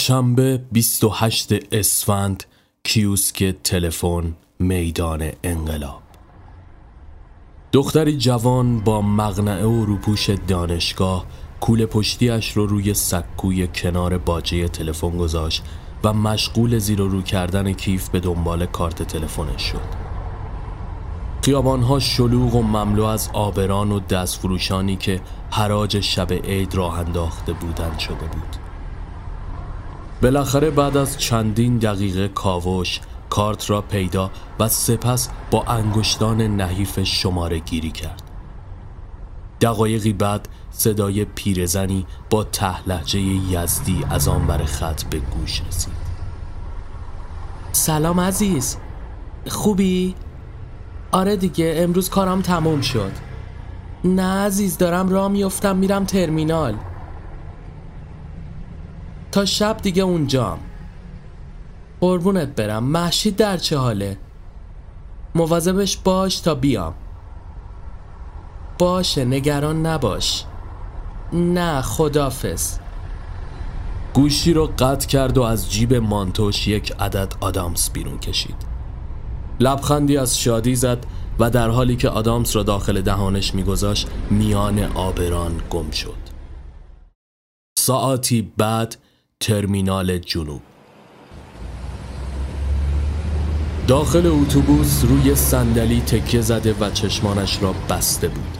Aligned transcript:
یک 0.00 0.06
شنبه 0.06 0.60
28 0.72 1.52
اسفند 1.72 2.44
کیوسک 2.84 3.54
تلفن 3.64 4.34
میدان 4.58 5.30
انقلاب. 5.42 6.02
دختری 7.72 8.16
جوان 8.16 8.80
با 8.80 9.02
مغنعه 9.02 9.66
و 9.66 9.84
روپوش 9.84 10.30
دانشگاه 10.30 11.26
کول 11.60 11.86
پشتیش 11.86 12.52
رو 12.52 12.66
روی 12.66 12.94
سکوی 12.94 13.68
کنار 13.68 14.18
باجه 14.18 14.68
تلفن 14.68 15.16
گذاشت 15.16 15.62
و 16.04 16.12
مشغول 16.12 16.78
زیر 16.78 17.00
و 17.00 17.08
رو 17.08 17.22
کردن 17.22 17.72
کیف 17.72 18.08
به 18.08 18.20
دنبال 18.20 18.66
کارت 18.66 19.02
تلفنش 19.02 19.62
شد. 19.62 19.80
خیابانها 21.44 21.98
شلوغ 21.98 22.54
و 22.54 22.62
مملو 22.62 23.04
از 23.04 23.30
آبران 23.32 23.92
و 23.92 24.00
دستفروشانی 24.00 24.96
که 24.96 25.20
حراج 25.50 26.00
شب 26.00 26.32
عید 26.32 26.74
راه 26.74 26.98
انداخته 26.98 27.52
بودند 27.52 27.98
شده 27.98 28.14
بود. 28.14 28.59
بالاخره 30.22 30.70
بعد 30.70 30.96
از 30.96 31.18
چندین 31.18 31.78
دقیقه 31.78 32.28
کاوش 32.28 33.00
کارت 33.30 33.70
را 33.70 33.80
پیدا 33.82 34.30
و 34.60 34.68
سپس 34.68 35.28
با 35.50 35.62
انگشتان 35.62 36.40
نحیف 36.40 37.02
شماره 37.02 37.58
گیری 37.58 37.90
کرد. 37.90 38.22
دقایقی 39.60 40.12
بعد 40.12 40.48
صدای 40.70 41.24
پیرزنی 41.24 42.06
با 42.30 42.44
تهلهجه 42.44 43.20
یزدی 43.20 44.04
از 44.10 44.28
آن 44.28 44.46
بر 44.46 44.64
خط 44.64 45.04
به 45.04 45.18
گوش 45.18 45.62
رسید. 45.68 45.92
سلام 47.72 48.20
عزیز. 48.20 48.76
خوبی؟ 49.48 50.14
آره 51.12 51.36
دیگه 51.36 51.74
امروز 51.76 52.10
کارم 52.10 52.42
تموم 52.42 52.80
شد. 52.80 53.12
نه 54.04 54.22
عزیز 54.22 54.78
دارم 54.78 55.08
راه 55.08 55.28
میفتم 55.28 55.76
میرم 55.76 56.04
ترمینال. 56.04 56.74
تا 59.32 59.44
شب 59.44 59.76
دیگه 59.82 60.02
اونجام. 60.02 60.58
قربونت 62.00 62.48
برم 62.48 62.84
محشید 62.84 63.36
در 63.36 63.56
چه 63.56 63.76
حاله؟ 63.76 64.18
مواظبش 65.34 65.96
باش 65.96 66.40
تا 66.40 66.54
بیام. 66.54 66.94
باشه 68.78 69.24
نگران 69.24 69.86
نباش. 69.86 70.44
نه 71.32 71.82
خدافز 71.82 72.78
گوشی 74.14 74.52
رو 74.52 74.70
قطع 74.78 75.06
کرد 75.06 75.38
و 75.38 75.42
از 75.42 75.72
جیب 75.72 75.94
مانتوش 75.94 76.68
یک 76.68 76.92
عدد 77.00 77.34
آدامس 77.40 77.90
بیرون 77.90 78.18
کشید. 78.18 78.56
لبخندی 79.60 80.16
از 80.16 80.38
شادی 80.38 80.74
زد 80.74 81.06
و 81.38 81.50
در 81.50 81.68
حالی 81.68 81.96
که 81.96 82.08
آدامس 82.08 82.56
را 82.56 82.62
داخل 82.62 83.00
دهانش 83.00 83.54
میگذاشت 83.54 84.08
میان 84.30 84.78
آبران 84.78 85.60
گم 85.70 85.90
شد. 85.90 86.30
ساعتی 87.78 88.52
بعد 88.56 88.96
ترمینال 89.42 90.18
جنوب. 90.18 90.60
داخل 93.88 94.26
اتوبوس 94.26 95.04
روی 95.04 95.34
صندلی 95.34 96.00
تکیه 96.00 96.40
زده 96.40 96.74
و 96.80 96.90
چشمانش 96.90 97.62
را 97.62 97.74
بسته 97.90 98.28
بود. 98.28 98.58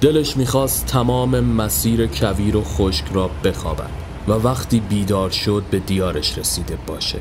دلش 0.00 0.36
می‌خواست 0.36 0.86
تمام 0.86 1.40
مسیر 1.40 2.06
کویر 2.06 2.56
و 2.56 2.62
خشک 2.64 3.04
را 3.12 3.30
بخوابد 3.44 3.90
و 4.28 4.32
وقتی 4.32 4.80
بیدار 4.80 5.30
شد 5.30 5.64
به 5.70 5.78
دیارش 5.78 6.38
رسیده 6.38 6.78
باشه. 6.86 7.18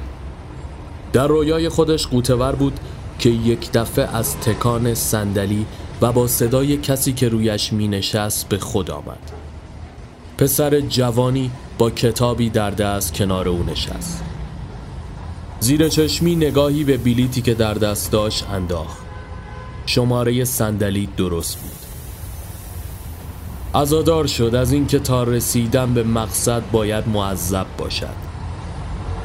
در 1.14 1.28
رویای 1.28 1.70
خودش 1.70 2.08
قوتور 2.08 2.56
بود 2.56 2.80
که 3.20 3.30
یک 3.30 3.72
دفعه 3.72 4.16
از 4.16 4.38
تکان 4.38 4.94
صندلی 4.94 5.66
و 6.02 6.12
با 6.12 6.28
صدای 6.28 6.78
کسی 6.78 7.14
که 7.14 7.30
رویش 7.30 7.74
می 7.74 7.88
نشست 7.88 8.50
به 8.50 8.58
خود 8.58 8.92
آمد. 8.92 9.32
پسر 10.38 10.80
جوانی 10.80 11.52
کتابی 11.90 12.50
در 12.50 12.72
دست 12.72 13.14
کنار 13.14 13.50
او 13.50 13.64
نشست. 13.64 14.24
زیر 15.60 15.90
چشمی 15.90 16.36
نگاهی 16.36 16.84
به 16.84 16.98
بلیتی 16.98 17.42
که 17.42 17.54
در 17.54 17.74
دست 17.74 18.12
داشت 18.12 18.50
انداخت. 18.50 18.98
شماره 19.86 20.46
صندلی 20.46 21.10
درست 21.18 21.58
بود. 21.58 21.72
ازادار 23.82 24.28
شد 24.28 24.56
از 24.56 24.72
اینکه 24.74 25.00
تا 25.00 25.24
رسیدن 25.24 25.94
به 25.94 26.04
مقصد 26.04 26.64
باید 26.72 27.10
معذب 27.10 27.66
باشد. 27.78 28.16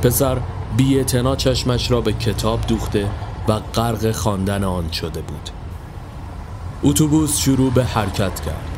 پسر 0.02 0.38
بی 0.76 1.04
چشمش 1.36 1.90
را 1.90 2.00
به 2.00 2.12
کتاب 2.12 2.66
دوخته 2.66 3.10
و 3.48 3.58
غرق 3.58 4.12
خواندن 4.12 4.64
آن 4.64 4.90
شده 4.90 5.20
بود. 5.20 5.50
اتوبوس 6.82 7.38
شروع 7.38 7.72
به 7.72 7.84
حرکت 7.84 8.40
کرد. 8.40 8.68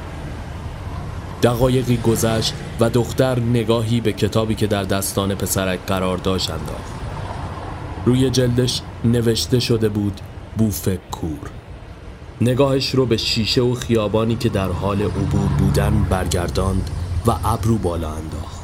دقایقی 1.43 1.97
گذشت 1.97 2.55
و 2.81 2.91
دختر 2.91 3.41
نگاهی 3.41 4.01
به 4.01 4.13
کتابی 4.13 4.55
که 4.55 4.67
در 4.67 4.83
دستان 4.83 5.35
پسرک 5.35 5.81
قرار 5.87 6.17
داشت 6.17 6.51
انداخت. 6.51 6.93
روی 8.07 8.31
جلدش 8.31 8.81
نوشته 9.05 9.61
شده 9.61 9.89
بود 9.89 10.21
بوف 10.59 10.89
کور 11.11 11.51
نگاهش 12.41 12.91
رو 12.91 13.07
به 13.07 13.17
شیشه 13.17 13.61
و 13.61 13.75
خیابانی 13.75 14.37
که 14.37 14.49
در 14.49 14.69
حال 14.69 15.03
عبور 15.03 15.49
بودن 15.59 16.07
برگرداند 16.11 16.91
و 17.27 17.35
ابرو 17.45 17.79
بالا 17.79 18.09
انداخت. 18.09 18.61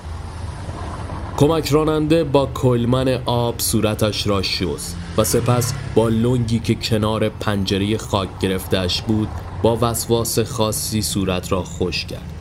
کمک 1.37 1.69
راننده 1.69 2.25
با 2.25 2.47
کلمن 2.47 3.09
آب 3.27 3.59
صورتش 3.59 4.27
را 4.27 4.43
شست 4.43 4.97
و 5.19 5.25
سپس 5.25 5.75
با 5.95 6.09
لنگی 6.09 6.59
که 6.59 6.75
کنار 6.75 7.29
پنجره 7.29 7.99
خاک 7.99 8.29
گرفتش 8.41 9.03
بود 9.03 9.29
با 9.63 9.79
وسواس 9.81 10.39
خاصی 10.39 11.03
صورت 11.03 11.53
را 11.53 11.63
خوش 11.63 12.05
کرد. 12.05 12.36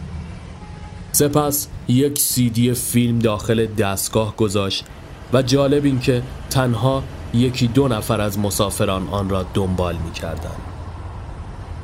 سپس 1.15 1.67
یک 1.87 2.19
سیدی 2.19 2.73
فیلم 2.73 3.19
داخل 3.19 3.65
دستگاه 3.65 4.35
گذاشت 4.35 4.85
و 5.33 5.41
جالب 5.41 5.85
این 5.85 5.99
که 5.99 6.21
تنها 6.49 7.03
یکی 7.33 7.67
دو 7.67 7.87
نفر 7.87 8.21
از 8.21 8.39
مسافران 8.39 9.07
آن 9.07 9.29
را 9.29 9.45
دنبال 9.53 9.95
می 9.95 10.11
کردن. 10.11 10.55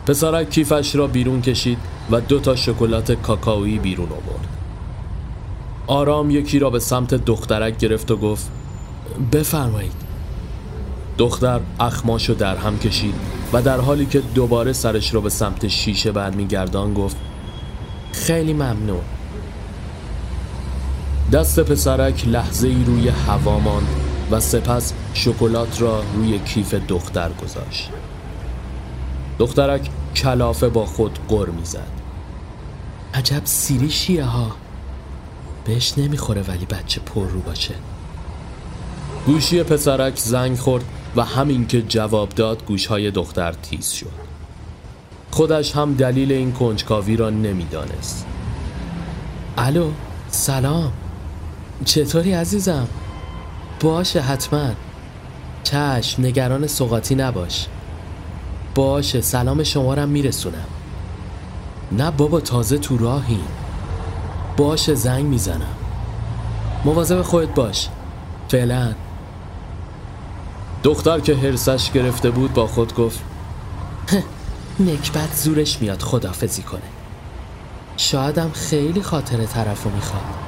پسرک 0.05 0.49
کیفش 0.49 0.95
را 0.95 1.07
بیرون 1.07 1.41
کشید 1.41 1.77
و 2.11 2.21
دو 2.21 2.39
تا 2.39 2.55
شکلات 2.55 3.11
کاکائویی 3.11 3.79
بیرون 3.79 4.09
آورد. 4.09 4.47
آرام 5.87 6.29
یکی 6.29 6.59
را 6.59 6.69
به 6.69 6.79
سمت 6.79 7.13
دخترک 7.13 7.77
گرفت 7.77 8.11
و 8.11 8.17
گفت 8.17 8.51
بفرمایید 9.31 10.01
دختر 11.17 11.59
اخماش 11.79 12.29
رو 12.29 12.35
در 12.35 12.55
هم 12.55 12.79
کشید 12.79 13.15
و 13.53 13.61
در 13.61 13.79
حالی 13.79 14.05
که 14.05 14.19
دوباره 14.19 14.73
سرش 14.73 15.13
را 15.13 15.21
به 15.21 15.29
سمت 15.29 15.67
شیشه 15.67 16.11
برمیگردان 16.11 16.93
گفت 16.93 17.17
خیلی 18.11 18.53
ممنون 18.53 19.01
دست 21.31 21.59
پسرک 21.59 22.27
لحظه 22.27 22.67
ای 22.67 22.83
روی 22.83 23.09
هوا 23.09 23.59
ماند 23.59 23.87
و 24.31 24.39
سپس 24.39 24.93
شکلات 25.13 25.81
را 25.81 26.03
روی 26.15 26.39
کیف 26.39 26.73
دختر 26.73 27.31
گذاشت. 27.33 27.89
دخترک 29.39 29.89
کلافه 30.15 30.69
با 30.69 30.85
خود 30.85 31.19
قر 31.27 31.49
می‌زد. 31.49 31.87
عجب 33.13 33.41
سیری 33.45 33.89
شیه 33.89 34.23
ها. 34.23 34.51
بهش 35.65 35.93
نمی‌خوره 35.97 36.41
ولی 36.41 36.65
بچه 36.65 37.01
پر 37.01 37.27
رو 37.27 37.39
باشه. 37.39 37.75
گوشی 39.25 39.63
پسرک 39.63 40.17
زنگ 40.17 40.57
خورد 40.57 40.85
و 41.15 41.23
همین 41.23 41.67
که 41.67 41.81
جواب 41.81 42.29
داد 42.29 42.65
گوشهای 42.65 43.11
دختر 43.11 43.51
تیز 43.51 43.91
شد. 43.91 44.31
خودش 45.31 45.75
هم 45.75 45.93
دلیل 45.93 46.31
این 46.31 46.51
کنجکاوی 46.51 47.15
را 47.15 47.29
نمی‌دانست. 47.29 48.25
الو 49.57 49.91
سلام. 50.29 50.93
چطوری 51.85 52.33
عزیزم؟ 52.33 52.87
باشه 53.79 54.21
حتما. 54.21 54.69
چشم 55.63 56.25
نگران 56.25 56.67
سوقاتی 56.67 57.15
نباش. 57.15 57.67
باشه 58.75 59.21
سلام 59.21 59.63
شمارم 59.63 60.09
میرسونم. 60.09 60.65
نه 61.91 62.11
بابا 62.11 62.39
تازه 62.39 62.77
تو 62.77 62.97
راهی 62.97 63.39
باشه 64.57 64.95
زنگ 64.95 65.25
می‌زنم. 65.25 65.75
مواظب 66.85 67.21
خودت 67.21 67.53
باش. 67.55 67.89
فعلا. 68.49 68.93
دختر 70.83 71.19
که 71.19 71.35
هرسش 71.35 71.91
گرفته 71.91 72.29
بود 72.29 72.53
با 72.53 72.67
خود 72.67 72.95
گفت 72.95 73.19
نکبت 74.79 75.35
زورش 75.35 75.81
میاد 75.81 76.01
خدافزی 76.01 76.61
کنه. 76.61 76.81
شایدم 77.97 78.51
خیلی 78.53 79.01
خاطر 79.01 79.45
طرفو 79.45 79.89
می‌خواد. 79.89 80.40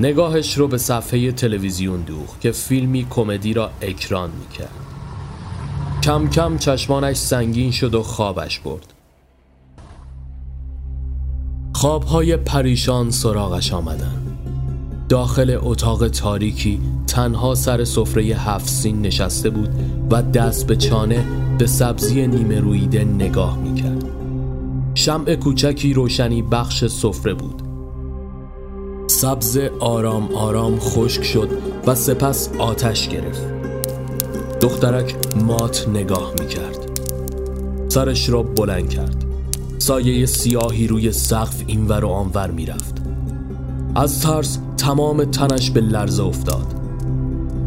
نگاهش 0.00 0.58
رو 0.58 0.68
به 0.68 0.78
صفحه 0.78 1.32
تلویزیون 1.32 2.00
دوخ 2.00 2.38
که 2.40 2.52
فیلمی 2.52 3.06
کمدی 3.10 3.54
را 3.54 3.70
اکران 3.82 4.30
می‌کرد. 4.40 4.74
کم 6.02 6.28
کم 6.28 6.58
چشمانش 6.58 7.16
سنگین 7.16 7.70
شد 7.70 7.94
و 7.94 8.02
خوابش 8.02 8.58
برد. 8.58 8.94
خوابهای 11.74 12.36
پریشان 12.36 13.10
سراغش 13.10 13.72
آمدن 13.72 14.22
داخل 15.08 15.58
اتاق 15.60 16.08
تاریکی 16.08 16.80
تنها 17.06 17.54
سر 17.54 17.84
سفره 17.84 18.22
هفت 18.22 18.68
سین 18.68 19.02
نشسته 19.02 19.50
بود 19.50 19.70
و 20.10 20.22
دست 20.22 20.66
به 20.66 20.76
چانه 20.76 21.24
به 21.58 21.66
سبزی 21.66 22.26
نیمه 22.26 22.60
رویده 22.60 23.04
نگاه 23.04 23.58
می‌کرد. 23.58 24.04
شمع 24.94 25.34
کوچکی 25.34 25.94
روشنی 25.94 26.42
بخش 26.42 26.84
سفره 26.84 27.34
بود. 27.34 27.69
سبز 29.20 29.58
آرام 29.80 30.34
آرام 30.34 30.78
خشک 30.78 31.22
شد 31.22 31.50
و 31.86 31.94
سپس 31.94 32.48
آتش 32.58 33.08
گرفت. 33.08 33.42
دخترک 34.60 35.14
مات 35.36 35.88
نگاه 35.88 36.32
می‌کرد. 36.40 37.00
سرش 37.88 38.28
را 38.28 38.42
بلند 38.42 38.88
کرد. 38.88 39.24
سایه 39.78 40.26
سیاهی 40.26 40.86
روی 40.86 41.12
سقف 41.12 41.62
اینور 41.66 42.04
و 42.04 42.08
آنور 42.08 42.50
می‌رفت. 42.50 42.94
از 43.94 44.22
ترس 44.22 44.58
تمام 44.76 45.24
تنش 45.24 45.70
به 45.70 45.80
لرزه 45.80 46.22
افتاد. 46.24 46.74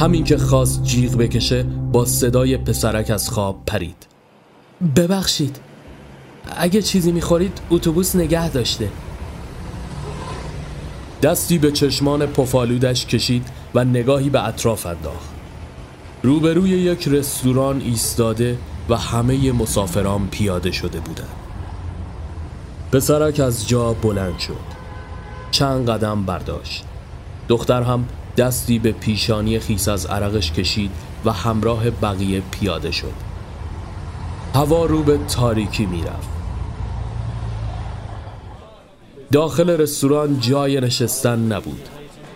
همین 0.02 0.24
که 0.24 0.38
خواست 0.38 0.84
جیغ 0.84 1.18
بکشه 1.18 1.64
با 1.92 2.06
صدای 2.06 2.58
پسرک 2.58 3.10
از 3.10 3.30
خواب 3.30 3.64
پرید. 3.66 4.08
ببخشید. 4.96 5.60
اگه 6.58 6.82
چیزی 6.82 7.12
می‌خورید 7.12 7.62
اتوبوس 7.70 8.16
نگه 8.16 8.50
داشته. 8.50 8.90
دستی 11.24 11.58
به 11.58 11.72
چشمان 11.72 12.26
پفالودش 12.26 13.06
کشید 13.06 13.48
و 13.76 13.84
نگاهی 13.86 14.30
به 14.30 14.48
اطراف 14.48 14.86
انداخت. 14.86 15.30
روبروی 16.24 16.70
یک 16.70 17.08
رستوران 17.08 17.82
ایستاده 17.82 18.58
و 18.90 18.98
همه 18.98 19.52
مسافران 19.52 20.28
پیاده 20.28 20.72
شده 20.72 21.00
بودند. 21.00 21.36
پسرک 22.92 23.40
از 23.40 23.68
جا 23.68 23.94
بلند 23.94 24.40
شد. 24.40 24.74
چند 25.52 25.90
قدم 25.90 26.24
برداشت. 26.24 26.84
دختر 27.48 27.82
هم 27.82 28.06
دستی 28.38 28.80
به 28.80 28.92
پیشانی 28.92 29.60
خیس 29.60 29.88
از 29.88 30.06
عرقش 30.06 30.52
کشید 30.52 30.92
و 31.26 31.32
همراه 31.32 31.90
بقیه 31.90 32.42
پیاده 32.52 32.92
شد. 32.92 33.14
هوا 34.56 34.86
رو 34.86 35.04
به 35.04 35.18
تاریکی 35.18 35.86
می‌رفت. 35.86 36.33
داخل 39.34 39.70
رستوران 39.70 40.40
جای 40.40 40.82
نشستن 40.82 41.40
نبود. 41.40 41.90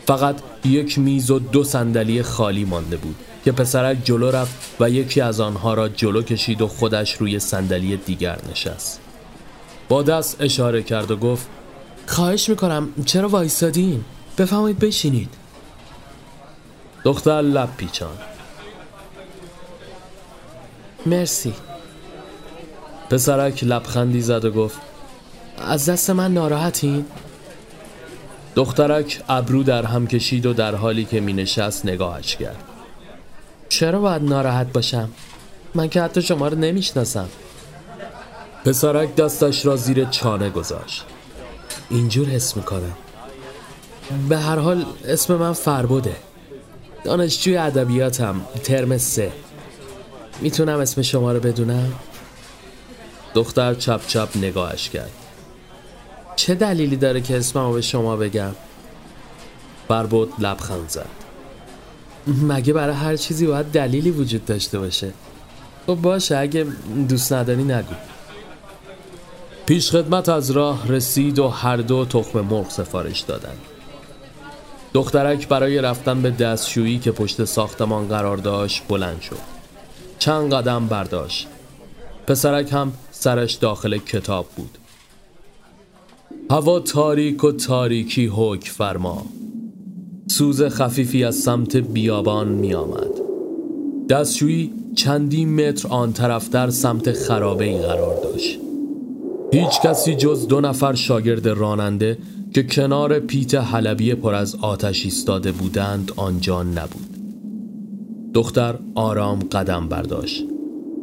فقط 0.07 0.35
یک 0.65 0.99
میز 0.99 1.31
و 1.31 1.39
دو 1.39 1.63
صندلی 1.63 2.23
خالی 2.23 2.65
مانده 2.65 2.97
بود 2.97 3.15
که 3.45 3.51
پسرک 3.51 3.97
جلو 4.03 4.31
رفت 4.31 4.55
و 4.79 4.89
یکی 4.89 5.21
از 5.21 5.39
آنها 5.39 5.73
را 5.73 5.89
جلو 5.89 6.21
کشید 6.21 6.61
و 6.61 6.67
خودش 6.67 7.13
روی 7.13 7.39
صندلی 7.39 7.97
دیگر 7.97 8.39
نشست. 8.51 8.99
با 9.89 10.03
دست 10.03 10.41
اشاره 10.41 10.83
کرد 10.83 11.11
و 11.11 11.17
گفت 11.17 11.47
خواهش 12.07 12.49
می‌کنم 12.49 12.89
چرا 13.05 13.27
وایستادین؟ 13.27 14.05
بفهمید 14.37 14.79
بشینید. 14.79 15.29
دختر 17.03 17.41
لب 17.41 17.69
پیچان 17.77 18.17
مرسی. 21.05 21.53
پسرک 23.09 23.63
لبخندی 23.63 24.21
زد 24.21 24.45
و 24.45 24.51
گفت 24.51 24.86
از 25.57 25.89
دست 25.89 26.09
من 26.09 26.33
ناراحتین؟ 26.33 27.05
دخترک 28.55 29.23
ابرو 29.29 29.63
در 29.63 29.85
هم 29.85 30.07
کشید 30.07 30.45
و 30.45 30.53
در 30.53 30.75
حالی 30.75 31.05
که 31.05 31.19
می 31.19 31.33
نشست 31.33 31.85
نگاهش 31.85 32.35
کرد. 32.35 32.63
چرا 33.69 33.99
باید 33.99 34.23
ناراحت 34.23 34.73
باشم؟ 34.73 35.09
من 35.75 35.89
که 35.89 36.01
حتی 36.01 36.21
شما 36.21 36.47
رو 36.47 36.57
نمی‌شناسم. 36.57 37.29
پسرک 38.65 39.15
دستش 39.15 39.65
را 39.65 39.75
زیر 39.75 40.05
چانه 40.05 40.49
گذاشت. 40.49 41.05
اینجور 41.89 42.27
حس 42.27 42.57
می‌کنم. 42.57 42.93
به 44.29 44.37
هر 44.37 44.59
حال 44.59 44.85
اسم 45.05 45.35
من 45.35 45.53
فربوده. 45.53 46.15
دانشجوی 47.03 47.57
ادبیاتم 47.57 48.41
ترم 48.63 48.97
سه. 48.97 49.31
می‌تونم 50.41 50.79
اسم 50.79 51.01
شما 51.01 51.31
رو 51.31 51.39
بدونم؟ 51.39 51.93
دختر 53.33 53.73
چپ 53.73 54.07
چپ 54.07 54.29
نگاهش 54.35 54.89
کرد. 54.89 55.11
چه 56.37 56.55
دلیلی 56.55 56.95
داره 56.95 57.21
که 57.21 57.37
اسممو 57.37 57.73
به 57.73 57.81
شما 57.81 58.15
بگم؟ 58.15 58.55
فربود 59.87 60.33
لبخند 60.39 60.89
زد 60.89 61.09
مگه 62.27 62.73
برای 62.73 62.95
هر 62.95 63.15
چیزی 63.15 63.47
باید 63.47 63.65
دلیلی 63.65 64.11
وجود 64.11 64.45
داشته 64.45 64.79
باشه 64.79 65.13
خب 65.87 65.95
باشه 65.95 66.37
اگه 66.37 66.65
دوست 67.09 67.33
نداری 67.33 67.63
نگو 67.63 67.93
پیش 69.65 69.91
خدمت 69.91 70.29
از 70.29 70.51
راه 70.51 70.87
رسید 70.87 71.39
و 71.39 71.47
هر 71.47 71.77
دو 71.77 72.05
تخم 72.05 72.41
مرغ 72.41 72.69
سفارش 72.69 73.19
دادند. 73.19 73.61
دخترک 74.93 75.47
برای 75.47 75.81
رفتن 75.81 76.21
به 76.21 76.31
دستشویی 76.31 76.99
که 76.99 77.11
پشت 77.11 77.45
ساختمان 77.45 78.07
قرار 78.07 78.37
داشت 78.37 78.83
بلند 78.87 79.21
شد. 79.21 79.37
چند 80.19 80.53
قدم 80.53 80.87
برداشت. 80.87 81.47
پسرک 82.27 82.73
هم 82.73 82.93
سرش 83.11 83.53
داخل 83.53 83.97
کتاب 83.97 84.47
بود. 84.55 84.77
هوا 86.51 86.79
تاریک 86.79 87.43
و 87.43 87.51
تاریکی 87.51 88.31
حک 88.33 88.67
فرما. 88.69 89.25
سوز 90.27 90.63
خفیفی 90.63 91.23
از 91.23 91.35
سمت 91.35 91.77
بیابان 91.77 92.47
می 92.47 92.73
آمد. 92.73 93.11
دستشویی 94.09 94.71
چندی 94.95 95.45
متر 95.45 95.87
آن 95.87 96.13
طرف 96.13 96.49
در 96.49 96.69
سمت 96.69 97.11
خرابه 97.11 97.65
ای 97.65 97.77
قرار 97.77 98.23
داشت. 98.23 98.59
هیچ 99.53 99.81
کسی 99.81 100.15
جز 100.15 100.47
دو 100.47 100.61
نفر 100.61 100.93
شاگرد 100.93 101.47
راننده 101.47 102.17
که 102.53 102.63
کنار 102.63 103.19
پیت 103.19 103.55
حلبی 103.55 104.15
پر 104.15 104.33
از 104.33 104.55
آتش 104.55 105.05
ایستاده 105.05 105.51
بودند 105.51 106.11
آنجا 106.15 106.63
نبود 106.63 107.17
دختر 108.33 108.75
آرام 108.95 109.39
قدم 109.39 109.87
برداشت 109.87 110.43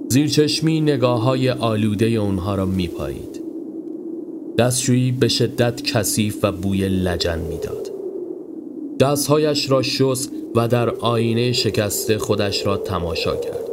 زیر 0.09 0.29
چشمی 0.29 0.81
نگاه 0.81 1.23
های 1.23 1.51
آلوده 1.51 2.07
اونها 2.07 2.55
را 2.55 2.67
میپایید 2.67 3.34
دستشویی 4.59 5.13
به 5.13 5.29
شدت 5.29 5.83
کثیف 5.83 6.39
و 6.43 6.53
بوی 6.53 6.89
لجن 6.89 7.39
می‌داد. 7.39 7.91
دستهایش 9.01 9.71
را 9.71 9.83
شست 9.83 10.33
و 10.55 10.69
در 10.69 10.91
آینه 10.91 11.53
شکسته 11.53 12.19
خودش 12.19 12.67
را 12.67 12.77
تماشا 12.77 13.37
کرد. 13.37 13.71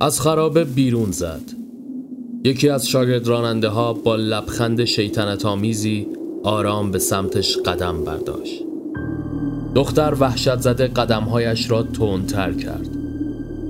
از 0.00 0.20
خرابه 0.20 0.64
بیرون 0.64 1.10
زد. 1.10 1.42
یکی 2.44 2.68
از 2.68 2.88
شاگرد 2.88 3.26
راننده 3.26 3.68
ها 3.68 3.92
با 3.92 4.16
لبخند 4.16 4.84
شیطنت 4.84 5.46
آمیزی 5.46 6.06
آرام 6.42 6.90
به 6.90 6.98
سمتش 6.98 7.56
قدم 7.56 8.04
برداشت. 8.04 8.62
دختر 9.74 10.16
وحشت 10.20 10.60
زده 10.60 10.86
قدمهایش 10.86 11.70
را 11.70 11.82
تندتر 11.82 12.52
کرد. 12.52 12.88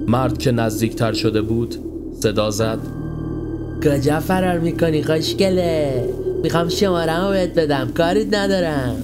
مرد 0.06 0.38
که 0.38 0.50
نزدیکتر 0.50 1.12
شده 1.12 1.42
بود 1.42 1.74
صدا 2.20 2.50
زد 2.50 3.01
کجا 3.84 4.20
فرار 4.20 4.58
می‌کنی 4.58 5.02
خوشگله. 5.02 6.04
می‌خوام 6.42 6.68
شمارم 6.68 7.30
بهت 7.30 7.54
بدم 7.54 7.88
کاریت 7.96 8.34
ندارم. 8.34 8.96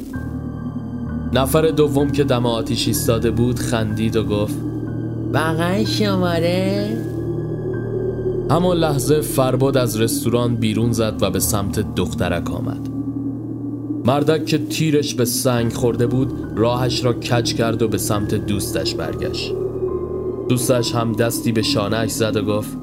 نفر 1.33 1.63
دوم 1.63 2.11
که 2.11 2.25
دم 2.25 2.47
آتیش 2.47 2.89
ایستاده 2.89 3.31
بود 3.31 3.59
خندید 3.59 4.17
و 4.17 4.25
گفت 4.25 4.55
واقعا 5.33 5.85
شماره؟ 5.85 6.97
همان 8.51 8.77
لحظه 8.77 9.21
فرباد 9.21 9.77
از 9.77 10.01
رستوران 10.01 10.57
بیرون 10.57 10.93
زد 10.93 11.15
و 11.21 11.31
به 11.31 11.41
سمت 11.41 11.95
دخترک 11.95 12.51
آمد. 12.51 12.89
مردک 14.05 14.47
که 14.47 14.59
تیرش 14.59 15.15
به 15.15 15.25
سنگ 15.25 15.73
خورده 15.73 16.07
بود 16.07 16.33
راهش 16.57 17.05
را 17.05 17.13
کج 17.13 17.55
کرد 17.55 17.83
و 17.83 17.89
به 17.89 17.99
سمت 17.99 18.35
دوستش 18.35 18.95
برگشت. 18.95 19.55
دوستش 20.49 20.95
هم 20.95 21.13
دستی 21.13 21.53
به 21.53 21.63
شانهش 21.63 22.11
زد 22.11 22.37
و 22.37 22.43
گفت 22.43 22.78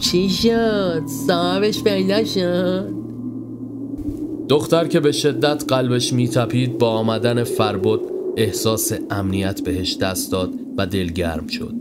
چی 0.00 0.28
شد؟ 0.28 1.02
صاحبش 1.26 1.82
پیدا 1.82 2.24
شد؟ 2.24 2.92
دختر 4.48 4.86
که 4.86 5.00
به 5.00 5.12
شدت 5.12 5.64
قلبش 5.68 6.12
میتپید 6.12 6.78
با 6.78 6.90
آمدن 6.90 7.44
فربود 7.44 8.00
احساس 8.36 8.92
امنیت 9.10 9.60
بهش 9.60 9.96
دست 9.96 10.32
داد 10.32 10.50
و 10.76 10.86
دلگرم 10.86 11.46
شد 11.46 11.74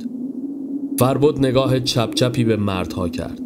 فربود 1.00 1.40
نگاه 1.40 1.80
چپ 1.80 2.14
چپی 2.14 2.44
به 2.44 2.56
مردها 2.56 3.10
کرد 3.10 3.40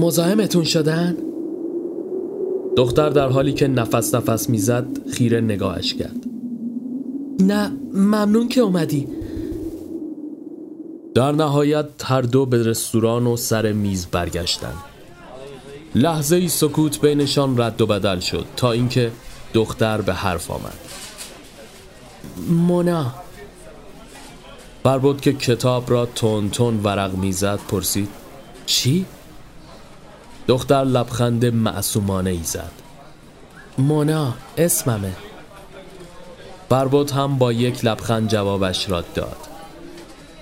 مزاحمتون 0.00 0.64
شدن؟ 0.64 1.16
دختر 2.76 3.10
در 3.10 3.28
حالی 3.28 3.52
که 3.52 3.68
نفس 3.68 4.14
نفس 4.14 4.50
می‌زد 4.50 4.86
خیره 5.10 5.40
نگاهش 5.40 5.94
کرد 5.94 6.26
نه 7.40 7.72
ممنون 7.94 8.48
که 8.48 8.60
اومدی 8.60 9.06
در 11.14 11.32
نهایت 11.32 11.86
هر 12.04 12.22
دو 12.22 12.46
به 12.46 12.62
رستوران 12.62 13.26
و 13.26 13.36
سر 13.36 13.72
میز 13.72 14.06
برگشتند. 14.06 14.78
لحظه 15.94 16.36
ای 16.36 16.48
سکوت 16.48 17.00
بینشان 17.00 17.60
رد 17.60 17.80
و 17.80 17.86
بدل 17.86 18.20
شد 18.20 18.46
تا 18.56 18.72
اینکه 18.72 19.12
دختر 19.54 20.00
به 20.00 20.14
حرف 20.14 20.50
آمد. 20.50 20.78
مونا. 22.48 23.14
بود 25.02 25.20
که 25.20 25.32
کتاب 25.32 25.90
را 25.90 26.06
تون 26.06 26.50
تون 26.50 26.80
ورق 26.84 27.14
می‌زد 27.14 27.60
پرسید 27.68 28.08
چی؟ 28.66 29.06
دختر 30.46 30.84
لبخند 30.84 31.46
معصومانه 31.46 32.30
ای 32.30 32.42
زد. 32.42 32.72
مونا 33.78 34.34
اسممه. 34.58 35.12
بربود 36.68 37.10
هم 37.10 37.38
با 37.38 37.52
یک 37.52 37.84
لبخند 37.84 38.28
جوابش 38.28 38.90
را 38.90 39.04
داد. 39.14 39.47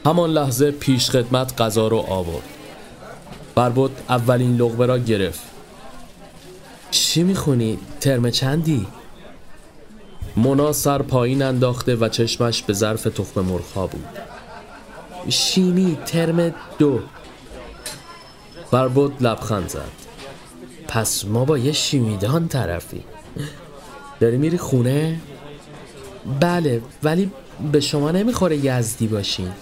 همان 0.06 0.30
لحظه 0.30 0.70
پیش 0.70 1.10
خدمت 1.10 1.60
غذا 1.60 1.88
رو 1.88 1.98
آورد. 1.98 2.44
بربود 3.54 3.96
اولین 4.08 4.56
لغمه 4.56 4.86
را 4.86 4.98
گرفت. 4.98 5.40
چی 6.90 7.22
می‌خونی؟ 7.22 7.78
ترم 8.00 8.30
چندی؟ 8.30 8.86
مونا 10.36 10.72
سر 10.72 11.02
پایین 11.02 11.42
انداخته 11.42 11.96
و 11.96 12.08
چشمش 12.08 12.62
به 12.62 12.72
ظرف 12.72 13.02
تخم 13.02 13.40
مرغ 13.40 13.90
بود. 13.90 14.06
شیمی 15.28 15.98
ترم 16.06 16.54
دو. 16.78 17.00
بربود 18.70 19.22
لبخند 19.22 19.68
زد. 19.68 19.92
پس 20.88 21.24
ما 21.24 21.44
با 21.44 21.58
یه 21.58 21.72
شیمیدان 21.72 22.48
طرفی. 22.48 23.02
داری 24.20 24.36
میری 24.36 24.58
خونه؟ 24.58 25.20
بله 26.40 26.82
ولی 27.02 27.30
به 27.72 27.80
شما 27.80 28.10
نمی‌خوره 28.10 28.56
یزدی 28.56 29.06
باشین. 29.06 29.52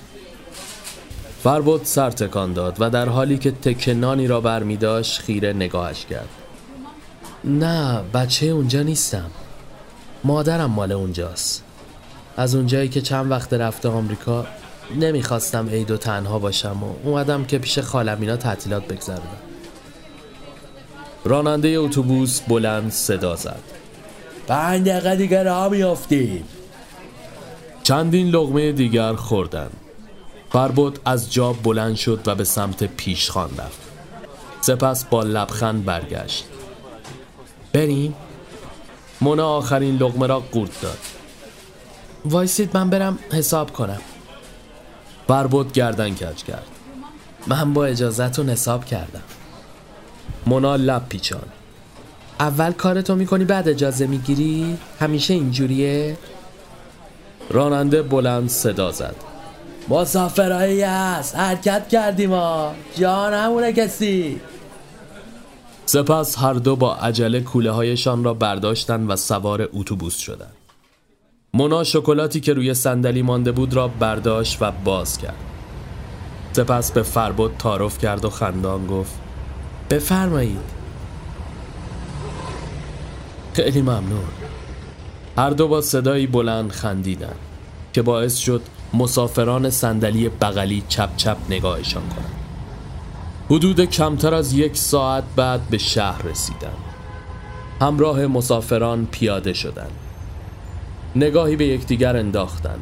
فربود 1.44 1.84
سر 1.84 2.10
تکان 2.10 2.52
داد 2.52 2.76
و 2.80 2.90
در 2.90 3.08
حالی 3.08 3.38
که 3.38 3.50
تکنانی 3.50 4.26
را 4.26 4.40
بر 4.40 4.60
داشت 4.60 5.20
خیره 5.20 5.52
نگاهش 5.52 6.06
کرد. 6.06 6.28
نه 7.44 8.00
بچه 8.14 8.46
اونجا 8.46 8.82
نیستم. 8.82 9.30
مادرم 10.24 10.70
مال 10.70 10.92
اونجاست. 10.92 11.64
از 12.36 12.54
اونجایی 12.54 12.88
که 12.88 13.00
چند 13.00 13.30
وقت 13.30 13.52
رفته 13.52 13.88
آمریکا 13.88 14.46
نمی‌خواستم 15.00 15.68
عید 15.68 15.90
و 15.90 15.96
تنها 15.96 16.38
باشم 16.38 16.82
و 16.82 17.08
اومدم 17.08 17.44
که 17.44 17.58
پیش 17.58 17.78
خالم 17.78 18.20
اینا 18.20 18.36
تعطیلات 18.36 18.88
بگذرونم 18.88 19.38
راننده 21.24 21.68
اتوبوس 21.68 22.40
بلند 22.40 22.90
صدا 22.90 23.36
زد. 23.36 23.62
پنج 24.46 24.88
دقیقه 24.88 25.16
دیگه 25.16 25.42
راه 25.42 25.68
میافتیم. 25.68 26.44
چندین 27.82 28.28
لغمه 28.28 28.72
دیگر 28.72 29.14
خوردن 29.14 29.70
فربود 30.54 30.99
از 31.04 31.32
جا 31.32 31.52
بلند 31.52 31.96
شد 31.96 32.20
و 32.26 32.34
به 32.34 32.44
سمت 32.44 32.84
پیشخان 32.84 33.50
رفت. 33.58 33.80
سپس 34.61 35.04
با 35.04 35.23
لبخند 35.23 35.84
برگشت. 35.84 36.44
بریم؟ 37.73 38.14
مونا 39.20 39.49
آخرین 39.49 39.96
لغمه 39.96 40.26
را 40.26 40.40
قورت 40.40 40.80
داد. 40.80 40.99
وایسید 42.25 42.76
من 42.76 42.90
برم 42.90 43.18
حساب 43.32 43.73
کنم. 43.73 44.00
فربود 45.28 45.73
گردن 45.73 46.14
کج 46.14 46.44
کرد. 46.44 46.66
من 47.46 47.73
با 47.73 47.84
اجازتون 47.84 48.50
حساب 48.50 48.84
کردم. 48.84 49.23
مونا 50.46 50.76
لب 50.76 51.08
پیچان 51.08 51.49
اول 52.40 52.73
کارتو 52.73 53.14
می‌کنی 53.14 53.44
بعد 53.44 53.68
اجازه 53.68 54.06
می‌گیری؟ 54.06 54.78
همیشه 55.00 55.34
اینجوریه؟ 55.34 56.16
راننده 57.50 58.02
بلند 58.02 58.49
صدا 58.49 58.92
زد. 58.92 59.33
مسافرهایی 59.88 60.82
هست. 60.82 61.36
حرکت 61.36 61.88
کردیم 61.88 62.32
ها. 62.32 62.74
جا 62.98 63.30
نمونه 63.30 63.72
کسی. 63.72 64.40
سپس 65.86 66.38
هر 66.38 66.54
دو 66.54 66.76
با 66.76 66.94
عجله 66.94 67.40
کوله 67.40 67.70
هایشان 67.70 68.24
را 68.24 68.34
برداشتن 68.34 69.06
و 69.06 69.16
سوار 69.16 69.68
اتوبوس 69.72 70.16
شدند. 70.16 70.54
مونا 71.54 71.84
شکلاتی 71.84 72.40
که 72.40 72.52
روی 72.52 72.74
صندلی 72.74 73.22
مانده 73.22 73.52
بود 73.52 73.74
را 73.74 73.88
برداشت 73.88 74.62
و 74.62 74.72
باز 74.84 75.18
کرد. 75.18 75.34
سپس 76.52 76.92
به 76.92 77.02
فربود 77.02 77.56
تعارف 77.58 77.98
کرد 77.98 78.24
و 78.24 78.30
خندان 78.30 78.86
گفت 78.86 79.14
بفرمایید. 79.90 80.74
خیلی 83.52 83.82
ممنون. 83.82 84.24
هر 85.38 85.50
دو 85.50 85.68
با 85.68 85.80
صدایی 85.80 86.26
بلند 86.26 86.70
خندیدن 86.70 87.34
که 87.92 88.02
باعث 88.02 88.36
شد 88.36 88.62
مسافران 88.94 89.70
صندلی 89.70 90.28
بغلی 90.28 90.82
چپ 90.88 91.16
چپ 91.16 91.36
نگاهشان 91.50 92.02
کنند. 92.02 92.34
حدود 93.50 93.84
کمتر 93.84 94.34
از 94.34 94.52
یک 94.52 94.76
ساعت 94.76 95.24
بعد 95.36 95.68
به 95.70 95.78
شهر 95.78 96.22
رسیدند. 96.22 96.76
همراه 97.80 98.26
مسافران 98.26 99.06
پیاده 99.06 99.52
شدند. 99.52 99.92
نگاهی 101.16 101.56
به 101.56 101.66
یکدیگر 101.66 102.16
انداختن 102.16 102.78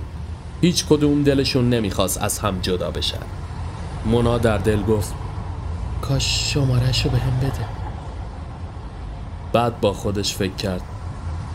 هیچ 0.61 0.87
کدوم 0.87 1.23
دلشون 1.23 1.71
نمی‌خواست 1.71 2.23
از 2.23 2.39
هم 2.39 2.61
جدا 2.61 2.91
بشن. 2.91 3.27
مونا 4.07 4.39
در 4.39 4.59
دل 4.59 4.83
گفت 4.83 5.15
کاش 6.03 6.53
شمارش 6.53 7.05
رو 7.05 7.11
به 7.11 7.19
هم 7.19 7.39
بده. 7.39 7.67
بعد 9.53 9.81
با 9.81 9.93
خودش 9.93 10.35
فکر 10.35 10.55
کرد 10.55 10.83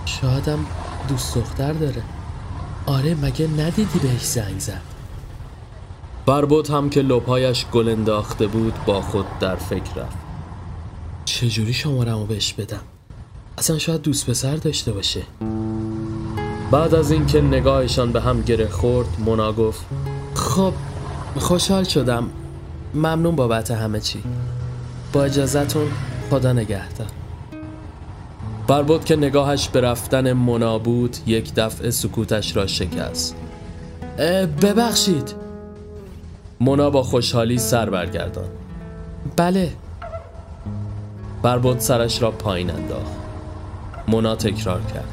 شایدم 0.05 0.59
دوست 1.07 1.35
دختر 1.35 1.73
داره. 1.73 2.03
آره 2.87 3.15
مگه 3.15 3.47
ندیدی 3.47 3.99
بهش 3.99 4.23
زنگ 4.23 4.59
زد؟ 4.59 4.81
بربود 6.25 6.69
هم 6.69 6.89
که 6.89 7.01
لبهایش 7.01 7.65
گل 7.65 7.89
انداخته 7.89 8.47
بود 8.47 8.73
با 8.85 9.01
خود 9.01 9.25
در 9.39 9.55
فکر 9.55 9.93
رفت. 9.95 10.17
چجوری 11.25 11.73
شمارمو 11.73 12.25
بهش 12.25 12.53
بدم؟ 12.53 12.81
اصلا 13.57 13.77
شاید 13.77 14.01
دوست 14.01 14.29
پسر 14.29 14.55
داشته 14.55 14.91
باشه. 14.91 15.21
بعد 16.71 16.95
از 16.95 17.11
اینکه 17.11 17.41
نگاهشان 17.41 18.11
به 18.11 18.21
هم 18.21 18.41
گره 18.41 18.67
خورد 18.67 19.07
مونا 19.19 19.53
گفت 19.53 19.85
خب 20.33 20.73
خوشحال 21.39 21.83
شدم. 21.83 22.29
ممنون 22.93 23.35
بابت 23.35 23.71
همه 23.71 23.99
چی. 23.99 24.23
با 25.13 25.23
اجازتون 25.23 25.87
خدا 26.29 26.53
نگهدار. 26.53 27.07
بربود 28.67 29.05
که 29.05 29.15
نگاهش 29.15 29.69
به 29.69 29.81
رفتن 29.81 30.33
مونا 30.33 30.79
بود 30.79 31.17
یک 31.25 31.53
دفعه 31.55 31.91
سکوتش 31.91 32.55
را 32.55 32.67
شکست. 32.67 33.35
ببخشید. 34.61 35.35
مونا 36.59 36.89
با 36.89 37.03
خوشحالی 37.03 37.57
سر 37.57 37.89
برگردان. 37.89 38.49
بله. 39.35 39.73
بربود 41.41 41.79
سرش 41.79 42.21
را 42.21 42.31
پایین 42.31 42.69
انداخت. 42.69 43.13
مونا 44.07 44.35
تکرار 44.35 44.81
کرد. 44.81 45.09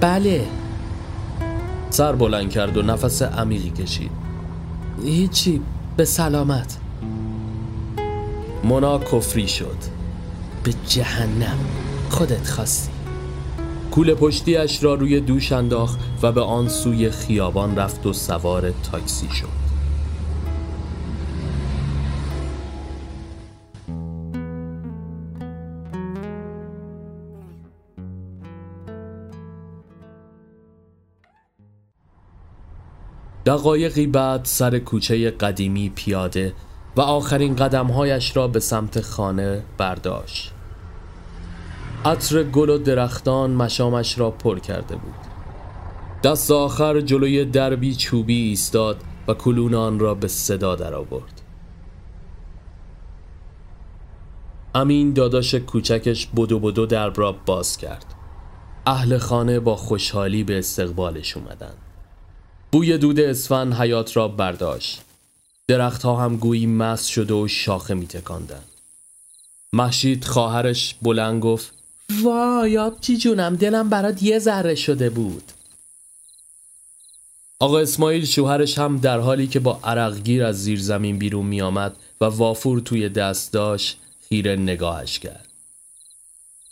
بله. 0.00 0.46
سر 1.90 2.12
بلند 2.12 2.50
کرد 2.50 2.76
و 2.76 2.82
نفس 2.82 3.22
عمیقی 3.22 3.70
کشید. 3.70 4.10
هیچی 5.04 5.60
به 5.96 6.04
سلامت. 6.04 6.76
مونا 8.64 8.98
کفری 8.98 9.48
شد. 9.48 9.76
به 10.64 10.72
جهنم. 10.86 11.58
خودت 12.10 12.48
خواستی. 12.48 12.90
کول 13.90 14.14
پشتیش 14.14 14.84
را 14.84 14.94
روی 14.94 15.20
دوش 15.20 15.52
انداخت 15.52 15.98
و 16.22 16.32
به 16.32 16.40
آن 16.40 16.68
سوی 16.68 17.10
خیابان 17.10 17.76
رفت 17.76 18.06
و 18.06 18.12
سوار 18.12 18.70
تاکسی 18.70 19.28
شد. 19.28 19.60
دقایقی 33.46 34.06
بعد 34.06 34.44
سر 34.44 34.78
کوچه 34.78 35.30
قدیمی 35.30 35.92
پیاده 35.94 36.54
و 36.96 37.00
آخرین 37.00 37.56
قدمهایش 37.56 38.36
را 38.36 38.48
به 38.48 38.60
سمت 38.60 39.00
خانه 39.00 39.62
برداشت. 39.78 40.52
عطر 42.04 42.42
گل 42.42 42.68
و 42.68 42.78
درختان 42.78 43.50
مشامش 43.50 44.18
را 44.18 44.30
پر 44.30 44.58
کرده 44.58 44.96
بود 44.96 45.14
دست 46.22 46.50
آخر 46.50 47.00
جلوی 47.00 47.44
دربی 47.44 47.94
چوبی 47.94 48.40
ایستاد 48.48 49.00
و 49.28 49.34
کلون 49.34 49.74
آن 49.74 49.98
را 49.98 50.14
به 50.14 50.28
صدا 50.28 50.76
درآورد. 50.76 51.42
امین 54.74 55.12
داداش 55.12 55.54
کوچکش 55.54 56.26
بدو 56.26 56.58
بدو 56.58 56.86
درب 56.86 57.20
را 57.20 57.32
باز 57.32 57.76
کرد 57.76 58.14
اهل 58.86 59.18
خانه 59.18 59.60
با 59.60 59.76
خوشحالی 59.76 60.44
به 60.44 60.58
استقبالش 60.58 61.36
اومدن 61.36 61.74
بوی 62.72 62.98
دود 62.98 63.20
اسفن 63.20 63.72
حیات 63.72 64.16
را 64.16 64.28
برداشت 64.28 65.02
درختها 65.68 66.16
هم 66.16 66.36
گویی 66.36 66.66
مست 66.66 67.08
شده 67.08 67.34
و 67.34 67.48
شاخه 67.48 67.94
می 67.94 68.06
تکندن. 68.06 68.62
محشید 69.72 70.24
خواهرش 70.24 70.94
بلند 71.02 71.42
گفت 71.42 71.79
وای 72.22 72.78
آبچی 72.78 73.16
جونم 73.16 73.56
دلم 73.56 73.88
برات 73.88 74.22
یه 74.22 74.38
ذره 74.38 74.74
شده 74.74 75.10
بود. 75.10 75.52
آقا 77.58 77.78
اسماعیل 77.78 78.24
شوهرش 78.24 78.78
هم 78.78 78.98
در 78.98 79.18
حالی 79.18 79.46
که 79.46 79.60
با 79.60 79.80
عرقگیر 79.84 80.44
از 80.44 80.64
زیر 80.64 80.80
زمین 80.80 81.18
بیرون 81.18 81.46
می 81.46 81.62
آمد 81.62 81.96
و 82.20 82.24
وافور 82.24 82.80
توی 82.80 83.08
دست 83.08 83.52
داشت 83.52 83.98
خیره 84.28 84.56
نگاهش 84.56 85.18
کرد. 85.18 85.48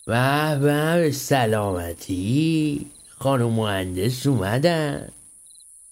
و 0.07 0.59
به 0.59 1.11
سلامتی. 1.13 2.87
خانم 3.19 3.51
مهندس 3.51 4.27
اومدن. 4.27 5.09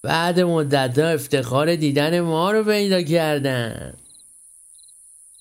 بعد 0.02 0.40
مدت 0.40 0.98
افتخار 0.98 1.76
دیدن 1.76 2.20
ما 2.20 2.50
رو 2.50 2.64
پیدا 2.64 3.02
کردن. 3.02 3.94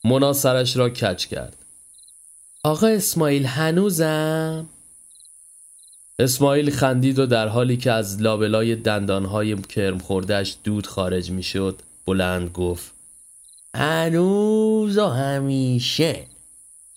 مونا 0.04 0.34
سرش 0.34 0.78
را 0.78 0.90
کچ 0.90 1.26
کرد. 1.26 1.65
آقا 2.66 2.88
اسماعیل 2.88 3.46
هنوزم؟ 3.46 4.66
اسماعیل 6.20 6.72
خندید 6.72 7.20
و 7.20 7.26
در 7.26 7.48
حالی 7.48 7.78
که 7.78 7.92
از 7.92 8.22
لابلای 8.22 8.76
دندانهای 8.76 9.62
کرم 9.62 9.98
خوردهش 9.98 10.56
دود 10.64 10.88
خارج 10.88 11.32
می‌شد 11.32 11.82
بلند 12.06 12.52
گفت 12.52 12.92
هنوز 13.76 14.98
و 14.98 15.08
همیشه. 15.08 16.26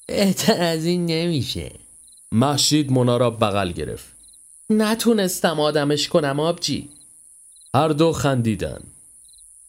بهتر 0.07 0.63
از 0.63 0.85
این 0.85 1.07
نمیشه. 1.07 1.73
محشید 2.33 2.93
مونا 2.93 3.17
را 3.17 3.31
بغل 3.31 3.73
گرفت. 3.73 4.07
نتونستم 4.71 5.61
آدمش 5.61 6.09
کنم 6.09 6.41
آبجی. 6.41 6.89
هر 7.75 7.89
دو 7.89 8.13
خندیدن. 8.13 8.81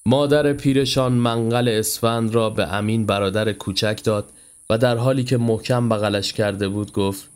مادر 0.05 0.53
پیرشان 0.53 1.11
منقل 1.11 1.67
اسفند 1.67 2.35
را 2.35 2.49
به 2.49 2.73
امین 2.73 3.05
برادر 3.05 3.53
کوچک 3.53 3.99
داد 4.03 4.31
و 4.69 4.77
در 4.77 4.97
حالی 4.97 5.23
که 5.23 5.37
محکم 5.37 5.89
بغلش 5.89 6.33
کرده 6.33 6.67
بود 6.67 6.91
گفت 6.91 7.29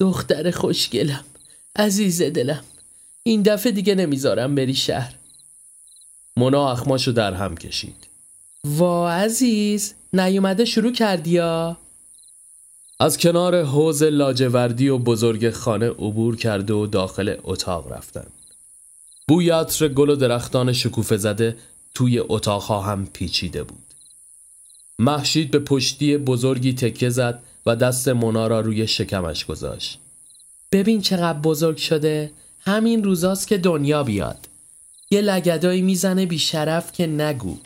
دختر 0.00 0.50
خوشگلم 0.50 1.24
عزیز 1.76 2.22
دلم 2.22 2.64
این 3.22 3.42
دفعه 3.42 3.72
دیگه 3.72 3.94
نمی‌ذارم 3.94 4.54
بری 4.54 4.74
شهر. 4.74 5.14
مونا 6.36 6.70
اخماشو 6.70 7.12
در 7.12 7.34
هم 7.34 7.56
کشید. 7.56 8.06
وا 8.64 9.12
عزیز 9.12 9.94
نیومده 10.12 10.64
شروع 10.64 10.92
کردی 10.92 11.30
یا؟ 11.30 11.76
از 13.00 13.18
کنار 13.18 13.62
حوز 13.62 14.02
لاجوردی 14.02 14.88
و 14.88 14.98
بزرگ 14.98 15.50
خانه 15.50 15.88
عبور 15.90 16.36
کرده 16.36 16.74
و 16.74 16.86
داخل 16.86 17.36
اتاق 17.42 17.92
رفتن. 17.92 18.26
بوی 19.28 19.50
عطر 19.50 19.88
گل 19.88 20.10
و 20.10 20.16
درختان 20.16 20.72
شکوفه 20.72 21.16
زده 21.16 21.56
توی 21.94 22.18
اتاقها 22.18 22.80
هم 22.80 23.06
پیچیده 23.06 23.62
بود. 23.62 23.81
محشید 25.02 25.50
به 25.50 25.58
پشتی 25.58 26.16
بزرگی 26.16 26.72
تکه 26.72 27.10
زد 27.10 27.42
و 27.66 27.76
دست 27.76 28.08
مونا 28.08 28.46
را 28.46 28.60
روی 28.60 28.86
شکمش 28.86 29.44
گذاشت. 29.44 29.98
ببین 30.72 31.00
چقدر 31.00 31.38
بزرگ 31.38 31.76
شده 31.76 32.30
همین 32.60 33.04
روزاست 33.04 33.48
که 33.48 33.58
دنیا 33.58 34.02
بیاد. 34.02 34.48
یه 35.10 35.20
لگدایی 35.20 35.82
می‌زنه 35.82 36.26
بیشرف 36.26 36.92
که 36.92 37.06
نگو. 37.06 37.56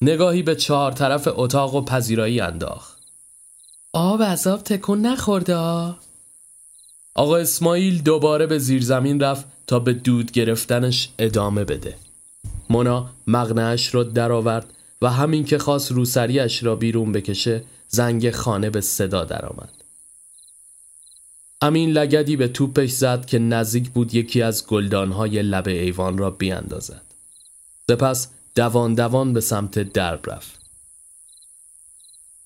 نگاهی 0.00 0.42
به 0.42 0.56
چهار 0.56 0.92
طرف 0.92 1.28
اتاق 1.30 1.74
و 1.74 1.84
پذیرایی 1.84 2.40
انداخت. 2.40 2.98
آب 3.92 4.22
عذاب 4.22 4.62
تکون 4.62 5.06
نخورده 5.06 5.56
آقا 7.14 7.36
اسماعیل 7.36 8.02
دوباره 8.02 8.46
به 8.46 8.58
زیرزمین 8.58 9.20
رفت 9.20 9.46
تا 9.66 9.78
به 9.78 9.92
دود 9.92 10.30
گرفتنش 10.30 11.08
ادامه 11.18 11.64
بده. 11.64 11.96
مونا 12.70 13.10
مغنهش 13.26 13.94
را 13.94 14.02
درآورد 14.02 14.66
و 15.02 15.08
همین 15.08 15.44
که 15.44 15.58
خواست 15.58 15.92
روسریش 15.92 16.62
را 16.62 16.76
بیرون 16.76 17.12
بکشه 17.12 17.64
زنگ 17.88 18.30
خانه 18.30 18.70
به 18.70 18.80
صدا 18.80 19.24
درآمد. 19.24 19.72
امین 21.60 21.90
لگدی 21.90 22.36
به 22.36 22.48
توپش 22.48 22.90
زد 22.90 23.26
که 23.26 23.38
نزدیک 23.38 23.90
بود 23.90 24.14
یکی 24.14 24.42
از 24.42 24.66
گلدانهای 24.66 25.42
لب 25.42 25.68
ایوان 25.68 26.18
را 26.18 26.30
بیاندازد. 26.30 27.02
سپس 27.90 28.28
دوان 28.54 28.94
دوان 28.94 29.32
به 29.32 29.40
سمت 29.40 29.78
درب 29.78 30.30
رفت. 30.30 30.60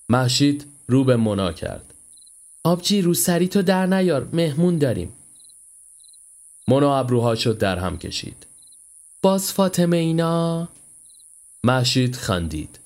محشید 0.09 0.65
رو 0.87 1.03
به 1.03 1.15
مونا 1.15 1.53
کرد. 1.53 1.93
آبجی 2.63 3.01
رو 3.01 3.13
سری 3.13 3.47
تو 3.47 3.61
در 3.61 3.85
نیار 3.85 4.29
مهمون 4.33 4.77
داریم. 4.77 5.13
مونا 6.67 6.97
ابروهاشو 6.97 7.53
در 7.53 7.77
هم 7.79 7.97
کشید. 7.97 8.45
باز 9.21 9.53
فاطمه 9.53 9.97
اینا؟ 9.97 10.69
محشید 11.63 12.15
خندید. 12.15 12.79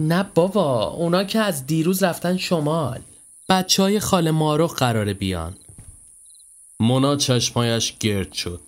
نه 0.00 0.22
بابا 0.34 0.84
اونا 0.84 1.24
که 1.24 1.38
از 1.38 1.66
دیروز 1.66 2.02
رفتن 2.02 2.36
شمال. 2.36 3.00
بچه 3.48 3.82
های 3.82 4.00
خاله 4.00 4.30
مارو 4.30 4.66
قراره 4.66 5.14
بیان. 5.14 5.56
مونا 6.80 7.16
چشمایش 7.16 7.94
گرد 8.00 8.32
شد. 8.32 8.60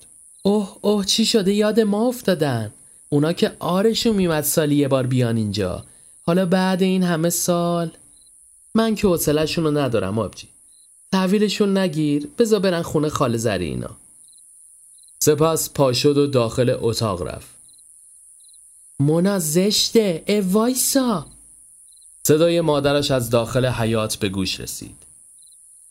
اوه 0.42 0.76
اوه 0.81 1.05
چی 1.05 1.26
شده؟ 1.26 1.53
یاد 1.53 1.81
ما 1.81 2.09
افتادن. 2.09 2.72
اونا 3.09 3.33
که 3.33 3.57
آرشون 3.59 4.16
میمد 4.16 4.44
سالی 4.44 4.76
یه 4.76 4.88
بار 4.88 5.07
بیان 5.07 5.37
اینجا. 5.37 5.85
حالا 6.22 6.46
بعد 6.46 6.83
این 6.83 7.03
همه 7.03 7.31
سال؟ 7.31 7.90
من 8.74 8.94
که 8.94 9.09
حوصله‌شون 9.09 9.64
رو 9.64 9.70
ندارم 9.70 10.18
آبجی. 10.18 10.48
تحویلشون 11.12 11.79
نگیر 11.79 12.29
بزا 12.38 12.59
برن 12.59 12.83
خونه 12.83 13.09
خاله 13.09 13.38
زری 13.38 13.64
اینا. 13.64 13.90
سپس 15.20 15.70
پا 15.70 15.92
شد 15.92 16.16
و 16.16 16.26
داخل 16.26 16.76
اتاق 16.81 17.22
رفت. 17.22 17.60
مونا 19.00 19.38
زشته 19.38 20.22
ای 20.26 20.40
وایسا. 20.40 21.26
صدای 22.26 22.60
مادرش 22.60 23.10
از 23.10 23.30
داخل 23.30 23.66
حیات 23.66 24.16
به 24.16 24.28
گوش 24.28 24.60
رسید. 24.60 24.96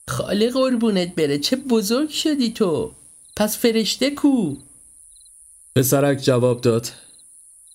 خاله 0.07 0.49
قربونت 0.49 1.15
بره 1.15 1.39
چه 1.39 1.55
بزرگ 1.55 2.09
شدی 2.09 2.51
تو. 2.51 2.91
پس 3.35 3.57
فرشته 3.57 4.11
کو؟ 4.11 4.55
پسرک 5.75 6.21
جواب 6.21 6.61
داد. 6.61 6.87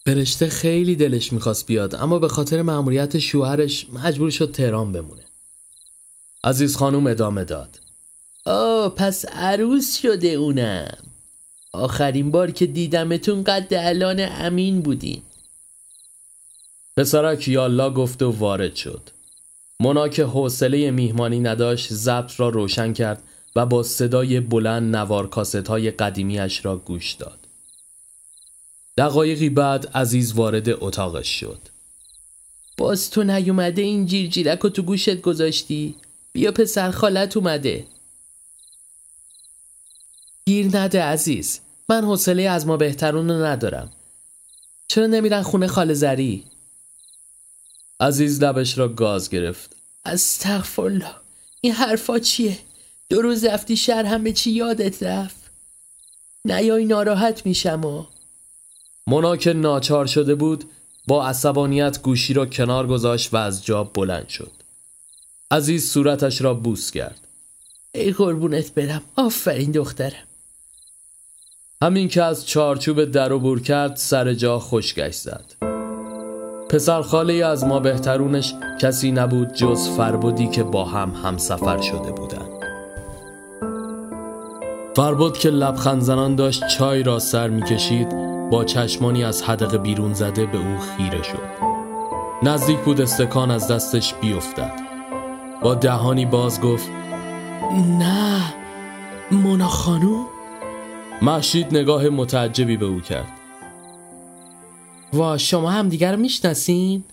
فرشته 0.06 0.48
خیلی 0.48 0.96
دلش 0.96 1.32
می‌خواست 1.32 1.66
بیاد 1.66 1.94
اما 1.94 2.18
به 2.18 2.28
خاطر 2.28 2.62
معمولیت 2.62 3.18
شوهرش 3.18 3.86
مجبور 3.92 4.30
شد 4.30 4.52
تهران 4.52 4.92
بمونه. 4.92 5.24
عزیز 6.44 6.76
خانوم 6.76 7.06
ادامه 7.06 7.44
داد. 7.44 7.80
آه 8.44 8.94
پس 8.94 9.24
عروس 9.24 9.96
شده 9.96 10.28
اونم. 10.28 11.13
آخرین 11.74 12.30
بار 12.30 12.50
که 12.50 12.66
دیدمتون 12.66 13.44
قد 13.44 13.74
الان 13.74 14.16
امین 14.20 14.82
بودین. 14.82 15.22
پسرک 16.96 17.48
یالا 17.48 17.90
گفت 17.90 18.22
و 18.22 18.30
وارد 18.30 18.74
شد. 18.74 19.10
مونا 19.80 20.08
که 20.08 20.24
حوصله 20.24 20.90
میهمانی 20.90 21.40
نداشت 21.40 21.92
ضبط 21.92 22.40
را 22.40 22.48
روشن 22.48 22.92
کرد 22.92 23.22
و 23.56 23.66
با 23.66 23.82
صدای 23.82 24.40
بلند 24.40 24.96
نوار 24.96 25.28
کاست 25.28 25.68
های 25.68 25.90
قدیمیش 25.90 26.64
را 26.64 26.76
گوش 26.76 27.12
داد. 27.12 27.38
دقایقی 28.98 29.48
بعد 29.48 29.86
عزیز 29.86 30.32
وارد 30.32 30.68
اتاقش 30.68 31.40
شد. 31.40 31.58
باز 32.76 33.10
تو 33.10 33.24
نیومده 33.24 33.82
این 33.82 34.06
جیرجیرک 34.06 34.58
رو 34.58 34.70
تو 34.70 34.82
گوشت 34.82 35.20
گذاشتی؟ 35.20 35.94
بیا 36.32 36.52
پسر 36.52 36.90
خالت 36.90 37.36
اومده. 37.36 37.86
گیر 40.46 40.66
نده 40.76 41.02
عزیز. 41.02 41.60
من 41.88 42.04
حوصله 42.04 42.42
از 42.42 42.66
ما 42.66 42.76
بهترون 42.76 43.30
رو 43.30 43.44
ندارم 43.44 43.92
چرا 44.88 45.06
نمیرن 45.06 45.42
خونه 45.42 45.66
خاله 45.66 45.94
زری؟ 45.94 46.44
عزیز 48.00 48.42
لبش 48.42 48.78
را 48.78 48.88
گاز 48.88 49.30
گرفت 49.30 49.76
استغفرالله 50.04 51.14
این 51.60 51.72
حرفا 51.72 52.18
چیه؟ 52.18 52.58
دو 53.08 53.22
روز 53.22 53.44
رفتی 53.44 53.76
شهر 53.76 54.04
هم 54.04 54.24
به 54.24 54.32
چی 54.32 54.50
یادت 54.50 55.02
رفت؟ 55.02 55.50
نیای 56.44 56.84
ناراحت 56.84 57.46
میشم 57.46 57.84
و 57.84 58.04
مونا 59.06 59.36
که 59.36 59.52
ناچار 59.52 60.06
شده 60.06 60.34
بود 60.34 60.64
با 61.06 61.26
عصبانیت 61.26 62.02
گوشی 62.02 62.34
را 62.34 62.46
کنار 62.46 62.86
گذاشت 62.86 63.34
و 63.34 63.36
از 63.36 63.64
جا 63.64 63.84
بلند 63.84 64.28
شد 64.28 64.52
عزیز 65.50 65.90
صورتش 65.90 66.42
را 66.42 66.54
بوس 66.54 66.90
کرد 66.90 67.28
ای 67.94 68.12
قربونت 68.12 68.74
برم 68.74 69.02
آفرین 69.16 69.70
دخترم 69.70 70.26
همین 71.82 72.08
که 72.08 72.22
از 72.22 72.46
چارچوب 72.46 73.04
در 73.04 73.32
عبور 73.32 73.62
کرد 73.62 73.96
سر 73.96 74.34
جا 74.34 74.58
خوشگشت 74.58 75.20
زد 75.20 75.44
پسر 76.68 77.02
خاله 77.02 77.46
از 77.46 77.64
ما 77.64 77.80
بهترونش 77.80 78.54
کسی 78.80 79.12
نبود 79.12 79.52
جز 79.52 79.88
فربودی 79.88 80.48
که 80.48 80.62
با 80.62 80.84
هم 80.84 81.10
همسفر 81.10 81.80
شده 81.80 82.12
بودند. 82.12 82.48
فربود 84.96 85.38
که 85.38 85.50
لبخند 85.50 86.02
زنان 86.02 86.36
داشت 86.36 86.66
چای 86.66 87.02
را 87.02 87.18
سر 87.18 87.48
می‌کشید 87.48 88.08
با 88.50 88.64
چشمانی 88.64 89.24
از 89.24 89.42
حدق 89.42 89.76
بیرون 89.76 90.14
زده 90.14 90.46
به 90.46 90.58
او 90.58 90.78
خیره 90.78 91.22
شد. 91.22 91.74
نزدیک 92.42 92.78
بود 92.78 93.00
استکان 93.00 93.50
از 93.50 93.68
دستش 93.68 94.14
بیفتد. 94.14 94.72
با 95.62 95.74
دهانی 95.74 96.26
باز 96.26 96.60
گفت 96.60 96.88
نه 97.98 98.54
مونا 99.30 99.68
خانوم؟ 99.68 100.33
محشید 101.24 101.66
نگاه 101.66 102.08
متعجبی 102.08 102.76
به 102.76 102.86
او 102.86 103.00
کرد. 103.00 103.32
وا 105.12 105.38
شما 105.38 105.70
هم 105.70 105.88
دیگر 105.88 106.12
رو 106.12 106.18
می‌شناسین؟ 106.18 107.04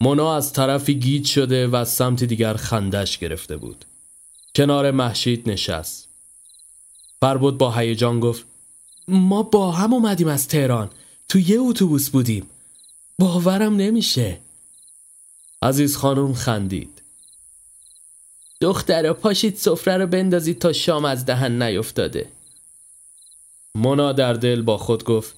مونا 0.00 0.36
از 0.36 0.52
طرفی 0.52 0.94
گیج 0.94 1.26
شده 1.26 1.66
و 1.66 1.76
از 1.76 1.88
سمت 1.88 2.24
دیگر 2.24 2.54
خندش 2.54 3.18
گرفته 3.18 3.56
بود. 3.56 3.84
کنار 4.54 4.90
محشید 4.90 5.50
نشست. 5.50 6.08
فربود 7.20 7.58
با 7.58 7.72
هیجان 7.72 8.20
گفت 8.20 8.44
ما 9.08 9.42
با 9.42 9.72
هم 9.72 9.94
اومدیم 9.94 10.28
از 10.28 10.48
تهران. 10.48 10.90
تو 11.28 11.38
یه 11.38 11.60
اتوبوس 11.60 12.10
بودیم. 12.10 12.46
باورم 13.18 13.76
نمیشه. 13.76 14.38
عزیز 15.62 15.96
خانم 15.96 16.34
خندید. 16.34 17.02
دختر 18.60 19.12
پاشید 19.12 19.56
سفره 19.56 19.96
رو 19.96 20.06
بندازید 20.06 20.58
تا 20.58 20.72
شام 20.72 21.04
از 21.04 21.26
دهن 21.26 21.62
نیفتاده. 21.62 22.37
مونا 23.78 24.12
در 24.12 24.32
دل 24.32 24.62
با 24.62 24.78
خود 24.78 25.04
گفت 25.04 25.36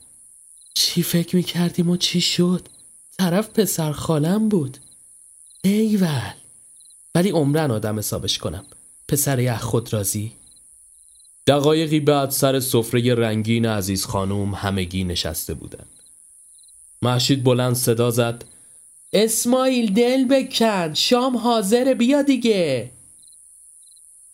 چی 0.75 1.03
فکر 1.03 1.37
می‌کردیم 1.37 1.91
و 1.91 1.97
چی 1.97 2.21
شد؟ 2.21 2.69
طرف 3.19 3.51
پسر 3.51 3.93
خالم 3.93 4.49
بود. 4.49 4.79
ایول. 5.65 6.33
ولی 7.15 7.31
عمرن 7.31 7.71
آدم 7.71 7.99
حسابش 7.99 8.39
کنم. 8.39 8.65
پسر 9.09 9.39
یخ 9.39 9.61
خود 9.61 9.93
رازی. 9.93 10.33
دقایقی 11.47 12.01
بعد 12.01 12.31
سر 12.31 12.61
سفره 12.61 13.15
رنگین 13.15 13.67
عزیز 13.67 14.05
خانوم 14.05 14.55
همگی 14.55 15.05
نشسته 15.05 15.55
بودند. 15.55 15.89
محشید 17.03 17.45
بلند 17.45 17.75
صدا 17.75 18.11
زد 18.11 18.45
اسماعیل 19.13 19.95
دل 19.95 20.25
بکن 20.25 20.95
شام 20.95 21.37
حاضر 21.37 21.95
بیا 21.95 22.23
دیگه. 22.23 22.91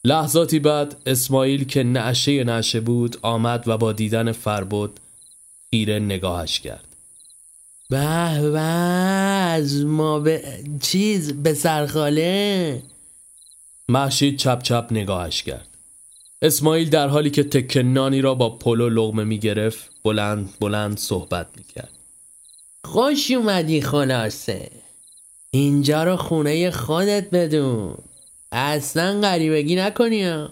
لحظاتی 0.07 0.59
بعد 0.59 0.97
اسماعیل 1.07 1.65
که 1.65 1.83
نعشه 1.83 2.45
نعشه 2.45 2.81
بود 2.81 3.17
آمد 3.23 3.65
و 3.69 3.79
با 3.79 3.93
دیدن 3.93 4.33
فربود 4.33 5.01
خیره 5.71 5.99
نگاهش 5.99 6.61
کرد. 6.61 6.85
به 7.91 8.51
به 8.51 8.61
از 8.61 9.85
ما 9.85 10.21
به 10.21 10.43
چیز 10.81 11.33
به 11.33 11.55
سرخاله؟ 11.55 12.83
محشید 13.89 14.37
چپ 14.37 14.63
چپ 14.63 14.87
نگاهش 14.91 15.43
کرد. 15.43 15.69
اسماعیل 16.43 16.91
در 16.91 17.09
حالی 17.09 17.31
که 17.31 17.45
تکنانی 17.45 18.21
را 18.21 18.35
با 18.35 18.51
پلو 18.51 18.89
لغمه 18.89 19.25
می 19.25 19.39
گرفت 19.39 19.91
بلند 20.05 20.55
بلند 20.61 20.99
صحبت 20.99 21.47
می 21.57 21.65
کرد. 21.65 21.93
خوش 22.85 23.31
اومدی 23.31 23.81
خلاصه. 23.81 24.71
اینجا 25.51 26.05
رو 26.05 26.17
خونه 26.17 26.71
خودت 26.71 27.31
بدون. 27.31 27.97
اصلا 28.59 29.21
غریبگی 29.21 29.77
نکنی 29.77 30.47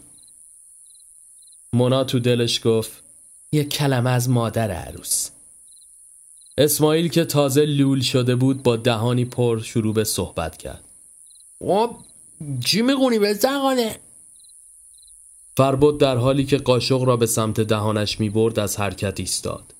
مونا 1.72 2.04
تو 2.04 2.18
دلش 2.18 2.60
گفت 2.64 2.92
یک 3.52 3.68
کلمه 3.68 4.10
از 4.10 4.30
مادر 4.30 4.70
عروس. 4.70 5.30
اسماعیل 6.58 7.08
که 7.08 7.24
تازه 7.24 7.64
لول 7.64 8.00
شده 8.00 8.36
بود 8.36 8.62
با 8.62 8.76
دهانی 8.76 9.24
پر 9.24 9.60
شروع 9.60 9.94
به 9.94 10.04
صحبت 10.04 10.56
کرد. 10.56 10.84
خب 11.58 11.96
چی 12.64 12.82
می‌خونی 12.82 13.18
به 13.18 13.34
زغانه 13.34 13.96
فربود 15.56 16.00
در 16.00 16.16
حالی 16.16 16.44
که 16.44 16.58
قاشق 16.58 17.02
را 17.02 17.16
به 17.16 17.26
سمت 17.26 17.60
دهانش 17.60 18.20
می‌برد 18.20 18.58
از 18.58 18.76
حرکت 18.76 19.20
ایستاد. 19.20 19.74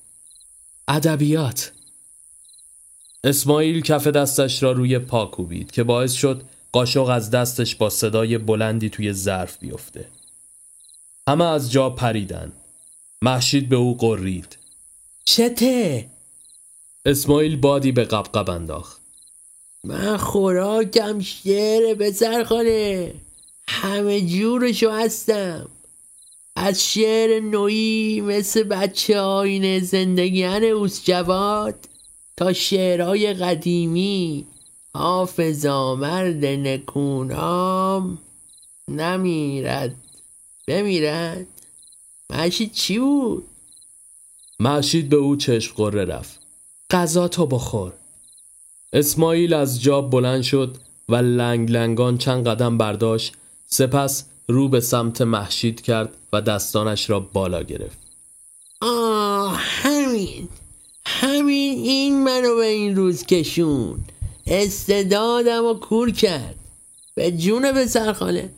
ادبیات. 0.87 1.71
اسماعیل 3.23 3.81
کف 3.81 4.07
دستش 4.07 4.63
را 4.63 4.71
روی 4.71 4.99
پا 4.99 5.25
کوبید 5.25 5.71
که 5.71 5.83
باعث 5.83 6.13
شد 6.13 6.41
قاشق 6.75 7.09
از 7.09 7.31
دستش 7.31 7.75
با 7.75 7.89
صدای 7.89 8.37
بلندی 8.37 8.89
توی 8.89 9.13
ظرف 9.13 9.57
بیفته. 9.59 10.07
همه 11.27 11.45
از 11.45 11.71
جا 11.71 11.89
پریدن. 11.89 12.51
محشید 13.21 13.69
به 13.69 13.75
او 13.75 13.97
قرید. 13.97 14.57
چته؟ 15.25 16.09
اسماعیل 17.05 17.55
بادی 17.55 17.91
به 17.91 18.03
قبقب 18.03 18.49
انداخت. 18.49 19.01
من 19.83 20.17
خوراکم 20.17 21.19
شعره 21.19 21.93
به 21.93 22.11
سرخانه 22.11 23.13
همه 23.67 24.21
جورشو 24.21 24.91
هستم. 24.91 25.69
از 26.55 26.85
شعر 26.85 27.39
نوعی 27.39 28.21
مثل 28.21 28.63
بچه 28.63 29.19
آین 29.19 29.79
زندگیان 29.79 30.63
اوس 30.63 31.05
جواد 31.05 31.75
تا 32.37 32.53
شعرهای 32.53 33.33
قدیمی. 33.33 34.45
حافظا 34.95 35.95
مرد 35.95 36.45
نکونام 36.45 38.17
نمیرد. 38.87 39.95
بمیرد؟ 40.67 41.47
معشید 42.29 42.71
چی 42.71 42.99
بود؟ 42.99 43.47
معشید 44.59 45.09
به 45.09 45.15
او 45.15 45.35
چشم 45.35 45.73
قره 45.75 46.05
رفت. 46.05 46.39
غذا 46.89 47.27
تو 47.27 47.45
بخور. 47.45 47.93
اسماعیل 48.93 49.53
از 49.53 49.81
جاب 49.81 50.09
بلند 50.09 50.41
شد 50.41 50.77
و 51.09 51.15
لنگ 51.15 51.71
لنگان 51.71 52.17
چند 52.17 52.47
قدم 52.47 52.77
برداشت. 52.77 53.33
سپس 53.67 54.25
رو 54.47 54.69
به 54.69 54.79
سمت 54.79 55.21
محشید 55.21 55.81
کرد 55.81 56.13
و 56.33 56.41
دستانش 56.41 57.09
را 57.09 57.19
بالا 57.19 57.63
گرفت. 57.63 57.97
آه 58.81 59.55
همین. 59.55 60.49
همین 61.05 61.79
این 61.79 62.23
منو 62.23 62.55
به 62.55 62.65
این 62.65 62.95
روز 62.95 63.25
کشون 63.25 64.05
استعدادم 64.47 65.65
و 65.65 65.73
کور 65.73 66.11
کرد. 66.11 66.55
به 67.15 67.31
جون 67.31 67.71
به 67.71 67.87
سرخانه 67.87 68.49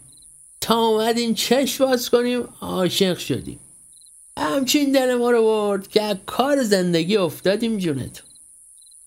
تا 0.61 0.75
اومدیم 0.75 1.33
چشم 1.33 1.85
باز 1.85 2.09
کنیم 2.09 2.43
عاشق 2.61 3.17
شدیم. 3.17 3.59
همچین 4.37 4.91
دل 4.91 5.15
ما 5.15 5.31
رو 5.31 5.43
برد 5.43 5.87
که 5.87 6.19
کار 6.25 6.63
زندگی 6.63 7.17
افتادیم 7.17 7.77
جونتون. 7.77 8.27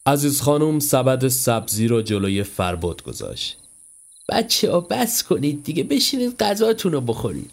عزیز 0.07 0.41
خانم 0.41 0.79
سبد 0.79 1.29
سبزی 1.29 1.89
رو 1.89 2.03
جلوی 2.03 2.43
فرباد 2.43 3.03
گذاشت. 3.03 3.57
بچه 4.29 4.71
ها 4.73 4.81
بس 4.81 5.23
کنید 5.23 5.65
دیگه 5.65 5.85
بشینید 5.85 6.37
غذاتون 6.37 6.93
رو 6.93 7.01
بخورید. 7.01 7.53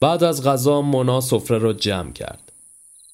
بعد 0.00 0.24
از 0.24 0.42
غذا 0.42 0.80
مونا 0.80 1.20
سفره 1.20 1.58
را 1.58 1.72
جمع 1.72 2.12
کرد. 2.12 2.52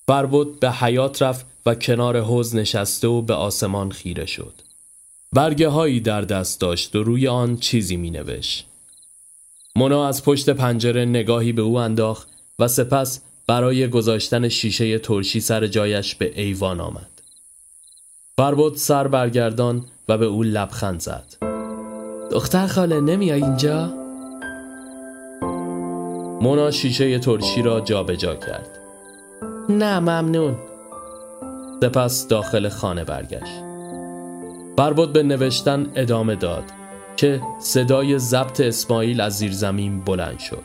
فربود 0.07 0.61
به 0.61 0.71
حیات 0.71 1.23
رفت 1.23 1.47
و 1.67 1.75
کنار 1.75 2.21
حوز 2.21 2.57
نشسته 2.57 3.09
و 3.09 3.23
به 3.23 3.35
آسمان 3.35 3.91
خیره 3.91 4.27
شد. 4.27 4.55
برگه 5.35 5.69
هایی 5.69 6.01
در 6.01 6.21
دست 6.21 6.61
داشت 6.61 6.97
و 6.97 7.03
روی 7.03 7.29
آن 7.29 7.57
چیزی 7.57 7.97
می 7.97 8.11
نوشت 8.11 8.67
مونا 9.77 10.09
از 10.09 10.25
پشت 10.25 10.51
پنجره 10.51 11.05
نگاهی 11.05 11.53
به 11.53 11.63
او 11.63 11.79
انداخت 11.79 12.29
و 12.59 12.69
سپس 12.69 13.21
برای 13.47 13.89
گذاشتن 13.89 14.49
شیشه 14.49 14.99
ترشی 14.99 15.41
سر 15.41 15.67
جایش 15.67 16.15
به 16.15 16.41
ایوان 16.41 16.81
آمد. 16.81 17.11
فربود 18.37 18.77
سر 18.77 19.09
برگردان 19.09 19.85
و 20.09 20.19
به 20.19 20.27
او 20.27 20.43
لبخند 20.43 21.01
زد. 21.01 21.37
دختر 22.31 22.67
خاله 22.67 23.01
نمیای 23.01 23.43
اینجا؟ 23.43 23.87
مونا 26.41 26.71
شیشه 26.71 27.19
ترشی 27.19 27.63
را 27.63 27.81
جابجا 27.81 28.35
جا 28.35 28.41
کرد. 28.41 28.79
نه 29.69 30.01
ممنون. 30.01 30.57
سپس 31.81 32.29
داخل 32.29 32.69
خانه 32.69 33.05
برگشت. 33.05 33.63
فربود 34.77 35.13
به 35.13 35.23
نوشتن 35.23 35.93
ادامه 35.97 36.35
داد 36.35 36.65
که 37.17 37.41
صدای 37.61 38.19
ضبط 38.19 38.61
اسماعیل 38.61 39.21
از 39.21 39.39
زیر 39.39 39.53
زمین 39.53 40.01
بلند 40.01 40.39
شد. 40.39 40.65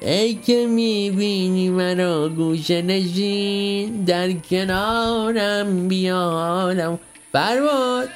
ای 0.00 0.34
که 0.34 0.66
می‌بینی 0.66 1.70
مرا 1.70 2.28
گوشه 2.28 2.82
نشین 2.82 4.04
در 4.04 4.32
کنارم 4.32 5.88
بیالم 5.88 6.98
برباد 7.32 8.08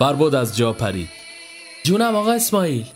برباد 0.00 0.34
از 0.34 0.56
جا 0.56 0.72
پرید. 0.72 1.08
جونم 1.84 2.16
آقا 2.16 2.32
اسماعیل. 2.32 2.86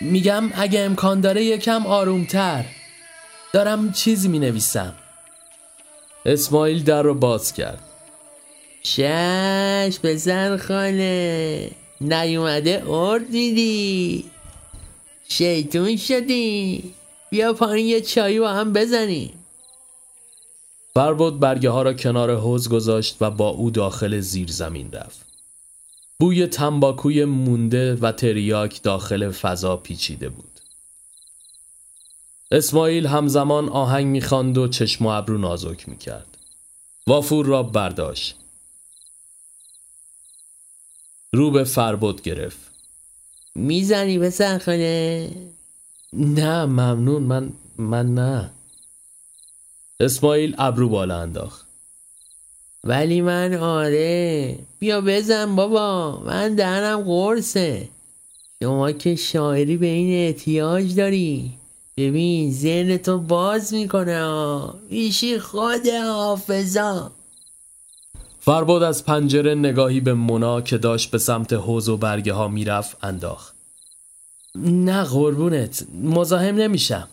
میگم 0.00 0.50
اگه 0.54 0.80
امکان 0.80 1.20
داره 1.20 1.44
یکم 1.44 1.86
آرومتر. 1.86 2.64
دارم 3.54 3.92
چیزی 3.92 4.28
می 4.28 4.38
نویسم 4.38 4.94
اسماعیل 6.26 6.84
در 6.84 7.02
رو 7.02 7.14
باز 7.14 7.52
کرد. 7.52 7.80
شش 8.82 9.98
پسر 10.02 10.56
خاله. 10.56 11.70
نیومده 12.00 12.90
ارد 12.90 13.30
دیدی. 13.30 14.24
شیطون 15.28 15.96
شدی. 15.96 16.94
بیا 17.30 17.52
پایین 17.52 17.86
یه 17.86 18.00
چایی 18.00 18.40
با 18.40 18.52
هم 18.52 18.72
بزنیم 18.72 19.32
فربود 20.94 21.40
برگه 21.40 21.70
ها 21.70 21.82
را 21.82 21.92
کنار 21.92 22.36
حوز 22.36 22.68
گذاشت 22.68 23.16
و 23.20 23.30
با 23.30 23.48
او 23.48 23.70
داخل 23.70 24.20
زیر 24.20 24.50
زمین 24.50 24.92
رفت. 24.92 25.26
بوی 26.20 26.46
تنباکوی 26.46 27.24
مونده 27.24 27.94
و 27.94 28.12
تریاک 28.12 28.82
داخل 28.82 29.30
فضا 29.30 29.76
پیچیده 29.76 30.28
بود. 30.28 30.53
اسماعیل 32.54 33.06
همزمان 33.06 33.68
آهنگ 33.68 34.06
می‌خواند 34.06 34.58
و 34.58 34.68
چشم 34.68 35.06
و 35.06 35.08
ابرو 35.08 35.38
نازک 35.38 35.88
می‌کرد. 35.88 36.38
وافور 37.06 37.46
را 37.46 37.62
برداشت. 37.62 38.36
رو 41.32 41.50
به 41.50 41.64
فربود 41.64 42.22
گرفت. 42.22 42.58
می‌زنی 43.54 44.18
به 44.18 44.30
سرخانه؟ 44.30 45.30
نه 46.12 46.64
ممنون 46.64 47.22
من 47.22 47.52
من 47.78 48.14
نه. 48.14 48.50
اسماعیل 50.00 50.54
ابرو 50.58 50.88
بالا 50.88 51.20
انداخت. 51.20 51.66
ولی 52.84 53.20
من 53.20 53.54
آره. 53.54 54.58
بیا 54.78 55.00
بزن 55.00 55.56
بابا 55.56 56.20
من 56.20 56.54
دهنم 56.54 57.02
قرصه. 57.02 57.88
شما 58.62 58.92
که 58.92 59.16
شاعری 59.16 59.76
به 59.76 59.86
این 59.86 60.26
احتیاج 60.26 60.94
داری. 60.94 61.58
ببین 61.96 62.52
ذهن 62.52 62.96
تو 62.96 63.18
باز 63.18 63.74
می‌کنه 63.74 64.60
میشی 64.90 65.38
خود 65.38 65.86
حافظا. 65.86 67.12
فرباد 68.40 68.82
از 68.82 69.04
پنجره 69.04 69.54
نگاهی 69.54 70.00
به 70.00 70.14
مونا 70.14 70.60
که 70.60 70.78
داشت 70.78 71.10
به 71.10 71.18
سمت 71.18 71.52
حوز 71.52 71.88
و 71.88 71.96
برگه 71.96 72.32
ها 72.32 72.48
می‌رفت 72.48 72.96
انداخت. 73.02 73.54
نه 74.56 75.04
قربونت 75.04 75.86
مزاحم 76.02 76.54
نمیشم. 76.54 77.08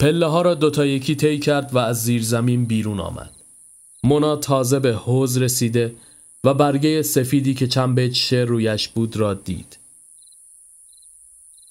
پله 0.00 0.26
ها 0.26 0.42
را 0.42 0.54
دوتا 0.54 0.86
یکی 0.86 1.14
طی 1.14 1.38
کرد 1.38 1.74
و 1.74 1.78
از 1.78 2.04
زیر 2.04 2.22
زمین 2.22 2.64
بیرون 2.64 3.00
آمد. 3.00 3.30
مونا 4.04 4.36
تازه 4.36 4.78
به 4.78 4.92
حوز 4.92 5.38
رسیده 5.38 5.94
و 6.44 6.54
برگه 6.54 7.02
سفیدی 7.02 7.54
که 7.54 7.66
چند 7.66 7.94
بیت 7.94 8.12
شعر 8.12 8.44
رویش 8.44 8.88
بود 8.88 9.16
را 9.16 9.34
دید. 9.34 9.79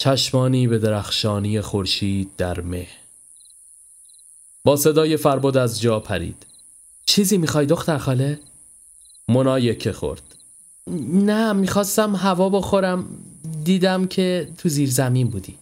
چشمانی 0.02 0.68
به 0.68 0.80
درخشانی 0.80 1.62
خورشید 1.62 2.36
در 2.38 2.62
مه. 2.62 2.88
با 4.64 4.76
صدای 4.76 5.18
فرباد 5.18 5.58
از 5.58 5.82
جا 5.82 6.00
پرید. 6.00 6.46
چیزی 7.06 7.38
می‌خوای 7.38 7.66
دختر 7.66 7.98
خاله؟ 7.98 8.40
مونا 9.28 9.60
یکه 9.60 9.94
خورد. 9.94 10.22
نه 11.14 11.54
می‌خواستم 11.54 12.16
هوا 12.16 12.50
بخورم. 12.50 13.06
دیدم 13.64 14.08
که 14.08 14.52
تو 14.58 14.70
زیر 14.70 14.90
زمین 14.90 15.28
بودی. 15.28 15.58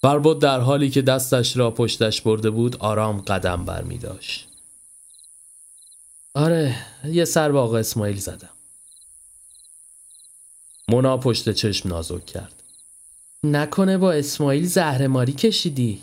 فرباد 0.00 0.40
در 0.40 0.60
حالی 0.60 0.90
که 0.90 1.02
دستش 1.02 1.56
را 1.56 1.70
پشتش 1.70 2.20
برده 2.20 2.50
بود 2.50 2.76
آرام 2.76 3.20
قدم 3.20 3.64
بر 3.64 3.82
می 3.82 3.98
داشت. 3.98 4.48
آره 6.34 6.76
یه 7.04 7.24
سر 7.24 7.56
آقا 7.56 7.78
اسماعیل 7.78 8.16
زدم. 8.16 8.50
مونا 10.90 11.16
پشت 11.16 11.50
چشم 11.50 11.88
نازک 11.88 12.26
کرد. 12.26 12.62
نکنه 13.44 13.98
با 13.98 14.12
اسماعیل 14.12 14.66
زهرماری 14.66 15.32
کشیدی. 15.32 16.02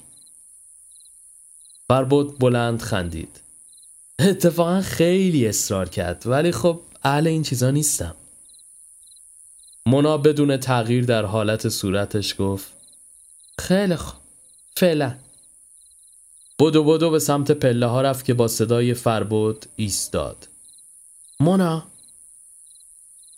فربود 1.87 2.39
بلند 2.39 2.81
خندید. 2.81 3.41
اتفاقا 4.19 4.81
خیلی 4.81 5.47
اصرار 5.47 5.89
کرد 5.89 6.23
ولی 6.27 6.51
خب 6.51 6.81
اهل 7.03 7.27
این 7.27 7.43
چیزا 7.43 7.71
نیستم 7.71 8.15
مونا 9.85 10.17
بدون 10.17 10.57
تغییر 10.57 11.05
در 11.05 11.25
حالت 11.25 11.69
صورتش 11.69 12.35
گفت 12.39 12.71
خیلی 13.59 13.95
خوب 13.95 14.19
فعلا. 14.77 15.15
بدو 16.59 16.83
بدو 16.83 17.09
به 17.09 17.19
سمت 17.19 17.51
پله 17.51 17.85
ها 17.85 18.01
رفت 18.01 18.25
که 18.25 18.33
با 18.33 18.47
صدای 18.47 18.93
فربود 18.93 19.65
ایستاد. 19.75 20.47
مونا؟ 21.39 21.87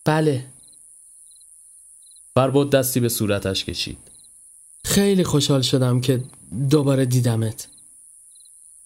بله. 0.06 0.46
فربود 2.36 2.70
دستی 2.70 3.00
به 3.00 3.10
صورتش 3.10 3.65
کشید. 3.65 3.98
خیلی 4.86 5.24
خوشحال 5.24 5.62
شدم 5.62 6.02
که 6.02 6.24
دوباره 6.70 7.06
دیدمت. 7.06 7.68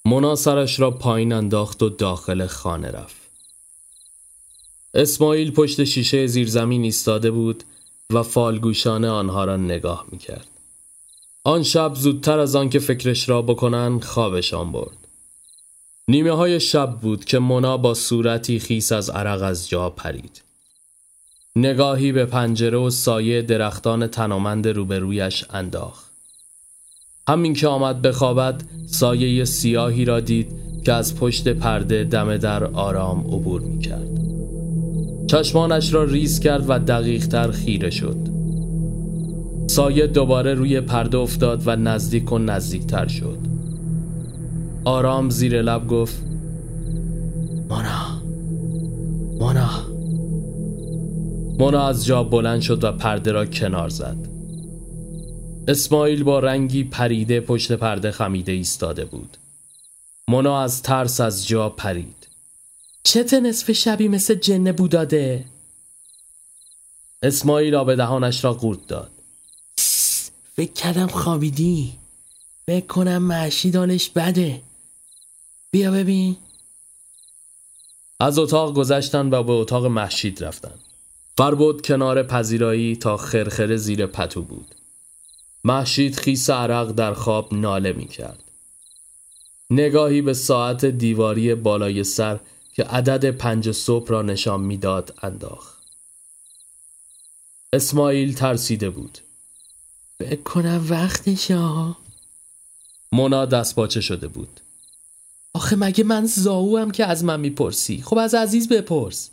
مونا 0.05 0.35
سرش 0.35 0.79
را 0.79 0.91
پایین 0.91 1.33
انداخت 1.33 1.83
و 1.83 1.89
داخل 1.89 2.45
خانه 2.45 2.91
رفت. 2.91 3.23
اسماعیل 4.93 5.51
پشت 5.51 5.83
شیشه 5.83 6.27
زیرزمین 6.27 6.83
ایستاده 6.83 7.31
بود 7.31 7.63
و 8.13 8.23
فالگوشانه 8.23 9.09
آنها 9.09 9.45
را 9.45 9.57
نگاه 9.57 10.05
می‌کرد. 10.11 10.47
آن 11.43 11.63
شب 11.63 11.93
زودتر 11.95 12.39
از 12.39 12.55
آن 12.55 12.69
که 12.69 12.79
فکرش 12.79 13.29
را 13.29 13.41
بکنن 13.41 13.99
خوابشان 13.99 14.71
برد. 14.71 14.97
نیمه 16.07 16.31
های 16.31 16.59
شب 16.59 16.99
بود 17.01 17.25
که 17.25 17.39
مونا 17.39 17.77
با 17.77 17.93
صورتی 17.93 18.59
خیس 18.59 18.91
از 18.91 19.09
عرق 19.09 19.41
از 19.43 19.69
جا 19.69 19.89
پرید. 19.89 20.41
نگاهی 21.55 22.11
به 22.11 22.25
پنجره 22.25 22.77
و 22.77 22.89
سایه 22.89 23.41
درختان 23.41 24.07
تنامند 24.07 24.67
روبرویش 24.67 25.45
انداخت. 25.49 26.11
همین 27.27 27.53
که 27.53 27.67
آمد 27.67 28.01
بخوابد 28.01 28.63
سایه 28.87 29.45
سیاهی 29.45 30.05
را 30.05 30.19
دید 30.19 30.47
که 30.85 30.93
از 30.93 31.15
پشت 31.15 31.47
پرده 31.47 32.03
دم 32.03 32.37
در 32.37 32.63
آرام 32.63 33.19
عبور 33.19 33.61
می 33.61 33.79
کرد 33.79 34.09
چشمانش 35.27 35.93
را 35.93 36.03
ریز 36.03 36.39
کرد 36.39 36.65
و 36.67 36.79
دقیقتر 36.79 37.51
خیره 37.51 37.89
شد. 37.89 38.17
سایه 39.67 40.07
دوباره 40.07 40.53
روی 40.53 40.81
پرده 40.81 41.17
افتاد 41.17 41.61
و 41.65 41.75
نزدیک 41.75 42.31
و 42.31 42.37
نزدیکتر 42.37 43.07
شد. 43.07 43.39
آرام 44.85 45.29
زیر 45.29 45.61
لب 45.61 45.87
گفت 45.87 46.32
مونا 51.63 51.87
از 51.87 52.05
جا 52.05 52.23
بلند 52.23 52.61
شد 52.61 52.83
و 52.83 52.91
پرده 52.91 53.31
را 53.31 53.45
کنار 53.45 53.89
زد. 53.89 54.17
اسماعیل 55.67 56.23
با 56.23 56.39
رنگی 56.39 56.83
پریده 56.83 57.41
پشت 57.41 57.71
پرده 57.71 58.11
خمیده 58.11 58.51
ایستاده 58.51 59.05
بود. 59.05 59.37
مونا 60.27 60.61
از 60.61 60.81
ترس 60.81 61.21
از 61.21 61.47
جا 61.47 61.69
پرید. 61.69 62.27
چت 63.03 63.33
نصف 63.33 63.71
شبی 63.71 64.07
مثل 64.07 64.35
جنه 64.35 64.71
بوداده؟ 64.71 65.45
اسماعیل 67.21 67.75
آب 67.75 67.95
دهانش 67.95 68.43
را 68.43 68.53
قورت 68.53 68.87
داد. 68.87 69.11
فکر 70.55 70.73
کردم 70.73 71.07
خوابیدی. 71.07 71.93
فکر 72.65 72.85
کنم 72.85 73.17
محشیدانش 73.17 74.09
بده. 74.09 74.61
بیا 75.71 75.91
ببین. 75.91 76.37
از 78.19 78.39
اتاق 78.39 78.73
گذشتن 78.73 79.33
و 79.33 79.43
به 79.43 79.51
اتاق 79.51 79.85
محشید 79.85 80.43
رفتن. 80.43 80.82
فربود 81.37 81.81
کنار 81.81 82.23
پذیرایی 82.23 82.95
تا 82.95 83.17
خرخره 83.17 83.77
زیر 83.77 84.05
پتو 84.05 84.41
بود. 84.41 84.75
محشید 85.63 86.15
خیس 86.15 86.49
عرق 86.49 86.91
در 86.91 87.13
خواب 87.13 87.53
ناله 87.53 87.93
می 87.93 88.07
کرد. 88.07 88.43
نگاهی 89.69 90.21
به 90.21 90.33
ساعت 90.33 90.85
دیواری 90.85 91.55
بالای 91.55 92.03
سر 92.03 92.39
که 92.73 92.83
عدد 92.83 93.31
پنج 93.31 93.71
صبح 93.71 94.07
را 94.07 94.21
نشان 94.21 94.61
می‌داد 94.61 95.15
انداخت. 95.21 95.83
اسماعیل 97.73 98.33
ترسیده 98.33 98.89
بود. 98.89 99.17
فکر 100.19 100.41
کنم 100.41 100.85
وقتشه 100.89 101.57
ها 101.57 101.97
مونا 103.11 103.45
دست 103.45 103.75
شده 103.99 104.27
بود. 104.27 104.59
آخه 105.53 105.75
مگه 105.75 106.03
من 106.03 106.25
زاو 106.25 106.91
که 106.91 107.05
از 107.05 107.23
من 107.23 107.39
می‌پرسی؟ 107.39 108.01
خب 108.01 108.17
از 108.17 108.35
عزیز 108.35 108.69
بپرس. 108.69 109.29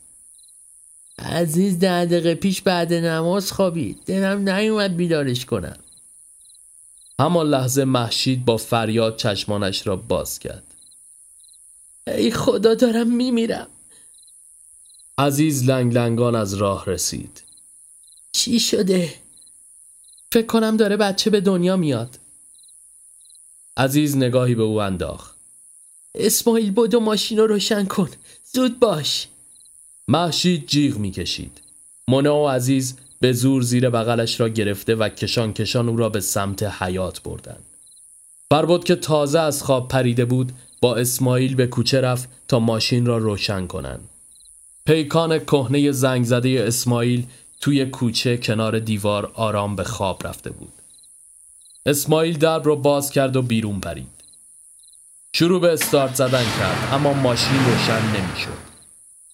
عزیز 1.20 1.78
ده 1.78 2.04
دقیقه 2.04 2.34
پیش 2.34 2.62
بعد 2.62 2.92
نماز 2.92 3.52
خوابید. 3.52 3.98
دلم 4.06 4.48
نیومد 4.48 4.96
بیدارش 4.96 5.46
کنم. 5.46 5.76
همان 7.20 7.46
لحظه 7.46 7.84
محشید 7.84 8.44
با 8.44 8.56
فریاد 8.56 9.16
چشمانش 9.16 9.86
را 9.86 9.96
باز 9.96 10.38
کرد. 10.38 10.74
ای 12.06 12.30
خدا 12.30 12.74
دارم 12.74 13.16
میمیرم. 13.16 13.66
عزیز 15.18 15.64
لنگ 15.64 15.94
لنگان 15.94 16.34
از 16.34 16.54
راه 16.54 16.84
رسید. 16.86 17.42
چی 18.32 18.60
شده؟ 18.60 19.14
فکر 20.32 20.46
کنم 20.46 20.76
داره 20.76 20.96
بچه 20.96 21.30
به 21.30 21.40
دنیا 21.40 21.76
میاد. 21.76 22.18
عزیز 23.76 24.16
نگاهی 24.16 24.54
به 24.54 24.62
او 24.62 24.80
انداخت. 24.80 25.36
اسماعیل 26.14 26.70
بودو 26.70 27.00
ماشین 27.00 27.38
رو 27.38 27.46
روشن 27.46 27.84
کن. 27.86 28.10
زود 28.52 28.80
باش. 28.80 29.28
محشید 30.10 30.66
جیغ 30.66 30.98
می‌کشید 30.98 31.60
مونا 32.08 32.36
و 32.36 32.48
عزیز 32.48 32.96
به 33.20 33.32
زور 33.32 33.62
زیر 33.62 33.90
بغلش 33.90 34.40
را 34.40 34.48
گرفته 34.48 34.94
و 34.94 35.08
کشان 35.08 35.52
کشان 35.52 35.88
او 35.88 35.96
را 35.96 36.08
به 36.08 36.20
سمت 36.20 36.62
حیات 36.62 37.22
بردند. 37.22 37.64
فربود 38.50 38.84
که 38.84 38.94
تازه 38.94 39.40
از 39.40 39.62
خواب 39.62 39.88
پریده 39.88 40.24
بود 40.24 40.52
با 40.80 40.96
اسماعیل 40.96 41.54
به 41.54 41.66
کوچه 41.66 42.00
رفت 42.00 42.28
تا 42.48 42.58
ماشین 42.58 43.06
را 43.06 43.18
روشن 43.18 43.66
کنند. 43.66 44.08
پیکان 44.86 45.38
کهنه 45.38 45.92
زنگ 45.92 46.24
زده 46.24 46.64
اسماعیل 46.66 47.26
توی 47.60 47.86
کوچه 47.86 48.36
کنار 48.36 48.78
دیوار 48.78 49.30
آرام 49.34 49.76
به 49.76 49.84
خواب 49.84 50.26
رفته 50.26 50.50
بود. 50.50 50.72
اسماعیل 51.86 52.38
درب 52.38 52.66
را 52.66 52.74
باز 52.74 53.10
کرد 53.10 53.36
و 53.36 53.42
بیرون 53.42 53.80
پرید. 53.80 54.10
شروع 55.32 55.60
به 55.60 55.72
استارت 55.72 56.14
زدن 56.14 56.44
کرد 56.58 56.88
اما 56.92 57.12
ماشین 57.12 57.64
روشن 57.64 58.02
نمی‌شد. 58.06 58.69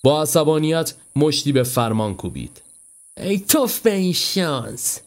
با 0.02 0.22
عصبانیت 0.22 0.94
مشتی 1.16 1.52
به 1.52 1.62
فرمان 1.62 2.14
کوبید. 2.14 2.62
ای 3.16 3.38
توف 3.38 3.80
به 3.80 3.94
این 3.94 4.12
شانس. 4.12 5.00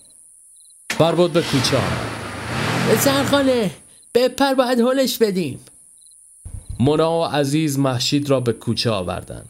فربود 0.90 1.34
به 1.34 1.42
کوچه 1.42 1.78
آمد 1.78 2.20
به 2.90 2.98
سرخانه 2.98 3.72
بپر 4.14 4.54
باید 4.54 4.80
هلش 4.80 5.18
بدیم. 5.18 5.60
مونا 6.80 7.20
و 7.20 7.24
عزیز 7.24 7.80
محشید 7.80 8.30
را 8.30 8.40
به 8.40 8.54
کوچه 8.54 8.90
آوردن. 8.90 9.46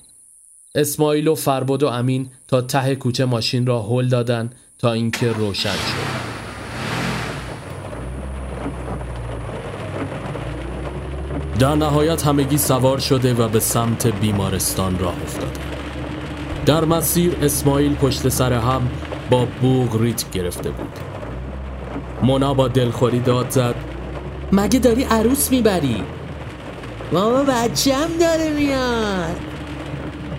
اسماعیل 0.76 1.28
و 1.28 1.36
فربود 1.36 1.84
و 1.84 1.88
امین 1.88 2.30
تا 2.48 2.62
ته 2.62 2.96
کوچه 2.96 3.26
ماشین 3.26 3.66
را 3.66 3.82
هل 3.82 4.08
دادن 4.08 4.52
تا 4.78 4.94
اینکه 4.94 5.32
روشن 5.32 5.74
شد. 5.74 6.19
در 11.60 11.76
نهایت 11.76 12.28
همگی 12.28 12.58
سوار 12.58 13.00
شده 13.00 13.34
و 13.34 13.48
به 13.48 13.60
سمت 13.60 14.08
بیمارستان 14.08 15.00
راه 15.00 15.14
افتادند 15.24 15.60
در 16.66 16.86
مسیر 16.86 17.36
اسماعیل 17.42 17.96
پشت 17.96 18.30
سر 18.30 18.54
هم 18.54 18.90
با 19.30 19.48
بوغ 19.62 20.02
ریت 20.02 20.32
گرفته 20.32 20.70
بود. 20.70 21.00
مونا 22.24 22.54
با 22.54 22.68
دلخوری 22.68 23.20
داد 23.20 23.50
زد 23.50 23.76
مگه 24.52 24.80
داری 24.80 25.04
عروس 25.04 25.52
می‌بری؟ 25.52 26.04
بابا 27.12 27.44
بچم 27.44 28.08
داره 28.20 28.50
میاد. 28.50 29.40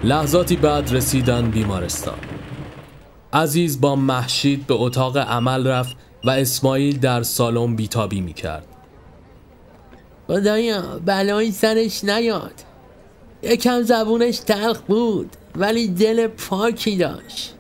لحظاتی 0.05 0.57
بعد 0.57 0.95
رسیدن 0.95 1.51
بیمارستان. 1.51 2.19
عزیز 3.33 3.81
با 3.81 3.97
محشید 3.97 4.67
به 4.67 4.75
اتاق 4.75 5.17
عمل 5.17 5.67
رفت 5.67 5.97
و 6.25 6.31
اسماعیل 6.31 6.99
در 6.99 7.23
سالن 7.23 7.77
بیتابی 7.77 8.21
می‌کرد. 8.21 8.70
خدایا 10.31 11.01
بلایی 11.07 11.53
سرش 11.53 12.05
نیاد. 12.05 12.55
یکم 13.43 13.83
زبونش 13.83 14.39
تلخ 14.39 14.81
بود 14.81 15.31
ولی 15.57 15.89
دل 15.89 16.27
پاکی 16.27 16.97
داشت. 16.97 17.55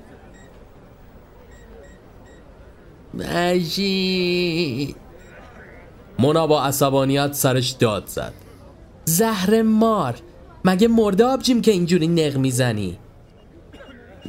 مجید. 3.14 4.96
مونا 6.18 6.46
با 6.46 6.62
عصبانیت 6.62 7.32
سرش 7.32 7.70
داد 7.70 8.06
زد. 8.06 8.32
زهر 9.04 9.62
مار 9.62 10.14
مگه 10.64 10.88
مرده 10.88 11.24
آبجیم 11.24 11.62
که 11.62 11.70
اینجوری 11.70 12.08
نق 12.08 12.36
می‌زنی؟ 12.36 12.98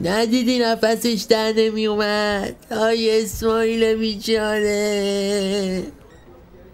ندیدی 0.04 0.60
نفسش 0.60 1.26
در 1.30 1.54
نمی 1.58 1.88
اومد 1.88 2.56
آی 2.72 3.22
اسماعیل 3.22 3.96
بیچاره 3.96 5.84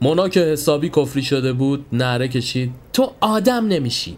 مونا 0.01 0.29
که 0.29 0.39
حسابی 0.39 0.89
کفری 0.89 1.23
شده 1.23 1.53
بود 1.53 1.86
نعره 1.91 2.27
کشید. 2.27 2.73
تو 2.93 3.13
آدم 3.21 3.67
نمیشی. 3.67 4.17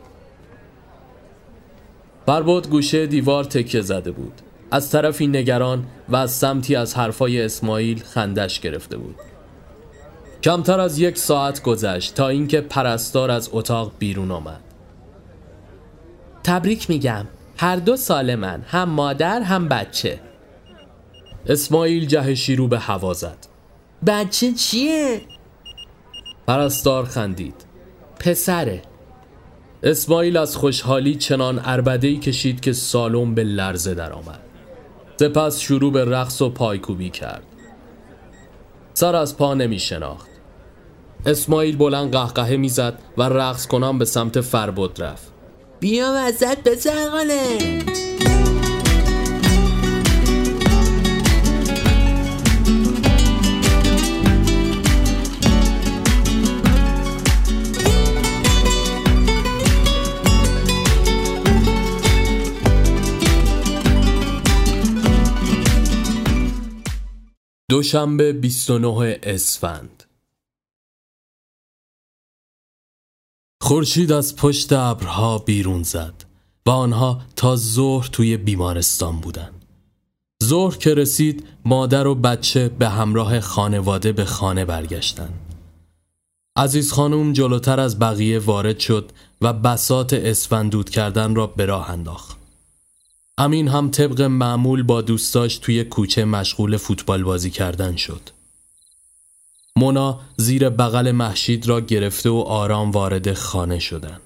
فربود 2.26 2.70
گوشه 2.70 3.08
دیوار 3.08 3.44
تکیه 3.44 3.82
زده 3.82 4.12
بود. 4.12 4.34
از 4.72 4.92
طرفی 4.92 5.28
نگران 5.28 5.86
و 6.10 6.16
از 6.16 6.32
سمتی 6.32 6.76
از 6.76 6.98
حرفای 6.98 7.42
اسماعیل 7.42 8.04
خندش 8.04 8.60
گرفته 8.60 8.98
بود. 8.98 9.16
کمتر 10.44 10.80
از 10.80 11.00
یک 11.00 11.18
ساعت 11.18 11.64
گذشت 11.64 12.14
تا 12.14 12.28
اینکه 12.28 12.62
پرستار 12.62 13.32
از 13.32 13.50
اتاق 13.52 13.92
بیرون 14.00 14.32
آمد. 14.32 14.64
تبریک 16.44 16.90
میگم. 16.90 17.26
هر 17.58 17.76
دو 17.76 17.96
سالمن 17.96 18.62
هم 18.68 18.90
مادر 18.90 19.42
هم 19.42 19.68
بچه. 19.68 20.20
اسماعیل 21.48 22.06
جهشی 22.06 22.56
رو 22.56 22.68
به 22.68 22.80
هوا 22.80 23.14
زد. 23.14 23.38
بچه 24.08 24.54
چیه؟ 24.54 25.22
پرستار 26.50 27.06
خندید. 27.06 27.56
پسره. 28.20 28.82
اسماعیل 29.84 30.38
از 30.38 30.56
خوشحالی 30.56 31.16
چنان 31.16 31.62
اربدهی 31.64 32.18
کشید 32.18 32.60
که 32.60 32.74
سالم 32.74 33.36
به 33.36 33.44
لرزه 33.44 33.94
درآمد. 33.94 34.40
سپس 35.20 35.60
شروع 35.60 35.92
به 35.92 36.06
رقص 36.06 36.42
و 36.42 36.50
پایکوبی 36.50 37.10
کرد. 37.10 37.44
سر 38.94 39.16
از 39.16 39.38
پا 39.38 39.54
نمی 39.54 39.80
شناخت 39.80 40.30
اسماعیل 41.26 41.78
بلند 41.78 42.12
قهقهه 42.12 42.58
می‌زد 42.58 43.00
و 43.18 43.24
رقص 43.24 43.68
کنان 43.68 43.98
به 43.98 44.06
سمت 44.06 44.42
فربود 44.42 45.04
رفت. 45.04 45.32
بیا 45.80 46.32
پسر 46.66 47.10
خاله 47.12 47.58
دوشنبه 67.80 68.34
29 68.34 69.20
اسفند. 69.24 70.04
خورشید 73.62 74.12
از 74.12 74.36
پشت 74.36 74.74
ابرها 74.74 75.38
بیرون 75.38 75.84
زد 75.84 76.14
و 76.66 76.70
آنها 76.70 77.22
تا 77.36 77.56
ظهر 77.56 78.08
توی 78.08 78.38
بیمارستان 78.38 79.20
بودن 79.20 79.50
ظهر 80.44 80.78
که 80.78 80.94
رسید 80.94 81.48
مادر 81.66 82.08
و 82.08 82.16
بچه 82.16 82.70
به 82.70 82.90
همراه 82.90 83.40
خانواده 83.40 84.12
به 84.12 84.26
خانه 84.26 84.66
برگشتن 84.66 85.30
عزیز 86.58 86.92
خانم 86.94 87.34
جلوتر 87.34 87.80
از 87.80 88.00
بقیه 88.00 88.40
وارد 88.40 88.80
شد 88.80 89.12
و 89.42 89.54
بسات 89.54 90.14
اسفندود 90.14 90.90
کردن 90.90 91.36
را 91.36 91.48
به 91.48 91.66
راه 91.66 91.90
انداخت. 91.90 92.39
امین 93.42 93.68
هم 93.68 93.92
طبق 93.92 94.22
معمول 94.22 94.84
با 94.84 95.02
دوستاش 95.02 95.58
توی 95.58 95.84
کوچه 95.84 96.26
مشغول 96.26 96.78
فوتبال 96.78 97.24
بازی 97.24 97.50
کردن 97.50 97.96
شد. 97.96 98.30
مونا 99.76 100.20
زیر 100.38 100.70
بغل 100.70 101.12
محشید 101.12 101.68
را 101.68 101.82
گرفته 101.82 102.30
و 102.30 102.38
آرام 102.38 102.92
وارد 102.92 103.34
خانه 103.34 103.80
شدن. 103.80 104.20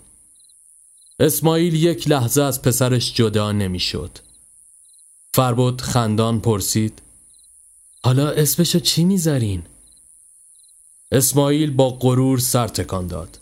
اسماعیل 1.20 1.74
یک 1.74 2.08
لحظه 2.08 2.42
از 2.42 2.62
پسرش 2.62 3.14
جدا 3.14 3.52
نمی‌شد. 3.52 4.18
فربود 5.34 5.82
خندان 5.82 6.40
پرسید 6.40 7.02
حالا 8.04 8.30
اسمشو 8.30 8.80
چی 8.80 9.04
می‌ذارین؟ 9.04 9.64
اسماعیل 11.12 11.72
با 11.72 11.90
غرور 11.90 12.40
سر 12.40 12.68
تکان 12.68 13.08
داد. 13.08 13.40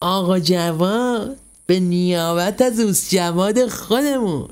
آقا 0.00 0.38
جواد 0.38 1.36
به 1.66 1.80
نیابت 1.80 2.62
از 2.62 2.80
اوست 2.80 3.10
جواد 3.10 3.68
خودمون 3.68 4.48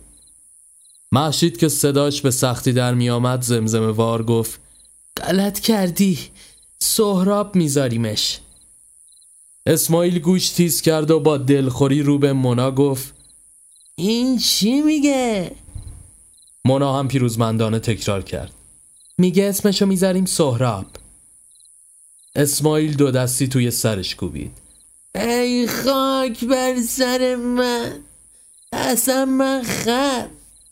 محشید 1.13 1.57
که 1.57 1.69
صداش 1.69 2.21
به 2.23 2.31
سختی 2.31 2.73
در 2.73 2.95
می 2.95 3.11
آمد 3.11 3.43
زمزمه 3.43 3.91
وار 3.91 4.23
گفت 4.23 4.61
غلط 5.17 5.61
کردی 5.61 6.19
سهراب 6.79 7.57
میذاریمش. 7.57 8.41
اسماعیل 9.67 10.19
گوش 10.19 10.49
تیز 10.49 10.81
کرد 10.81 11.11
و 11.11 11.21
با 11.21 11.37
دلخوری 11.37 12.03
رو 12.03 12.19
به 12.19 12.33
مونا 12.33 12.71
گفت 12.71 13.15
این 13.95 14.39
چی 14.39 14.81
میگه؟ 14.81 15.53
مونا 16.65 16.99
هم 16.99 17.09
پیروزمندانه 17.09 17.79
تکرار 17.79 18.23
کرد 18.23 18.53
میگه 19.19 19.45
اسمشو 19.45 19.87
می‌ذاریم 19.87 20.25
سهراب. 20.25 20.87
اسماعیل 22.35 22.97
دو 22.97 23.11
دستی 23.11 23.49
توی 23.49 23.71
سرش 23.71 24.15
کوبید. 24.15 24.53
ای 25.15 25.67
خاک 25.67 26.45
بر 26.45 26.83
سر 26.89 27.37
من 27.37 27.93
اصلا 28.73 29.25
من 29.25 29.63
خر 29.63 30.29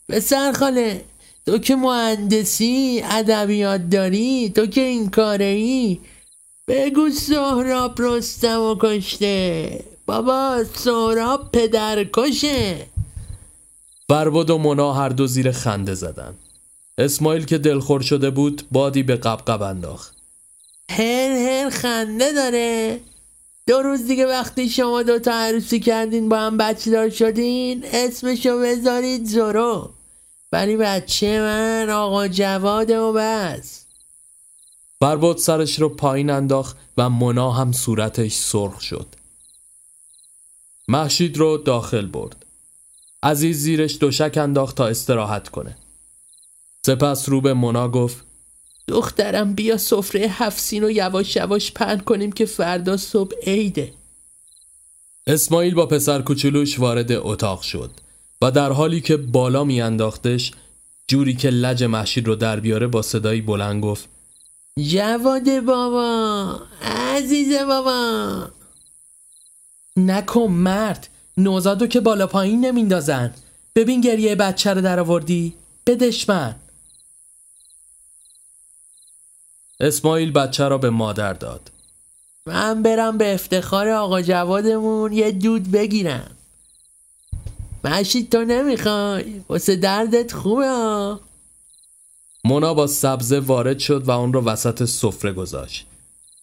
پسر 0.09 0.51
خاله 0.51 1.01
تو 1.45 1.57
که 1.57 1.75
مهندسی 1.75 3.01
ادبیات 3.05 3.89
داری 3.89 4.49
تو 4.49 4.65
که 4.65 4.81
این 4.81 5.09
کاره 5.09 5.45
ای 5.45 5.99
بگو 6.67 7.09
سهراب 7.09 8.01
رستم 8.01 8.61
و 8.61 8.75
کشته. 8.81 9.83
بابا 10.05 10.63
سهراب 10.73 11.51
پدر 11.51 12.03
کشه 12.03 12.87
فرباد 14.09 14.49
و 14.49 14.57
مونا 14.57 14.93
هر 14.93 15.09
دو 15.09 15.27
زیر 15.27 15.51
خنده 15.51 15.93
زدن. 15.93 16.33
اسماعیل 16.97 17.45
که 17.45 17.57
دلخور 17.57 18.01
شده 18.01 18.29
بود 18.29 18.63
بادی 18.71 19.03
به 19.03 19.15
قبقب 19.15 19.61
انداخت. 19.61 20.15
هر 20.89 21.31
هر 21.31 21.69
خنده 21.69 22.31
داره. 22.33 22.99
دو 23.67 23.81
روز 23.81 24.07
دیگه 24.07 24.25
وقتی 24.25 24.69
شما 24.69 25.03
دو 25.03 25.19
تا 25.19 25.31
عروسی 25.31 25.79
کردین 25.79 26.29
با 26.29 26.37
هم 26.37 26.57
بچه 26.57 26.91
دار 26.91 27.09
شدین 27.09 27.83
اسمشو 27.93 28.59
بذارید 28.59 29.25
زورو. 29.25 29.94
ولی 30.51 30.77
بچه 30.77 31.41
من 31.41 31.89
آقا 31.89 32.27
جواد 32.27 32.89
و 32.89 33.13
بس. 33.13 33.85
فرباد 34.99 35.37
سرش 35.37 35.79
رو 35.79 35.89
پایین 35.89 36.29
انداخت 36.29 36.77
و 36.97 37.09
منا 37.09 37.51
هم 37.51 37.71
صورتش 37.71 38.33
سرخ 38.33 38.81
شد. 38.81 39.07
محشید 40.87 41.37
رو 41.37 41.57
داخل 41.57 42.05
برد. 42.05 42.45
عزیز 43.23 43.57
زیرش 43.57 43.97
دوشک 43.99 44.37
انداخت 44.37 44.77
تا 44.77 44.87
استراحت 44.87 45.49
کنه. 45.49 45.77
سپس 46.85 47.29
رو 47.29 47.41
به 47.41 47.53
منا 47.53 47.89
گفت 47.89 48.25
دخترم 48.87 49.53
بیا 49.53 49.77
سفره 49.77 50.21
هفسین 50.21 50.83
و 50.83 50.89
یواش 50.89 51.35
یواش 51.35 51.71
پهن 51.71 51.99
کنیم 51.99 52.31
که 52.31 52.45
فردا 52.45 52.97
صبح 52.97 53.35
عیده. 53.47 53.93
اسماعیل 55.27 55.75
با 55.75 55.85
پسر 55.85 56.21
کوچولوش 56.21 56.79
وارد 56.79 57.11
اتاق 57.11 57.61
شد. 57.61 57.91
و 58.41 58.51
در 58.51 58.71
حالی 58.71 59.01
که 59.01 59.17
بالا 59.17 59.63
میانداختش 59.63 60.51
جوری 61.07 61.33
که 61.33 61.49
لج 61.49 61.83
محشید 61.83 62.27
رو 62.27 62.35
در 62.35 62.59
بیاره 62.59 62.87
با 62.87 63.01
صدایی 63.01 63.41
بلند 63.41 63.83
گفت 63.83 64.09
جواد 64.79 65.59
بابا 65.59 66.59
عزیز 66.81 67.53
بابا. 67.53 68.47
نکن 69.97 70.47
مرد 70.51 71.07
نوزادو 71.37 71.87
که 71.87 71.99
بالا 71.99 72.27
پایین 72.27 72.65
نمیندازن. 72.65 73.33
ببین 73.75 74.01
گریه 74.01 74.35
بچه 74.35 74.73
رو 74.73 74.81
در 74.81 74.99
آوردی 74.99 75.53
بدش 75.87 76.29
من. 76.29 76.55
اسماعیل 79.79 80.31
بچه 80.31 80.67
را 80.67 80.77
به 80.77 80.89
مادر 80.89 81.33
داد. 81.33 81.71
من 82.45 82.83
برم 82.83 83.17
به 83.17 83.33
افتخار 83.33 83.89
آقا 83.89 84.21
جوادمون 84.21 85.13
یه 85.13 85.31
دود 85.31 85.71
بگیرم. 85.71 86.34
مشید 87.85 88.31
تو 88.31 88.45
نمی‌خوای. 88.45 89.41
واسه 89.49 89.75
دردت 89.75 90.33
خوبه 90.33 90.67
ها. 90.67 91.19
مونا 92.43 92.73
با 92.73 92.87
سبزه 92.87 93.39
وارد 93.39 93.79
شد 93.79 94.07
و 94.07 94.11
اون 94.11 94.33
رو 94.33 94.41
وسط 94.41 94.83
سفره 94.85 95.33
گذاشت. 95.33 95.85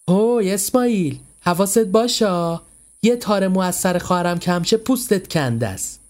اوه 0.09 0.45
اسماعیل 0.47 1.18
حواست 1.40 1.78
باشه. 1.78 2.61
یه 3.03 3.16
تار 3.16 3.49
موثر 3.49 3.99
خواهرم 3.99 4.38
کمشه 4.38 4.76
پوستت 4.76 5.32
کنده 5.32 5.68
است. 5.68 6.01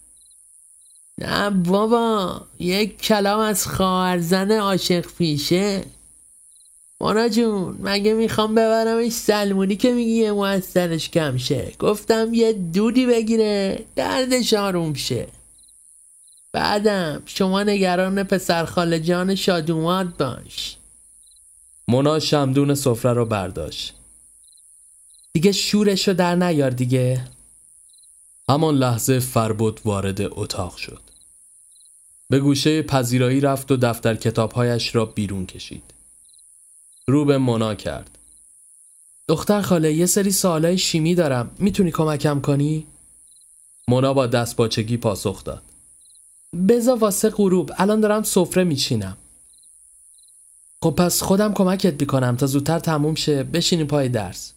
نه 1.17 1.49
بابا 1.49 2.41
یک 2.59 3.01
کلام 3.01 3.39
از 3.39 3.67
خواهر 3.67 4.19
زن 4.19 4.51
عاشق 4.51 5.05
پیشه. 5.17 5.83
مانا 7.03 7.29
جون 7.29 7.77
مگه 7.81 8.13
می‌خوام 8.13 8.55
ببرمش 8.55 9.11
سلمونی 9.11 9.75
که 9.75 9.93
میگی 9.93 10.11
یه 10.11 10.31
مو 10.31 10.59
کم 11.13 11.37
شه؟ 11.37 11.71
گفتم 11.79 12.33
یه 12.33 12.53
دودی 12.53 13.05
بگیره 13.05 13.85
دردش 13.95 14.53
آروم 14.53 14.93
شه. 14.93 15.27
بعدم 16.53 17.21
شما 17.25 17.63
نگران 17.63 18.23
پسر 18.23 18.65
خاله 18.65 18.99
جان 18.99 19.35
شادومات 19.35 20.17
باش. 20.17 20.77
مونا 21.87 22.19
شمدون 22.19 22.75
سفره 22.75 23.13
رو 23.13 23.25
برداشت. 23.25 23.93
دیگه 25.33 25.51
شورشو 25.51 26.13
در 26.13 26.35
نیار 26.35 26.69
دیگه. 26.69 27.27
همان 28.49 28.75
لحظه 28.75 29.19
فربود 29.19 29.79
وارد 29.85 30.21
اتاق 30.21 30.75
شد. 30.75 31.01
به 32.29 32.39
گوشه 32.39 32.81
پذیرایی 32.81 33.41
رفت 33.41 33.71
و 33.71 33.77
دفتر 33.77 34.15
کتابهایش 34.15 34.95
را 34.95 35.05
بیرون 35.05 35.45
کشید. 35.45 35.83
رو 37.07 37.25
به 37.25 37.37
مونا 37.37 37.75
کرد. 37.75 38.17
دختر 39.27 39.61
خاله 39.61 39.93
یه 39.93 40.05
سری 40.05 40.31
سوالای 40.31 40.77
شیمی 40.77 41.15
دارم. 41.15 41.51
می‌تونی 41.59 41.91
کمکم 41.91 42.41
کنی؟ 42.41 42.85
مونا 43.87 44.13
با 44.13 44.27
دست 44.27 44.55
باچگی 44.55 44.97
پاسخ 44.97 45.43
داد. 45.43 45.61
بزا 46.69 46.95
واسه 46.95 47.29
غروب 47.29 47.71
الان 47.77 47.99
دارم 47.99 48.23
سفره 48.23 48.63
میچینم. 48.63 49.17
خب 50.83 50.91
پس 50.97 51.21
خودم 51.21 51.53
کمکت 51.53 52.01
می‌کنم 52.01 52.35
تا 52.35 52.45
زودتر 52.45 52.79
تموم 52.79 53.15
شه. 53.15 53.43
بشینی 53.43 53.83
پای 53.83 54.09
درس. 54.09 54.53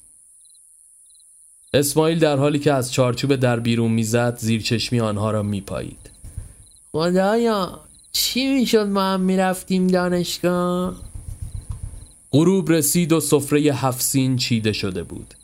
اسماعیل 1.75 2.19
در 2.19 2.37
حالی 2.37 2.59
که 2.59 2.73
از 2.73 2.93
چارچوب 2.93 3.37
در 3.37 3.61
بیرون 3.61 3.93
می‌زد 3.93 4.39
زیر 4.39 4.63
چشمی 4.63 5.01
آنها 5.01 5.31
را 5.31 5.43
میپایید. 5.43 6.11
خدایا 6.93 7.81
چی 8.13 8.55
می‌شد 8.55 8.87
ما 8.87 9.03
هم 9.03 9.21
می‌رفتیم 9.21 9.87
دانشگاه؟ 9.87 10.97
غروب 12.37 12.71
رسید 12.71 13.13
و 13.13 13.21
سفره 13.21 13.61
هفسین 13.61 14.37
چیده 14.37 14.73
شده 14.73 15.03
بود 15.03 15.35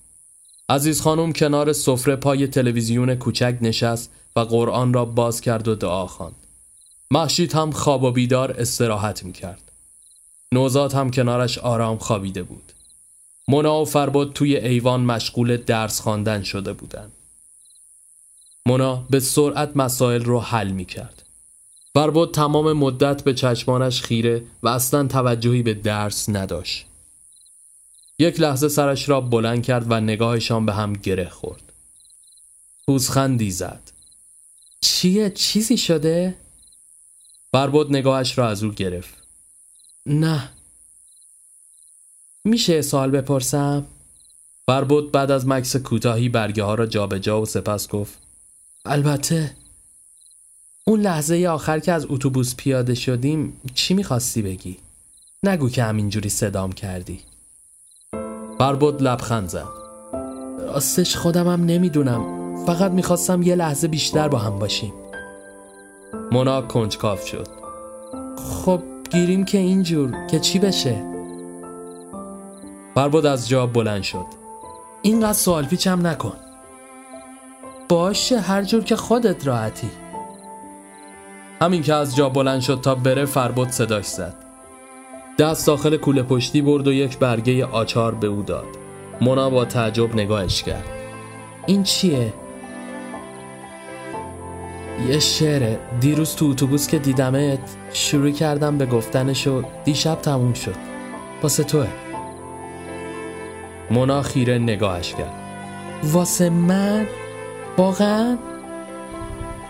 عزیز 0.68 1.01
خانم 1.01 1.32
کنار 1.32 1.72
سفره 1.72 2.16
پای 2.16 2.47
تلویزیون 2.47 3.14
کوچک 3.14 3.59
نشست 3.61 4.11
و 4.36 4.40
قرآن 4.40 4.93
را 4.93 5.05
باز 5.05 5.40
کرد 5.40 5.68
و 5.68 5.74
دعا 5.74 6.07
خواند. 6.07 6.47
محشید 7.11 7.53
هم 7.53 7.70
خواب 7.70 8.03
و 8.03 8.11
بیدار 8.11 8.53
استراحت 8.53 9.24
می 9.24 9.32
کرد. 9.32 9.72
نوزاد 10.55 10.93
هم 10.93 11.11
کنارش 11.11 11.59
آرام 11.59 11.99
خوابیده 11.99 12.43
بود. 12.43 12.72
مونا 13.49 13.80
و 13.80 13.84
فرباد 13.84 14.32
توی 14.32 14.57
ایوان 14.57 15.01
مشغول 15.01 15.57
درس 15.57 16.01
خواندن 16.01 16.43
شده 16.43 16.72
بودند. 16.72 17.12
مونا 18.66 19.07
به 19.11 19.20
سرعت 19.20 19.76
مسائل 19.76 20.24
رو 20.24 20.40
حل 20.40 20.68
می 20.68 20.84
کرد. 20.84 21.21
فرباد 21.95 22.34
تمام 22.34 22.72
مدت 22.72 23.24
به 23.24 23.34
چشمانش 23.34 24.03
خیره 24.03 24.45
و 24.62 24.68
اصلا 24.68 25.07
توجهی 25.07 25.62
به 25.62 25.74
درس 25.74 26.28
نداشت. 26.28 26.86
یک 28.18 28.40
لحظه 28.40 28.68
سرش 28.68 29.09
را 29.09 29.20
بلند 29.20 29.62
کرد 29.62 29.86
و 29.90 30.01
نگاهشان 30.01 30.66
به 30.66 30.72
هم 30.72 30.93
گره 30.93 31.28
خورد. 31.28 31.72
پوزخندی 32.86 33.51
زد. 33.51 33.93
چیه؟ 34.80 35.30
چیزی 35.30 35.76
شده؟ 35.76 36.34
فرباد 37.53 37.90
نگاهش 37.90 38.38
را 38.38 38.49
از 38.49 38.62
او 38.64 38.70
گرفت. 38.70 39.14
نه 40.07 40.49
میشه 42.45 42.82
سوال 42.82 43.11
بپرسم؟ 43.11 43.86
فربود 44.66 45.12
بعد 45.12 45.30
از 45.30 45.47
مکس 45.47 45.76
کوتاهی 45.76 46.28
برگه 46.28 46.62
ها 46.62 46.74
را 46.74 46.86
جابجا 46.86 47.18
جا 47.18 47.43
و 47.43 47.47
سپس 47.47 47.88
گفت 47.88 48.18
البته 48.84 49.57
اون 50.85 51.01
لحظه 51.01 51.47
آخر 51.47 51.78
که 51.78 51.93
از 51.93 52.07
اتوبوس 52.09 52.55
پیاده 52.57 52.95
شدیم 52.95 53.61
چی 53.74 53.95
می‌خواستی 53.95 54.43
بگی؟ 54.43 54.78
نگو 55.43 55.68
که 55.68 55.83
همینجوری 55.83 56.28
صدام 56.28 56.72
کردی. 56.72 57.20
فربود 58.59 59.03
لبخند 59.03 59.49
زد. 59.49 59.66
راستش 60.61 61.16
خودمم 61.16 61.64
نمی‌دونم. 61.64 62.43
فقط 62.66 62.91
می‌خواستم 62.93 63.43
یه 63.43 63.55
لحظه 63.55 63.89
بیشتر 63.89 64.28
با 64.28 64.39
هم 64.39 64.59
باشیم. 64.59 64.93
مونا 66.33 66.62
کنجکاف 66.62 67.26
شد. 67.26 67.49
خب 68.37 68.83
گیریم 69.11 69.45
که 69.45 69.59
اینجور. 69.59 70.26
که 70.30 70.41
چی 70.41 70.59
بشه؟ 70.59 71.03
فرباد 72.95 73.26
از 73.26 73.49
جا 73.49 73.66
بلند 73.66 74.03
شد. 74.03 74.26
اینقدر 75.03 75.33
سوال 75.33 75.64
پیچم 75.64 76.07
نکن. 76.07 76.37
باشه 77.89 78.41
هر 78.41 78.62
جور 78.62 78.85
که 78.85 78.97
خودت 78.97 79.47
راحتی. 79.47 79.91
همین 81.62 81.82
که 81.82 81.94
از 81.94 82.16
جا 82.16 82.28
بلند 82.28 82.60
شد 82.60 82.80
تا 82.80 82.94
بره 82.94 83.24
فرباد 83.24 83.70
صداش 83.70 84.06
زد. 84.06 84.34
دست 85.38 85.66
داخل 85.66 85.96
کوله 85.96 86.22
پشتی 86.22 86.62
برد 86.62 86.88
و 86.88 86.92
یک 86.92 87.18
برگه 87.18 87.66
آچار 87.66 88.14
به 88.14 88.26
او 88.26 88.42
داد. 88.42 88.66
مونا 89.20 89.50
با 89.50 89.64
تعجب 89.64 90.14
نگاهش 90.14 90.62
کرد. 90.62 90.84
این 91.66 91.82
چیه؟ 91.82 92.32
یه 95.08 95.18
شعره. 95.18 95.78
دیروز 96.00 96.34
تو 96.36 96.46
اتوبوس 96.46 96.86
که 96.86 96.98
دیدمت 96.98 97.76
شروع 97.92 98.30
کردم 98.30 98.78
به 98.78 98.86
گفتنش 98.86 99.46
و 99.46 99.62
دیشب 99.84 100.14
تموم 100.14 100.52
شد. 100.52 100.76
واسه 101.42 101.64
توه. 101.64 101.88
مونا 103.90 104.22
خیره 104.22 104.58
نگاهش 104.58 105.14
کرد. 105.14 105.34
واسه 106.04 106.50
من؟ 106.50 107.06
واقعا؟ 107.78 108.36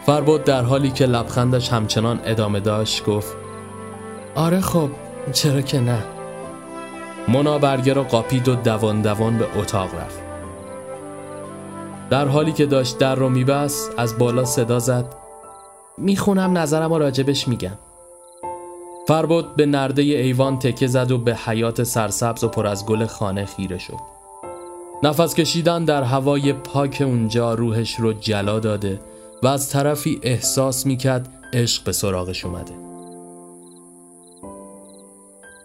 فربود 0.06 0.44
در 0.44 0.62
حالی 0.62 0.90
که 0.90 1.06
لبخندش 1.06 1.68
همچنان 1.68 2.20
ادامه 2.24 2.60
داشت 2.60 3.04
گفت 3.04 3.36
آره 4.34 4.60
خب 4.60 4.90
چرا 5.32 5.60
که 5.60 5.80
نه. 5.80 6.02
مونا 7.28 7.58
برگه 7.58 7.92
را 7.92 8.02
قاپید 8.02 8.48
و 8.48 8.54
دوان 8.54 9.02
دوان 9.02 9.38
به 9.38 9.46
اتاق 9.58 9.94
رفت. 9.94 10.18
در 12.10 12.28
حالی 12.28 12.52
که 12.52 12.66
داشت 12.66 12.98
در 12.98 13.14
رو 13.14 13.28
میبست 13.28 13.90
از 13.98 14.18
بالا 14.18 14.44
صدا 14.44 14.78
زد 14.78 15.04
می‌خونم 15.98 16.58
نظرم 16.58 16.92
راجبش 16.92 17.48
میگم. 17.48 17.78
فربود 19.08 19.56
به 19.56 19.66
نرده 19.66 20.02
ایوان 20.02 20.58
تکه 20.58 20.86
زد 20.86 21.10
و 21.10 21.18
به 21.18 21.34
حیات 21.34 21.82
سرسبز 21.82 22.44
و 22.44 22.48
پر 22.48 22.66
از 22.66 22.86
گل 22.86 23.06
خانه 23.06 23.44
خیره 23.44 23.78
شد. 23.78 23.98
نفس 25.02 25.34
کشیدن 25.34 25.84
در 25.84 26.02
هوای 26.02 26.52
پاک 26.52 27.02
اونجا 27.06 27.54
روحش 27.54 28.00
رو 28.00 28.12
جلا 28.12 28.60
داده. 28.60 29.00
و 29.42 29.46
از 29.46 29.70
طرفی 29.70 30.20
احساس 30.22 30.86
می‌کرد 30.86 31.28
عشق 31.52 31.84
به 31.84 31.92
سراغش 31.92 32.44
اومده. 32.44 32.72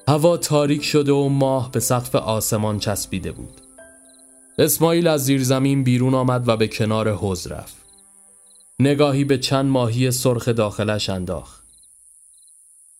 هوا 0.07 0.37
تاریک 0.37 0.83
شده 0.83 1.11
و 1.11 1.29
ماه 1.29 1.71
به 1.71 1.79
سقف 1.79 2.15
آسمان 2.15 2.79
چسبیده 2.79 3.31
بود. 3.31 3.61
اسماعیل 4.59 5.07
از 5.07 5.25
زیر 5.25 5.43
زمین 5.43 5.83
بیرون 5.83 6.13
آمد 6.13 6.47
و 6.47 6.57
به 6.57 6.67
کنار 6.67 7.11
حوز 7.11 7.47
رفت. 7.47 7.75
نگاهی 8.79 9.23
به 9.23 9.37
چند 9.37 9.65
ماهی 9.65 10.11
سرخ 10.11 10.49
داخلش 10.49 11.09
انداخت. 11.09 11.63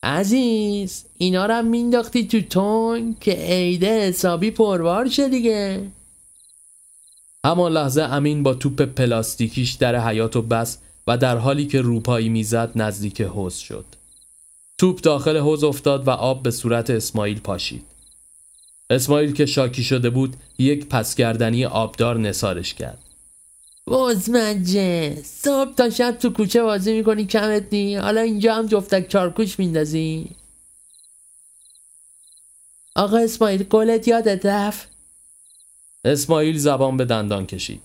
عزیز 0.02 1.04
اینا 1.18 1.46
رو 1.46 1.62
مینداختی 1.62 2.26
تو 2.26 2.40
تون 2.40 3.16
که 3.20 3.32
عیده 3.32 4.08
حسابی 4.08 4.50
پروار 4.50 5.08
شه 5.08 5.28
دیگه. 5.28 5.82
همان 7.48 7.72
لحظه 7.72 8.02
امین 8.02 8.42
با 8.42 8.54
توپ 8.54 8.82
پلاستیکیش 8.82 9.72
در 9.72 10.08
حیات 10.08 10.36
و 10.36 10.42
بس 10.42 10.78
و 11.06 11.18
در 11.18 11.36
حالی 11.36 11.66
که 11.66 11.80
روپایی 11.80 12.28
می‌زد 12.28 12.72
نزدیک 12.76 13.20
حوز 13.20 13.54
شد. 13.54 13.84
توپ 14.78 15.00
داخل 15.00 15.36
حوز 15.36 15.64
افتاد 15.64 16.08
و 16.08 16.10
آب 16.10 16.42
به 16.42 16.50
صورت 16.50 16.90
اسماعیل 16.90 17.40
پاشید. 17.40 17.82
اسماعیل 18.90 19.32
که 19.32 19.46
شاکی 19.46 19.84
شده 19.84 20.10
بود 20.10 20.36
یک 20.58 20.86
پسگردنی 20.88 21.64
آبدار 21.64 22.18
نسارش 22.18 22.74
کرد. 22.74 22.98
بزمجه 23.86 25.22
صبح 25.22 25.74
تا 25.74 25.90
شب 25.90 26.16
تو 26.20 26.30
کوچه 26.30 26.62
بازی 26.62 26.92
می‌کنی 26.92 27.26
کمت 27.26 27.64
نی؟ 27.72 27.96
حالا 27.96 28.20
اینجا 28.20 28.54
هم 28.54 28.66
جفتک 28.66 29.08
چارکوش 29.08 29.58
میندازی؟ 29.58 30.30
آقا 32.94 33.18
اسماعیل 33.18 33.62
گلت 33.62 34.08
یادت 34.08 34.46
رفت؟ 34.46 34.97
اسماعیل 36.08 36.58
زبان 36.58 36.96
به 36.96 37.04
دندان 37.04 37.46
کشید. 37.46 37.80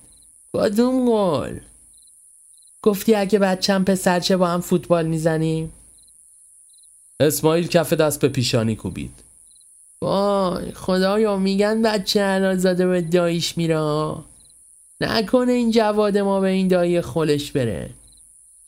کدوم 0.54 1.10
گل 1.10 1.60
گفتی 2.82 3.16
اگه 3.16 3.40
بچم 3.40 3.84
پسرچه 3.84 4.38
با 4.38 4.48
هم 4.48 4.62
فوتبال 4.62 5.06
می‌زنیم؟ 5.06 5.74
اسماعیل 7.20 7.68
کف 7.68 7.94
دست 7.94 8.22
به 8.22 8.28
پیشانی 8.28 8.76
کوبید. 8.76 9.24
وای 10.02 10.72
خدایا 10.72 11.38
میگن 11.38 11.82
بچه 11.82 12.56
زاده 12.58 12.88
به 12.88 13.02
داییش 13.02 13.58
میره. 13.58 14.16
نکنه 15.02 15.52
این 15.52 15.72
جواد 15.72 16.18
ما 16.18 16.40
به 16.40 16.48
این 16.48 16.68
دایی 16.68 17.02
خلش 17.02 17.52
بره. 17.52 17.90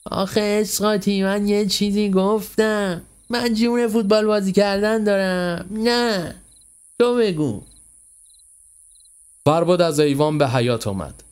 آخه 0.06 0.42
اسقاطی 0.62 1.24
من 1.24 1.48
یه 1.48 1.66
چیزی 1.66 2.10
گفتم. 2.10 3.02
من 3.30 3.54
جون 3.54 3.88
فوتبال 3.88 4.26
بازی 4.26 4.52
کردن 4.52 5.04
دارم. 5.04 5.66
نه. 5.72 6.36
تو 7.00 7.16
بگو. 7.16 7.62
فرباد 9.46 9.82
از 9.82 10.00
ایوان 10.00 10.38
به 10.38 10.50
حیات 10.50 10.88
آمد. 10.88 11.24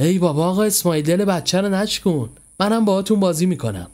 ای 0.00 0.18
بابا 0.18 0.46
آقا 0.46 0.62
اسماعیل 0.62 1.04
دل 1.04 1.24
بچه 1.24 1.60
رو 1.60 1.68
نچکن 1.68 2.30
منم 2.60 2.84
باهاتون 2.84 3.20
بازی 3.20 3.46
می‌کنم. 3.46 3.90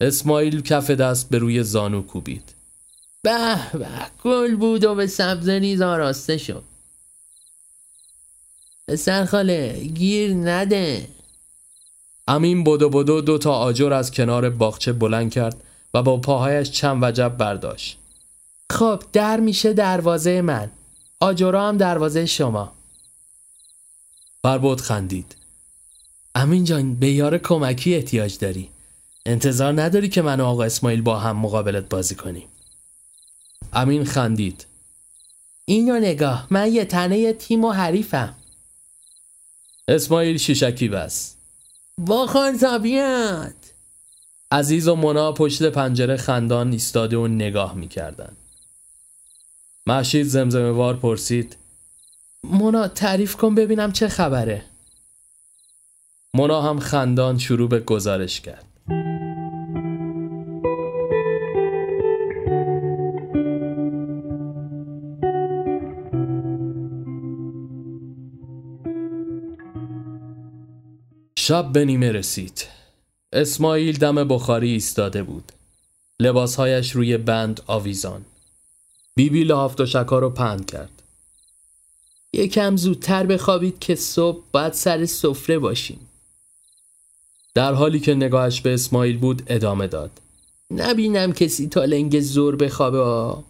اسماعیل 0.00 0.62
کف 0.62 0.90
دست 0.90 1.28
به 1.30 1.38
روی 1.38 1.62
زانو 1.62 2.02
کوبید. 2.02 2.54
به 3.22 3.56
به 3.72 3.88
گل 4.24 4.56
بود 4.56 4.84
و 4.84 4.94
به 4.94 5.06
سبز 5.06 5.48
نیز 5.48 5.80
آراسته 5.80 6.38
شد. 6.38 6.64
پسر 8.88 9.24
خاله 9.24 9.84
گیر 9.84 10.34
نده. 10.34 11.08
امین 12.28 12.64
بدو 12.64 12.88
بدو 12.88 13.20
دو 13.20 13.38
تا 13.38 13.52
آجر 13.52 13.92
از 13.92 14.10
کنار 14.10 14.50
باغچه 14.50 14.92
بلند 14.92 15.30
کرد 15.30 15.62
و 15.94 16.02
با 16.02 16.16
پاهایش 16.16 16.70
چند 16.70 16.98
وجب 17.02 17.36
برداشت. 17.36 17.98
خب 18.70 19.02
در 19.12 19.40
میشه 19.40 19.72
دروازه 19.72 20.40
من. 20.42 20.70
آجرا 21.20 21.68
هم 21.68 21.76
دروازه 21.76 22.26
شما. 22.26 22.72
فربود 24.42 24.80
خندید. 24.80 25.36
امین 26.34 26.64
جان 26.64 26.94
به 26.94 27.10
یار 27.10 27.38
کمکی 27.38 27.94
احتیاج 27.94 28.38
داری. 28.38 28.70
انتظار 29.26 29.82
نداری 29.82 30.08
که 30.08 30.22
من 30.22 30.40
و 30.40 30.44
آقا 30.44 30.64
اسماعیل 30.64 31.02
با 31.02 31.18
هم 31.18 31.36
مقابلت 31.36 31.88
بازی 31.88 32.14
کنیم. 32.14 32.48
امین 33.72 34.04
خندید. 34.04 34.66
اینو 35.64 35.98
نگاه 35.98 36.46
من 36.50 36.72
یه 36.72 36.84
تنه 36.84 37.32
تیم 37.32 37.64
و 37.64 37.70
حریفم. 37.70 38.34
اسماعیل 39.88 40.38
شیشکی 40.38 40.88
بس 40.88 41.34
با 41.98 42.26
خانتابیت 42.26 43.54
عزیز 44.52 44.88
و 44.88 44.96
منا 44.96 45.32
پشت 45.32 45.62
پنجره 45.62 46.16
خندان 46.16 46.72
ایستاده 46.72 47.16
و 47.16 47.26
نگاه 47.26 47.74
می‌کردن. 47.74 48.36
محشید 49.88 50.26
زمزمه 50.26 50.70
وار 50.70 50.96
پرسید. 50.96 51.56
مونا 52.44 52.88
تعریف 52.88 53.36
کن 53.36 53.54
ببینم 53.54 53.92
چه 53.92 54.08
خبره. 54.08 54.62
مونا 56.34 56.62
هم 56.62 56.78
خندان 56.78 57.38
شروع 57.38 57.68
به 57.68 57.80
گزارش 57.80 58.40
کرد. 58.40 58.64
شب 71.38 71.72
به 71.72 71.84
نیمه 71.84 72.12
رسید. 72.12 72.66
اسماعیل 73.32 73.98
دم 73.98 74.28
بخاری 74.28 74.70
ایستاده 74.70 75.22
بود. 75.22 75.52
لباسهایش 76.20 76.90
روی 76.90 77.16
بند 77.16 77.60
آویزان. 77.66 78.24
بیبی 79.18 79.44
لحاف 79.44 79.80
رو 80.10 80.30
پند 80.30 80.70
کرد. 80.70 81.02
یکم 82.32 82.76
زودتر 82.76 83.26
بخوابید 83.26 83.78
که 83.78 83.94
صبح 83.94 84.44
باید 84.52 84.72
سر 84.72 85.06
سفره 85.06 85.58
باشیم. 85.58 86.08
در 87.54 87.74
حالی 87.74 88.00
که 88.00 88.14
نگاهش 88.14 88.60
به 88.60 88.74
اسماعیل 88.74 89.18
بود 89.18 89.42
ادامه 89.46 89.86
داد. 89.86 90.10
نبینم 90.70 91.32
کسی 91.32 91.68
تا 91.68 91.84
لنگ 91.84 92.20
زور 92.20 92.56
بخوابه. 92.56 92.98
آه. 92.98 93.44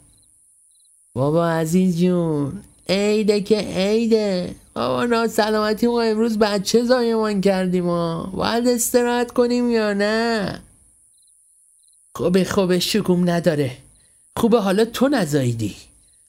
بابا 1.15 1.49
عزیز 1.49 1.99
جون 1.99 2.63
عیده 2.89 3.41
که 3.41 3.59
عیده. 3.59 4.55
بابا 4.75 5.05
ناسلامتی 5.05 5.87
ما 5.87 6.03
امروز 6.03 6.39
بچه 6.39 6.85
زایمان 6.85 7.41
کردیم 7.41 7.85
ما 7.85 8.33
باید 8.35 8.69
استراحت 8.69 9.31
کنیم 9.31 9.71
یا 9.71 9.93
نه؟ 9.93 10.63
خوبه 12.15 12.45
خوبه 12.45 12.79
شگوم 12.79 13.31
نداره. 13.31 13.88
خوبه 14.39 14.61
حالا 14.61 14.85
تو 14.85 15.09
نزاییدی. 15.09 15.77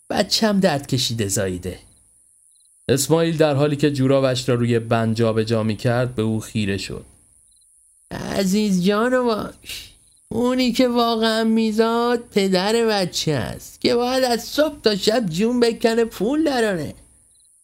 بچم 0.10 0.60
درد 0.60 0.88
کشیده 0.88 1.28
زاییده. 1.28 1.80
اسماعیل 2.88 3.38
در 3.38 3.56
حالی 3.56 3.76
که 3.76 3.92
جورابش 3.92 4.50
را 4.50 4.56
روی 4.56 4.80
بند 4.80 5.16
جابجا 5.16 5.64
می 5.64 5.76
کرد 5.76 6.16
به 6.16 6.22
او 6.22 6.40
خیره 6.40 6.78
شد. 6.78 7.06
عزیز 8.12 8.84
جان 8.84 9.24
باش. 9.24 9.94
اونی 10.30 10.72
که 10.72 10.88
واقعا 10.88 11.44
میزاد 11.44 12.20
پدر 12.20 12.86
بچه 12.86 13.32
است 13.32 13.82
که 13.82 13.96
باید 13.96 14.24
از 14.24 14.44
صبح 14.44 14.82
تا 14.82 14.96
شب 14.96 15.26
جون 15.26 15.60
بکنه 15.60 16.06
پول 16.06 16.44
درانه 16.44 16.94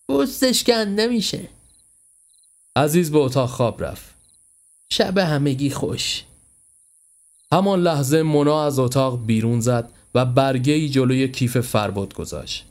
پوستش 0.08 0.64
کنده 0.64 1.08
میشه. 1.08 1.50
عزیز 2.76 3.12
به 3.12 3.18
اتاق 3.18 3.50
خواب 3.50 3.84
رفت. 3.84 4.16
شب 4.90 5.18
همگی 5.18 5.70
خوش. 5.70 6.24
همان 7.52 7.82
لحظه 7.82 8.22
مونا 8.22 8.66
از 8.66 8.80
اتاق 8.80 9.26
بیرون 9.26 9.62
زد. 9.62 9.90
و 10.16 10.26
برگه 10.26 10.74
ای 10.74 10.90
جلوی 10.90 11.28
کیف 11.28 11.58
فرباد 11.58 12.14
گذاشت. 12.14 12.66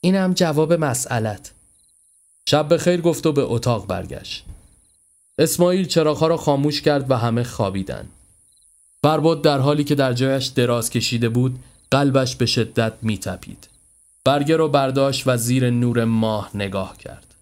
اینم 0.00 0.34
جواب 0.34 0.72
مسئلت. 0.72 1.52
شب 2.48 2.68
به 2.68 2.78
خیر 2.78 3.00
گفت 3.00 3.26
و 3.26 3.32
به 3.32 3.42
اتاق 3.42 3.86
برگشت. 3.86 4.44
اسماعیل 5.38 5.86
چراغها 5.86 6.26
را 6.26 6.36
خاموش 6.36 6.82
کرد 6.82 7.10
و 7.10 7.14
همه 7.14 7.42
خوابیدن 7.42 8.08
فرباد 9.02 9.42
در 9.42 9.58
حالی 9.58 9.84
که 9.84 9.94
در 9.94 10.12
جایش 10.12 10.46
دراز 10.46 10.90
کشیده 10.90 11.28
بود 11.28 11.58
قلبش 11.90 12.36
به 12.36 12.46
شدت 12.46 12.92
میتپید. 13.02 13.68
برگه 14.24 14.56
را 14.56 14.68
برداشت 14.68 15.22
و 15.26 15.36
زیر 15.36 15.70
نور 15.70 16.04
ماه 16.04 16.50
نگاه 16.54 16.98
کرد. 16.98 17.34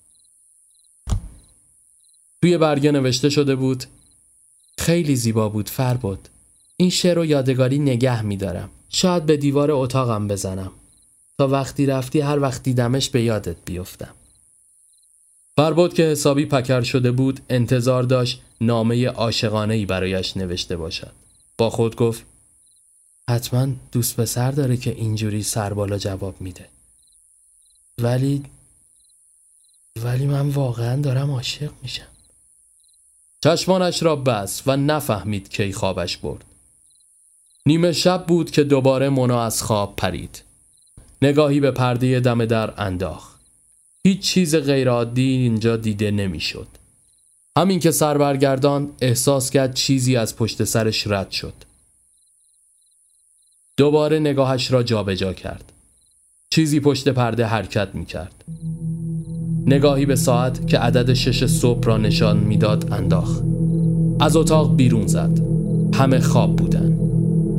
توی 2.43 2.59
برگه 2.59 2.93
نوشته 2.93 3.31
شده 3.31 3.55
بود 3.55 3.85
خیلی 4.79 5.17
زیبا 5.17 5.49
بود 5.49 5.69
فرباد 5.69 6.31
این 6.77 6.91
شعر 6.91 7.19
و 7.19 7.25
یادگاری 7.25 7.79
نگه 7.79 8.23
میدارم. 8.23 8.71
شاید 8.93 9.27
به 9.27 9.37
دیوار 9.37 9.71
اتاقم 9.71 10.29
بزنم. 10.29 10.73
تا 11.39 11.49
وقتی 11.49 11.87
رفتی 11.87 12.21
هر 12.21 12.39
وقت 12.39 12.63
دیدمش 12.63 13.11
به 13.11 13.23
یادت 13.23 13.57
بیفتم. 13.65 14.15
فرباد 15.57 15.95
که 15.95 16.03
حسابی 16.03 16.47
پکر 16.47 16.83
شده 16.83 17.13
بود 17.13 17.41
انتظار 17.49 18.03
داشت 18.03 18.43
نامه 18.61 19.09
عاشقانه 19.09 19.75
ای 19.75 19.87
برایش 19.87 20.37
نوشته 20.37 20.77
باشد. 20.77 21.13
با 21.59 21.71
خود 21.71 21.97
گفت 21.97 22.25
حتما 23.31 23.69
دوست 23.93 24.17
پسر 24.17 24.51
داره 24.51 24.77
که 24.77 24.91
اینجوری 24.91 25.43
سربالا 25.43 25.99
جواب 25.99 26.41
میده. 26.41 26.69
ولی 27.99 28.43
ولی 29.97 30.27
من 30.27 30.49
واقعا 30.49 31.03
دارم 31.03 31.31
عاشق 31.31 31.71
میشم. 31.83 32.09
چشمانش 33.45 34.03
را 34.03 34.17
بست 34.17 34.63
و 34.67 34.77
نفهمید 34.77 35.49
کی 35.49 35.73
خوابش 35.73 36.17
برد. 36.17 36.45
نیمه 37.67 37.93
شب 37.93 38.25
بود 38.27 38.51
که 38.51 38.65
دوباره 38.65 39.09
مونا 39.09 39.43
از 39.43 39.63
خواب 39.63 39.97
پرید 39.97 40.43
نگاهی 41.23 41.61
به 41.61 41.71
پرده 41.71 42.21
دم 42.21 42.45
در 42.45 42.81
انداخت 42.81 43.41
هیچ 44.05 44.21
چیز 44.21 44.57
غیرعادی 44.57 45.29
اینجا 45.29 45.77
دیده 45.77 46.11
نمی‌شد. 46.11 46.67
همین 47.59 47.81
که 47.81 47.91
سر 47.91 48.19
برگردان 48.19 48.91
احساس 49.01 49.51
کرد 49.51 49.75
چیزی 49.75 50.17
از 50.17 50.37
پشت 50.37 50.65
سرش 50.65 51.07
رد 51.07 51.31
شد. 51.31 51.55
دوباره 53.77 54.19
نگاهش 54.19 54.71
را 54.71 54.83
جابجا 54.83 55.27
جا 55.27 55.33
کرد. 55.33 55.73
چیزی 56.51 56.81
پشت 56.81 57.09
پرده 57.09 57.47
حرکت 57.47 57.95
می 57.95 58.07
کرد. 58.07 58.45
نگاهی 59.67 60.07
به 60.07 60.17
ساعت 60.17 60.67
که 60.67 60.79
عدد 60.79 61.13
شش 61.13 61.47
صبح 61.47 61.87
را 61.87 61.97
نشان 61.99 62.37
می‌داد 62.37 62.93
انداخت. 62.93 63.43
از 64.21 64.37
اتاق 64.37 64.77
بیرون 64.77 65.07
زد. 65.07 65.39
همه 65.95 66.21
خواب 66.21 66.57
بودن. 66.57 67.12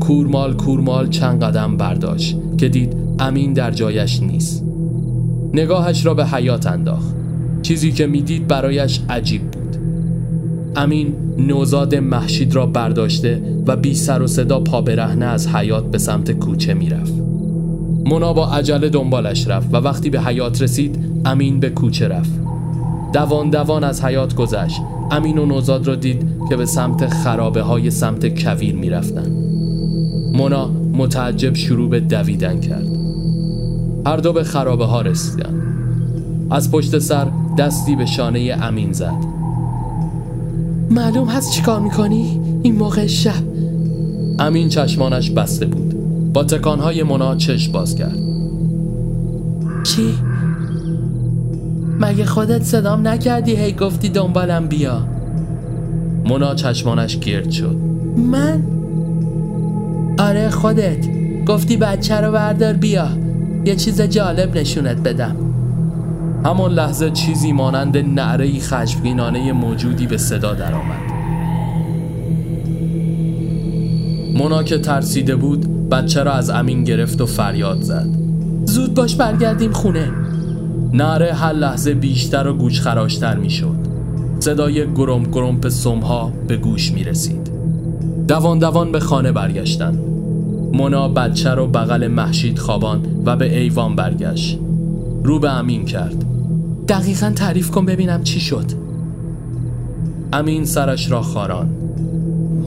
کورمال 0.07 0.53
کورمال 0.53 1.09
چند 1.09 1.43
قدم 1.43 1.77
برداشت 1.77 2.37
که 2.57 2.69
دید 2.69 2.95
امین 3.19 3.53
در 3.53 3.71
جایش 3.71 4.21
نیست. 4.21 4.63
نگاهش 5.53 6.05
را 6.05 6.13
به 6.13 6.25
حیات 6.25 6.67
انداخت. 6.67 7.15
چیزی 7.61 7.91
که 7.91 8.07
می‌دید 8.07 8.47
برایش 8.47 9.01
عجیب 9.09 9.41
بود. 9.41 9.77
امین 10.75 11.13
نوزاد 11.37 11.95
محشید 11.95 12.55
را 12.55 12.65
برداشته 12.65 13.41
و 13.67 13.75
بی 13.75 13.95
سر 13.95 14.21
و 14.21 14.27
صدا 14.27 14.59
پا 14.59 14.81
برهنه 14.81 15.25
از 15.25 15.47
حیات 15.47 15.91
به 15.91 15.97
سمت 15.97 16.31
کوچه 16.31 16.73
می‌رفت. 16.73 17.13
مونا 18.05 18.33
با 18.33 18.47
عجله 18.47 18.89
دنبالش 18.89 19.47
رفت 19.47 19.73
و 19.73 19.77
وقتی 19.77 20.09
به 20.09 20.21
حیات 20.21 20.61
رسید 20.61 20.99
امین 21.25 21.59
به 21.59 21.69
کوچه 21.69 22.07
رفت. 22.07 22.39
دوان 23.13 23.49
دوان 23.49 23.83
از 23.83 24.05
حیات 24.05 24.35
گذشت. 24.35 24.81
امین 25.11 25.37
و 25.37 25.45
نوزاد 25.45 25.87
را 25.87 25.95
دید 25.95 26.25
که 26.49 26.55
به 26.55 26.65
سمت 26.65 27.07
خرابه 27.07 27.61
های 27.61 27.91
سمت 27.91 28.43
کویر 28.43 28.75
می‌رفتند. 28.75 29.52
مونا 30.33 30.67
متعجب 30.93 31.53
شروع 31.53 31.89
به 31.89 31.99
دویدن 31.99 32.59
کرد. 32.59 32.87
هر 34.05 34.17
دو 34.17 34.33
به 34.33 34.43
خرابه 34.43 34.85
ها 34.85 35.01
رسیدن. 35.01 35.53
از 36.51 36.71
پشت 36.71 36.99
سر 36.99 37.27
دستی 37.57 37.95
به 37.95 38.05
شانه 38.05 38.57
امین 38.61 38.93
زد. 38.93 39.13
معلوم 40.89 41.27
هست 41.27 41.51
چیکار 41.51 41.79
می‌کنی؟ 41.79 42.39
این 42.63 42.75
موقع 42.75 43.07
شب. 43.07 43.43
امین 44.39 44.69
چشمانش 44.69 45.31
بسته 45.31 45.65
بود. 45.65 45.95
با 46.33 46.43
تکانهای 46.43 47.03
منا 47.03 47.35
چشم 47.35 47.71
باز 47.71 47.95
کرد. 47.95 48.17
چی؟ 49.83 50.13
مگه 51.99 52.25
خودت 52.25 52.63
صدام 52.63 53.07
نکردی؟ 53.07 53.55
هی 53.55 53.73
گفتی 53.73 54.09
دنبالم 54.09 54.67
بیا. 54.67 55.07
منا 56.29 56.55
چشمانش 56.55 57.19
گرد 57.19 57.51
شد. 57.51 57.75
من؟ 58.31 58.72
آره 60.23 60.49
خودت. 60.49 61.07
گفتی 61.45 61.77
بچه 61.77 62.15
رو 62.15 62.31
بردار 62.31 62.73
بیا. 62.73 63.07
یه 63.65 63.75
چیز 63.75 64.01
جالب 64.01 64.57
نشونت 64.57 64.97
بدم. 64.97 65.35
همان 66.45 66.71
لحظه 66.71 67.11
چیزی 67.11 67.51
مانند 67.51 67.97
نعره 67.97 68.59
خشمگینانه 68.59 69.51
موجودی 69.51 70.07
به 70.07 70.17
صدا 70.17 70.53
درآمد. 70.53 71.13
مونا 74.35 74.63
که 74.63 74.77
ترسیده 74.77 75.35
بود 75.35 75.89
بچه 75.89 76.23
را 76.23 76.33
از 76.33 76.49
امین 76.49 76.83
گرفت 76.83 77.21
و 77.21 77.25
فریاد 77.25 77.81
زد. 77.81 78.07
زود 78.65 78.93
باش 78.93 79.15
برگردیم 79.15 79.71
خونه. 79.71 80.11
نره 80.93 81.33
هر 81.33 81.53
لحظه 81.53 81.93
بیشتر 81.93 82.47
و 82.47 82.53
گوش 82.53 82.81
خراشتر 82.81 83.35
می 83.35 83.49
شد 83.49 83.75
صدای 84.39 84.93
گرم 84.93 85.23
گرمپ 85.23 85.69
سمها 85.69 86.31
به 86.47 86.57
گوش 86.57 86.91
می 86.91 87.03
رسید 87.03 87.51
دوان 88.27 88.59
دوان 88.59 88.91
به 88.91 88.99
خانه 88.99 89.31
برگشتن 89.31 90.12
مونا 90.73 91.07
بچه 91.07 91.49
رو 91.49 91.67
بغل 91.67 92.07
محشید 92.07 92.59
خوابان 92.59 93.05
و 93.25 93.35
به 93.35 93.59
ایوان 93.59 93.95
برگشت. 93.95 94.59
رو 95.23 95.39
به 95.39 95.49
امین 95.49 95.85
کرد. 95.85 96.25
دقیقا 96.87 97.31
تعریف 97.35 97.71
کن 97.71 97.85
ببینم 97.85 98.23
چی 98.23 98.39
شد. 98.39 98.65
امین 100.33 100.65
سرش 100.65 101.11
را 101.11 101.21
خاران. 101.21 101.69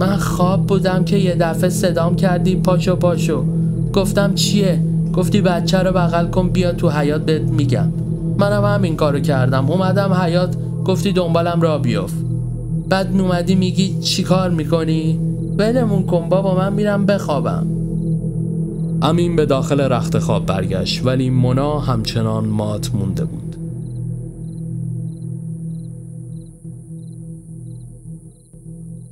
من 0.01 0.17
خواب 0.17 0.67
بودم 0.67 1.05
که 1.05 1.17
یه 1.17 1.35
دفعه 1.35 1.71
صدام 1.71 2.17
کردی 2.17 2.57
پاشو 2.57 2.97
پاشو. 2.97 3.45
گفتم 3.93 4.35
چیه؟ 4.35 4.81
گفتی 5.13 5.41
بچه 5.41 5.79
رو 5.79 5.93
بغل 5.93 6.27
کن 6.27 6.49
بیا 6.49 6.73
تو 6.73 6.91
حیات 6.91 7.25
بهت 7.25 7.43
میگم. 7.43 7.89
منم 8.39 8.65
همین 8.65 8.97
کارو 8.97 9.21
کردم. 9.21 9.71
اومدم 9.71 10.13
حیات 10.13 10.57
گفتی 10.85 11.13
دنبالم 11.13 11.61
را 11.61 11.79
بیاف 11.79 12.13
بعد 12.89 13.17
نومدی 13.17 13.55
میگی 13.55 14.01
چی 14.01 14.23
کار 14.23 14.51
می‌کنی؟ 14.51 15.21
ولمون 15.59 16.03
کن 16.03 16.29
بابا 16.29 16.55
من 16.55 16.73
میرم 16.73 17.07
بخوابم. 17.07 17.76
امین 19.07 19.37
به 19.37 19.47
داخل 19.47 19.81
رخت 19.81 20.19
خواب 20.19 20.47
برگشت 20.47 21.05
ولی 21.05 21.31
مونا 21.31 21.79
همچنان 21.79 22.45
مات 22.45 22.95
مونده 22.95 23.25
بود. 23.25 23.57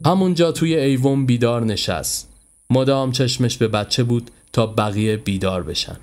همونجا 0.07 0.53
توی 0.53 0.77
ایوون 0.77 1.27
بیدار 1.27 1.65
نشست. 1.65 2.29
مدام 2.71 3.13
چشمش 3.13 3.57
به 3.57 3.69
بچه 3.69 4.05
بود 4.05 4.31
تا 4.53 4.67
بقیه 4.67 5.17
بیدار 5.17 5.63
بشن. 5.63 5.97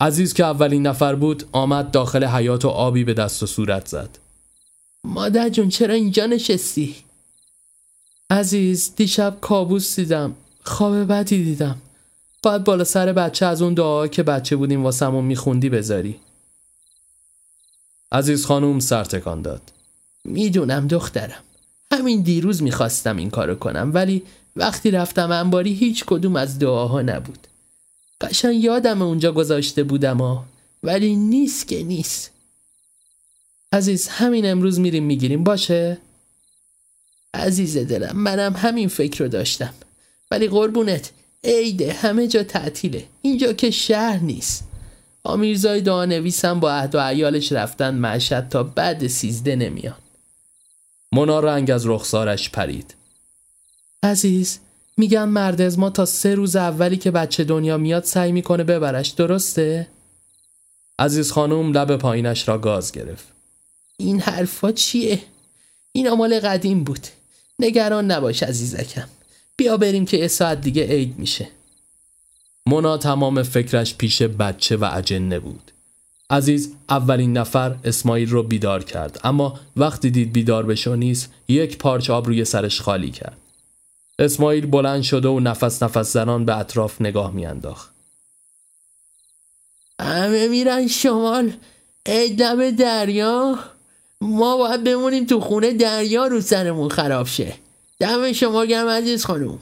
عزیز 0.00 0.34
که 0.34 0.44
اولین 0.44 0.86
نفر 0.86 1.14
بود 1.14 1.44
آمد 1.52 1.90
داخل 1.90 2.24
حیات 2.24 2.64
و 2.64 2.68
آبی 2.68 3.04
به 3.04 3.14
دست 3.14 3.42
و 3.42 3.46
صورت 3.46 3.86
زد. 3.88 4.18
مادر 5.04 5.48
جون 5.48 5.68
چرا 5.68 5.94
اینجا 5.94 6.26
نشستی؟ 6.26 6.96
عزیز 8.30 8.92
دیشب 8.96 9.38
کابوس 9.40 9.96
دیدم 9.96 10.34
خواب 10.62 11.12
بدی 11.12 11.44
دیدم. 11.44 11.76
باید 12.42 12.64
بالا 12.64 12.84
سر 12.84 13.12
بچه 13.12 13.46
از 13.46 13.62
اون 13.62 13.74
دعا 13.74 14.06
که 14.06 14.22
بچه 14.22 14.56
بودیم 14.56 14.84
واسمون 14.84 15.24
میخوندی 15.24 15.68
بذاری. 15.68 16.20
عزیز 18.12 18.46
خانوم 18.46 18.80
سر 18.80 19.04
تکان 19.04 19.42
داد. 19.42 19.72
می‌دونم 20.24 20.88
دخترم. 20.88 21.42
همین 21.92 22.22
دیروز 22.22 22.62
می‌خواستم 22.62 23.16
این 23.16 23.30
کارو 23.30 23.54
کنم 23.54 23.90
ولی 23.94 24.22
وقتی 24.56 24.90
رفتم 24.90 25.30
انباری 25.30 25.74
هیچ 25.74 26.04
کدوم 26.04 26.36
از 26.36 26.58
دعاها 26.58 27.02
نبود. 27.02 27.46
قشن 28.20 28.52
یادم 28.52 29.02
اونجا 29.02 29.32
گذاشته 29.32 29.82
بودم 29.82 30.44
ولی 30.82 31.16
نیست 31.16 31.68
که 31.68 31.82
نیست. 31.82 32.30
عزیز 33.72 34.08
همین 34.08 34.50
امروز 34.50 34.80
میریم 34.80 35.04
می‌گیریم 35.04 35.44
باشه؟ 35.44 35.98
عزیز 37.34 37.76
دلم 37.76 38.16
منم 38.16 38.52
همین 38.56 38.88
فکر 38.88 39.24
رو 39.24 39.30
داشتم. 39.30 39.74
ولی 40.30 40.48
قربونت 40.48 41.10
عیده 41.44 41.92
همه 41.92 42.28
جا 42.28 42.42
تعطیله. 42.42 43.06
اینجا 43.22 43.52
که 43.52 43.70
شهر 43.70 44.18
نیست. 44.18 44.64
آمیرزای 45.24 45.80
دعا 45.80 46.04
نویسم 46.04 46.60
با 46.60 46.72
عهد 46.72 46.94
و 46.94 46.98
عیالش 46.98 47.52
رفتن 47.52 47.94
معشد 47.94 48.48
تا 48.48 48.62
بعد 48.62 49.06
سیزده 49.06 49.56
نمیان. 49.56 49.96
مونا 51.12 51.40
رنگ 51.40 51.70
از 51.70 51.86
رخسارش 51.86 52.50
پرید. 52.50 52.94
عزیز 54.02 54.58
میگم 54.96 55.28
مرد 55.28 55.60
از 55.60 55.78
ما 55.78 55.90
تا 55.90 56.04
سه 56.04 56.34
روز 56.34 56.56
اولی 56.56 56.96
که 56.96 57.10
بچه 57.10 57.44
دنیا 57.44 57.76
میاد 57.76 58.04
سعی 58.04 58.32
می‌کنه 58.32 58.64
ببرش 58.64 59.08
درسته؟ 59.08 59.88
عزیز 60.98 61.32
خانم 61.32 61.72
لب 61.72 61.96
پایینش 61.96 62.48
را 62.48 62.58
گاز 62.58 62.92
گرفت. 62.92 63.24
این 63.96 64.20
حرفا 64.20 64.72
چیه؟ 64.72 65.20
این 65.92 66.08
آمال 66.08 66.40
قدیم 66.40 66.84
بود. 66.84 67.06
نگران 67.58 68.10
نباش 68.10 68.42
عزیزکم. 68.42 69.08
بیا 69.58 69.76
بریم 69.76 70.06
که 70.06 70.16
یه 70.16 70.28
ساعت 70.28 70.60
دیگه 70.60 70.86
عید 70.86 71.18
میشه. 71.18 71.48
مونا 72.66 72.98
تمام 72.98 73.42
فکرش 73.42 73.94
پیش 73.94 74.22
بچه 74.22 74.76
و 74.76 74.90
اجنه 74.92 75.38
بود. 75.38 75.72
عزیز 76.30 76.74
اولین 76.88 77.38
نفر 77.38 77.76
اسماعیل 77.84 78.30
رو 78.30 78.42
بیدار 78.42 78.84
کرد 78.84 79.20
اما 79.24 79.60
وقتی 79.76 80.10
دید 80.10 80.32
بیدار 80.32 80.66
بشو 80.66 80.96
نیست 80.96 81.32
یک 81.48 81.78
پارچ 81.78 82.10
آب 82.10 82.26
روی 82.26 82.44
سرش 82.44 82.80
خالی 82.80 83.10
کرد. 83.10 83.36
اسماعیل 84.18 84.66
بلند 84.66 85.02
شده 85.02 85.28
و 85.28 85.40
نفس 85.40 85.82
نفس 85.82 86.12
زنان 86.12 86.44
به 86.44 86.58
اطراف 86.58 87.00
نگاه 87.00 87.30
میانداخت. 87.30 87.92
همه 90.00 90.48
میرن 90.48 90.86
شمال. 90.86 91.52
ادم 92.06 92.70
دریا. 92.70 93.58
ما 94.20 94.56
باید 94.56 94.84
بمونیم 94.84 95.26
تو 95.26 95.40
خونه 95.40 95.72
دریا 95.72 96.26
رو 96.26 96.40
سرمون 96.40 96.88
خراب 96.88 97.26
شه. 97.26 97.54
دم 98.00 98.32
شما 98.32 98.64
گرم 98.64 98.88
عزیز 98.88 99.24
خانوم 99.24 99.58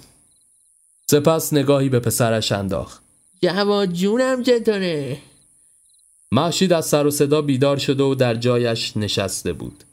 سپس 1.11 1.53
نگاهی 1.53 1.89
به 1.89 2.01
پسرش 2.01 2.53
انداخت. 2.53 3.03
جواد 3.43 3.93
جونم 3.93 4.43
چطوره؟ 4.43 5.19
محشید 6.33 6.73
از 6.73 6.87
سر 6.87 7.07
و 7.07 7.11
صدا 7.11 7.43
بیدار 7.43 7.77
شده 7.77 8.03
و 8.03 8.15
در 8.15 8.35
جایش 8.35 8.97
نشسته 8.97 9.53
بود. 9.53 9.85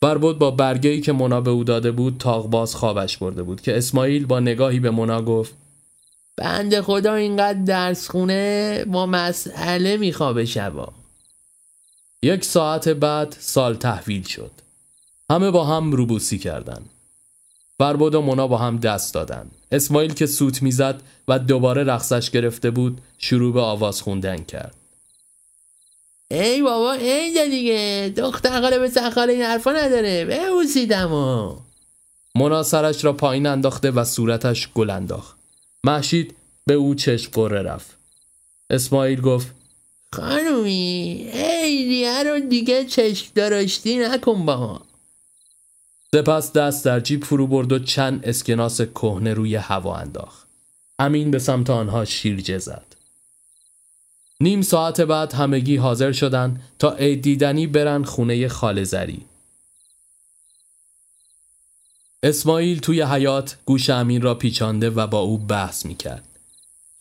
بربود 0.00 0.38
با 0.38 0.50
برگهی 0.50 1.00
که 1.00 1.12
مونا 1.12 1.40
به 1.40 1.50
او 1.50 1.64
داده 1.64 1.90
بود 1.90 2.16
تاغباز 2.18 2.74
خوابش 2.74 3.16
برده 3.16 3.42
بود 3.42 3.60
که 3.60 3.78
اسماعیل 3.78 4.26
با 4.26 4.40
نگاهی 4.40 4.80
به 4.80 4.90
مونا 4.90 5.22
گفت 5.22 5.54
بند 6.36 6.80
خدا 6.80 7.14
اینقدر 7.14 7.62
درس 7.64 8.10
خونه 8.10 8.84
با 8.84 9.06
مسئله 9.06 9.96
میخوابه 9.96 10.44
شبا. 10.44 10.92
یک 12.22 12.44
ساعت 12.44 12.88
بعد 12.88 13.36
سال 13.40 13.74
تحویل 13.74 14.22
شد. 14.22 14.50
همه 15.30 15.50
با 15.50 15.64
هم 15.64 15.92
روبوسی 15.92 16.38
کردند. 16.38 16.90
بربود 17.80 18.14
و 18.14 18.20
مونا 18.20 18.46
با 18.46 18.58
هم 18.58 18.78
دست 18.78 19.14
دادن. 19.14 19.50
اسماعیل 19.72 20.14
که 20.14 20.26
سوت 20.26 20.62
می‌زد 20.62 21.02
و 21.28 21.38
دوباره 21.38 21.84
رقصش 21.84 22.30
گرفته 22.30 22.70
بود 22.70 23.00
شروع 23.18 23.52
به 23.52 23.60
آواز 23.60 24.02
خوندن 24.02 24.36
کرد. 24.36 24.74
ای 26.30 26.62
بابا 26.62 26.92
ای 26.92 27.48
دیگه. 27.50 28.12
دختر 28.16 28.60
خاله 28.60 28.78
به 28.78 28.88
سخاله 28.88 29.32
این 29.32 29.42
حرفا 29.42 29.72
نداره. 29.72 30.24
ببوسیدم 30.24 31.12
و. 31.12 31.56
مونا 32.34 32.62
سرش 32.62 33.04
را 33.04 33.12
پایین 33.12 33.46
انداخته 33.46 33.90
و 33.90 34.04
صورتش 34.04 34.68
گل 34.74 34.90
انداخت. 34.90 35.36
محشید 35.84 36.34
به 36.66 36.74
او 36.74 36.94
چشم 36.94 37.30
قره 37.32 37.62
رفت. 37.62 37.96
اسماعیل 38.70 39.20
گفت 39.20 39.46
خانومی 40.14 41.30
ای 41.32 41.88
دیگه 41.88 42.22
رو 42.22 42.40
دیگه 42.40 42.84
چشم 42.84 43.26
دارشتی 43.34 43.98
نکن 43.98 44.46
با 44.46 44.80
سپس 46.14 46.52
دست 46.52 46.84
در 46.84 47.00
جیب 47.00 47.24
فرو 47.24 47.46
برد 47.46 47.72
و 47.72 47.78
چند 47.78 48.24
اسکناس 48.24 48.80
کهنه 48.80 49.34
روی 49.34 49.56
هوا 49.56 49.96
انداخت. 49.96 50.46
امین 50.98 51.30
به 51.30 51.38
سمت 51.38 51.70
آنها 51.70 52.04
شیرجه 52.04 52.58
زد. 52.58 52.96
نیم 54.40 54.62
ساعت 54.62 55.00
بعد 55.00 55.32
همگی 55.32 55.76
حاضر 55.76 56.12
شدند 56.12 56.62
تا 56.78 56.92
عید 56.92 57.22
دیدنی 57.22 57.66
برن 57.66 58.04
خونه 58.04 58.48
خالزری 58.48 59.24
اسماعیل 62.22 62.80
توی 62.80 63.02
حیات 63.02 63.56
گوش 63.64 63.90
امین 63.90 64.22
را 64.22 64.34
پیچانده 64.34 64.90
و 64.90 65.06
با 65.06 65.18
او 65.18 65.38
بحث 65.38 65.86
می‌کرد. 65.86 66.28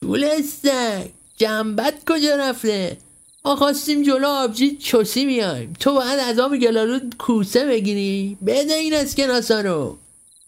طولستک 0.02 1.12
جنبت 1.38 1.94
کجا 2.08 2.36
رفته؟ 2.36 2.98
ما 3.46 3.56
خواستیم 3.56 4.04
جلو 4.04 4.28
آبجی 4.28 4.78
چوسی 4.78 5.26
بیایم. 5.26 5.74
تو 5.80 5.94
باید 5.94 6.20
از 6.20 6.40
آب 6.40 6.58
گلالود 6.58 7.16
کوسه 7.18 7.66
بگیری. 7.66 8.38
بده 8.48 8.74
این 8.74 8.94
اسکناسا 8.94 9.62
رو. 9.62 9.98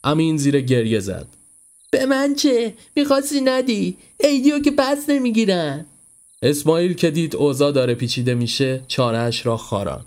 امین 0.03 0.37
زیر 0.37 0.61
گریه 0.61 0.99
زد. 0.99 1.27
به 1.91 2.05
من 2.05 2.35
چه؟ 2.35 2.73
می‌خواستی 2.95 3.41
ندی؟ 3.41 3.97
ایدیو 4.19 4.59
که 4.59 4.71
پس 4.71 5.09
نمی‌گیرن. 5.09 5.85
اسماعیل 6.41 6.93
که 6.93 7.11
دید 7.11 7.35
اوضاع 7.35 7.71
داره 7.71 7.95
پیچیده 7.95 8.33
میشه 8.33 8.81
چارهش 8.87 9.45
را 9.45 9.57
خاران. 9.57 10.05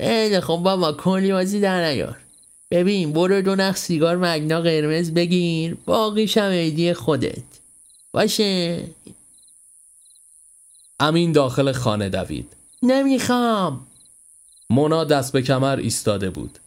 خیلی 0.00 0.40
خب 0.40 0.56
بابا 0.56 0.92
کلی 0.92 1.32
بازی 1.32 1.60
در 1.60 1.90
نیار. 1.90 2.16
ببین 2.70 3.12
برو 3.12 3.42
دو 3.42 3.54
نخ 3.54 3.76
سیگار 3.76 4.16
مگنا 4.16 4.60
قرمز 4.60 5.10
بگیر. 5.10 5.76
باقیش 5.86 6.38
هم 6.38 6.50
ایدی 6.50 6.94
خودت. 6.94 7.42
باشه؟ 8.12 8.82
امین 11.00 11.32
داخل 11.32 11.72
خانه 11.72 12.08
دوید. 12.08 12.56
نمی‌خوام. 12.82 13.86
مونا 14.70 15.04
دست 15.04 15.32
به 15.32 15.42
کمر 15.42 15.76
ایستاده 15.76 16.30
بود. 16.30 16.58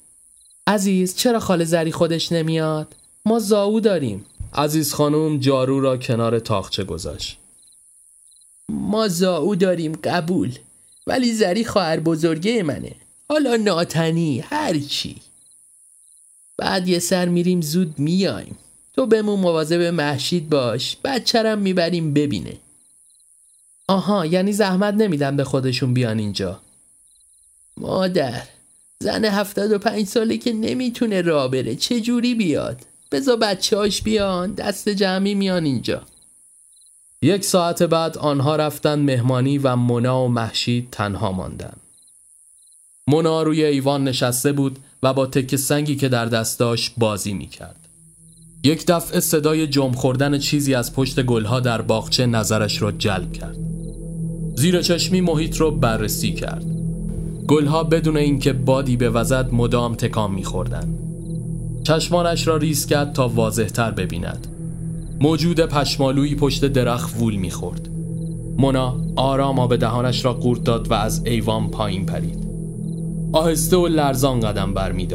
عزیز 0.67 1.15
چرا 1.15 1.39
خاله 1.39 1.65
زری 1.65 1.91
خودش 1.91 2.31
نمیاد؟ 2.31 2.95
ما 3.25 3.39
زاو 3.39 3.79
داریم. 3.79 4.25
عزیز 4.53 4.93
خانوم 4.93 5.39
جارو 5.39 5.79
را 5.79 5.97
کنار 5.97 6.39
تاخچه 6.39 6.84
گذاشت. 6.84 7.38
ما 8.69 9.07
زاو 9.07 9.55
داریم 9.55 9.99
قبول. 10.03 10.57
ولی 11.07 11.34
زری 11.34 11.65
خواهر 11.65 11.99
بزرگه 11.99 12.63
منه. 12.63 12.95
حالا 13.29 13.55
ناتنی 13.55 14.39
هر 14.39 14.79
چی. 14.79 15.15
بعد 16.57 16.88
یه 16.88 16.99
سر 16.99 17.25
میریم 17.25 17.61
زود 17.61 17.99
میایم. 17.99 18.57
تو 18.93 19.05
بمون 19.05 19.39
مواظب 19.39 19.81
محشید 19.81 20.49
باش. 20.49 20.97
بچرم 21.03 21.59
می‌بریم 21.59 22.13
ببینه. 22.13 22.57
آها 23.88 24.25
یعنی 24.25 24.53
زحمت 24.53 24.93
نمیدن 24.93 25.36
به 25.36 25.43
خودشون 25.43 25.93
بیان 25.93 26.19
اینجا. 26.19 26.59
مادر 27.77 28.43
زن 28.99 29.25
هفتاد 29.25 29.71
و 29.71 29.77
پنج 29.77 30.07
ساله 30.07 30.38
که 30.38 30.53
نمی‌تونه 30.53 31.21
را 31.21 31.47
بره. 31.47 31.75
چجوری 31.75 32.36
بیاد؟ 32.36 32.81
بزا 33.11 33.36
بچه 33.36 33.89
بیان 34.03 34.53
دست 34.53 34.89
جمعی 34.89 35.36
میان 35.36 35.65
اینجا. 35.65 36.01
یک 37.21 37.45
ساعت 37.45 37.84
بعد 37.84 38.17
آنها 38.17 38.55
رفتن 38.55 38.99
مهمانی 38.99 39.57
و 39.57 39.75
مونا 39.75 40.23
و 40.23 40.27
محشید 40.27 40.88
تنها 40.91 41.31
ماندن. 41.31 41.73
مونا 43.07 43.43
روی 43.43 43.65
ایوان 43.65 44.03
نشسته 44.03 44.51
بود 44.51 44.79
و 45.03 45.13
با 45.13 45.25
تک 45.25 45.55
سنگی 45.55 45.95
که 45.95 46.09
در 46.09 46.25
دست 46.25 46.59
داشت 46.59 46.93
بازی 46.97 47.34
می‌کرد. 47.34 47.88
یک 48.63 48.86
دفعه 48.86 49.19
صدای 49.19 49.67
جمع 49.67 49.95
خوردن 49.95 50.39
چیزی 50.39 50.75
از 50.75 50.93
پشت 50.93 51.23
گلها 51.23 51.59
در 51.59 51.81
باغچه 51.81 52.25
نظرش 52.25 52.81
را 52.81 52.91
جلب 52.91 53.34
کرد. 53.34 53.72
زیر 54.64 54.82
چشمی 54.82 55.22
محیط 55.22 55.57
رو 55.57 55.72
بررسی 55.72 56.34
کرد. 56.34 56.66
گلها 57.47 57.84
بدون 57.84 58.18
اینکه 58.18 58.53
بادی 58.53 58.97
به 58.97 59.09
وزد 59.09 59.49
مدام 59.53 59.95
تکان 59.95 60.32
میخوردن. 60.32 60.97
چشمانش 61.84 62.47
را 62.47 62.57
ریز 62.57 62.86
کرد 62.86 63.14
تا 63.14 63.28
واضحتر 63.28 63.91
ببیند. 63.91 64.47
موجود 65.22 65.59
پشمالویی 65.59 66.36
پشت 66.36 66.66
درخت 66.66 67.22
وول 67.22 67.36
می‌خورد. 67.36 67.89
مونا 68.57 68.97
آرام 69.16 69.59
آب 69.59 69.76
دهانش 69.76 70.26
را 70.26 70.34
قورت 70.34 70.64
داد 70.64 70.91
و 70.91 70.93
از 70.93 71.26
ایوان 71.26 71.70
پایین 71.70 72.05
پرید. 72.05 72.47
آهسته 73.34 73.78
و 73.78 73.88
لرزان 73.88 74.39
قدم 74.39 74.74
بر 74.74 74.91
می 74.91 75.07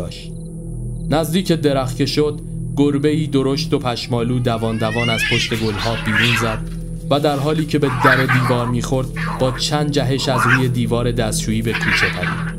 نزدیک 1.11 1.53
درخت 1.53 1.97
که 1.97 2.07
شد 2.07 2.41
گربه 2.77 3.09
ای 3.09 3.27
درشت 3.27 3.75
و 3.75 3.79
پشمالو 3.79 4.39
دوان 4.39 4.79
دوان 4.79 5.11
از 5.11 5.21
پشت 5.33 5.55
گلها 5.55 5.95
بیرون 6.05 6.37
زد. 6.41 6.78
و 7.11 7.21
در 7.21 7.37
حالی 7.37 7.67
که 7.67 7.79
به 7.79 7.91
در 8.05 8.27
دیوار 8.27 8.67
می‌خورد 8.67 9.09
با 9.41 9.53
چند 9.59 9.91
جهش 9.91 10.29
از 10.29 10.41
روی 10.45 10.69
دیوار 10.69 11.13
دستشویی 11.13 11.63
به 11.63 11.73
کوچه 11.73 12.09
پرید. 12.09 12.59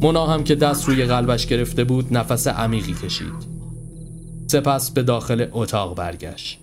مونا 0.00 0.26
هم 0.26 0.44
که 0.44 0.54
دست 0.54 0.88
روی 0.88 1.04
قلبش 1.04 1.46
گرفته 1.46 1.84
بود 1.84 2.16
نفس 2.16 2.46
عمیقی 2.46 2.94
کشید. 2.94 3.52
سپس 4.46 4.90
به 4.90 5.02
داخل 5.02 5.46
اتاق 5.52 5.96
برگشت. 5.96 6.58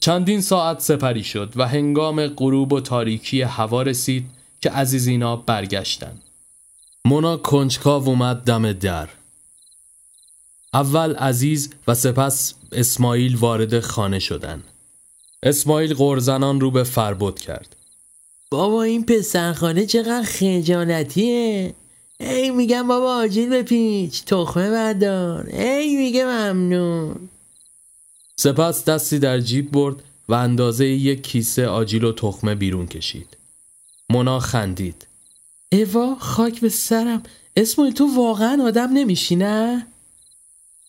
چندین 0.00 0.40
ساعت 0.40 0.80
سپری 0.80 1.24
شد 1.24 1.52
و 1.56 1.68
هنگام 1.68 2.26
غروب 2.26 2.72
و 2.72 2.80
تاریکی 2.80 3.42
هوا 3.42 3.82
رسید 3.82 4.26
که 4.60 4.70
عزیزینا 4.70 5.36
برگشتن. 5.36 6.12
مونا 7.04 7.36
کنجکاو 7.36 8.08
اومد 8.08 8.36
دم 8.36 8.72
در. 8.72 9.08
اول 10.74 11.14
عزیز 11.14 11.70
و 11.88 11.94
سپس 11.94 12.54
اسماعیل 12.72 13.36
وارد 13.36 13.80
خانه 13.80 14.18
شدن. 14.18 14.62
اسماعیل 15.44 15.94
غرزنان 15.94 16.60
رو 16.60 16.70
به 16.70 16.84
فربود 16.84 17.40
کرد. 17.40 17.76
بابا 18.50 18.82
این 18.82 19.06
پسرخانه 19.06 19.86
چقدر 19.86 20.22
خجالتیه. 20.22 21.74
ای 22.20 22.50
میگم 22.50 22.88
بابا 22.88 23.14
آجیل 23.14 23.50
بپیچ. 23.50 24.24
تخمه 24.24 24.70
بردار. 24.70 25.46
ای 25.46 25.96
میگه 25.96 26.24
ممنون. 26.24 27.28
سپس 28.36 28.84
دستی 28.84 29.18
در 29.18 29.40
جیب 29.40 29.70
برد 29.70 29.96
و 30.28 30.34
اندازه 30.34 30.86
یک 30.86 31.22
کیسه 31.22 31.66
آجیل 31.66 32.04
و 32.04 32.12
تخمه 32.12 32.54
بیرون 32.54 32.86
کشید. 32.86 33.36
مونا 34.10 34.38
خندید. 34.38 35.06
ایوا 35.68 36.14
خاک 36.14 36.60
به 36.60 36.68
سرم. 36.68 37.22
اسماعیل 37.56 37.94
تو 37.94 38.16
واقعا 38.16 38.62
آدم 38.64 38.92
نمیشی 38.92 39.36
نه؟ 39.36 39.86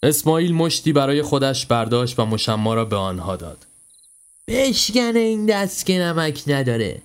اسماعیل 0.04 0.54
مشتی 0.54 0.94
برای 0.94 1.22
خودش 1.22 1.66
برداشت 1.66 2.20
و 2.20 2.26
مشما 2.26 2.74
را 2.74 2.86
به 2.86 2.96
آنها 2.96 3.36
داد. 3.36 3.66
بشکنه 4.48 5.20
این 5.20 5.46
دست 5.46 5.86
که 5.86 6.00
نمک 6.00 6.44
نداره. 6.48 7.02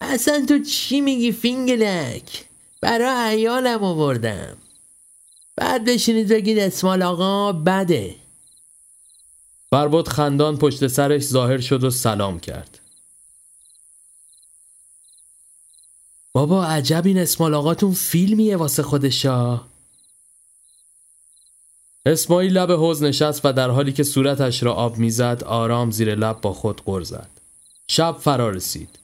اصلا 0.00 0.44
تو 0.48 0.58
چی 0.58 1.00
میگی 1.00 1.32
فینگلک؟ 1.32 2.44
برای 2.80 3.36
ایالم 3.36 3.84
آوردم. 3.84 4.56
بعد 5.56 5.84
بشینید 5.84 6.28
بگید 6.28 6.58
اسمال 6.58 7.02
آقا 7.02 7.52
بده. 7.52 8.14
فرباد 9.70 10.08
خندان 10.08 10.58
پشت 10.58 10.86
سرش 10.86 11.22
ظاهر 11.22 11.60
شد 11.60 11.84
و 11.84 11.90
سلام 11.90 12.40
کرد. 12.40 12.80
بابا 16.32 16.66
عجب 16.66 17.02
این 17.06 17.18
اسمال 17.18 17.54
آقاتون 17.54 17.92
فیلمیه 17.92 18.56
واسه 18.56 18.82
خودشا. 18.82 19.60
اسماعیل 22.06 22.58
لب 22.58 22.72
حوز 22.72 23.02
نشست 23.02 23.40
و 23.44 23.52
در 23.52 23.70
حالی 23.70 23.92
که 23.92 24.02
صورتش 24.02 24.62
را 24.62 24.74
آب 24.74 24.98
می‌زد 24.98 25.42
آرام 25.46 25.90
زیر 25.90 26.14
لب 26.14 26.40
با 26.40 26.52
خود 26.52 26.82
غر 26.84 27.02
زد 27.02 27.28
شب 27.88 28.16
فرا 28.20 28.50
رسید 28.50 28.98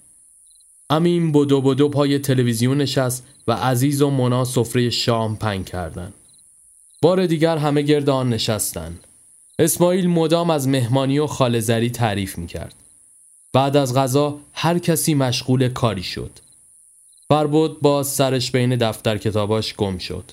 امین 0.91 1.33
بدو 1.33 1.61
بدو 1.61 1.89
پای 1.89 2.19
تلویزیون 2.19 2.79
نشست 2.79 3.27
و 3.49 3.53
عزیز 3.53 4.03
و 4.03 4.11
منا 4.11 4.45
سفره 4.45 4.91
شام 4.91 5.37
پنگ 5.37 5.65
کردند. 5.65 6.15
بار 7.03 7.27
دیگر 7.27 7.57
همه 7.57 7.83
گرد 7.83 8.11
آن 8.11 8.29
نشستند. 8.29 9.07
اسماعیل 9.59 10.09
مدام 10.09 10.51
از 10.51 10.69
مهمانی 10.69 11.19
و 11.19 11.27
خالزری 11.27 11.91
تعریف 11.91 12.39
می 12.39 12.47
کرد. 12.47 12.75
بعد 13.53 13.77
از 13.77 13.95
غذا 13.95 14.39
هر 14.53 14.79
کسی 14.79 15.15
مشغول 15.15 15.69
کاری 15.69 16.03
شد. 16.03 16.31
فربود 17.29 17.81
باز 17.81 18.07
سرش 18.07 18.51
بین 18.51 18.77
دفتر 18.77 19.19
کتاباش 19.19 19.75
گم 19.75 19.99
شد. 19.99 20.25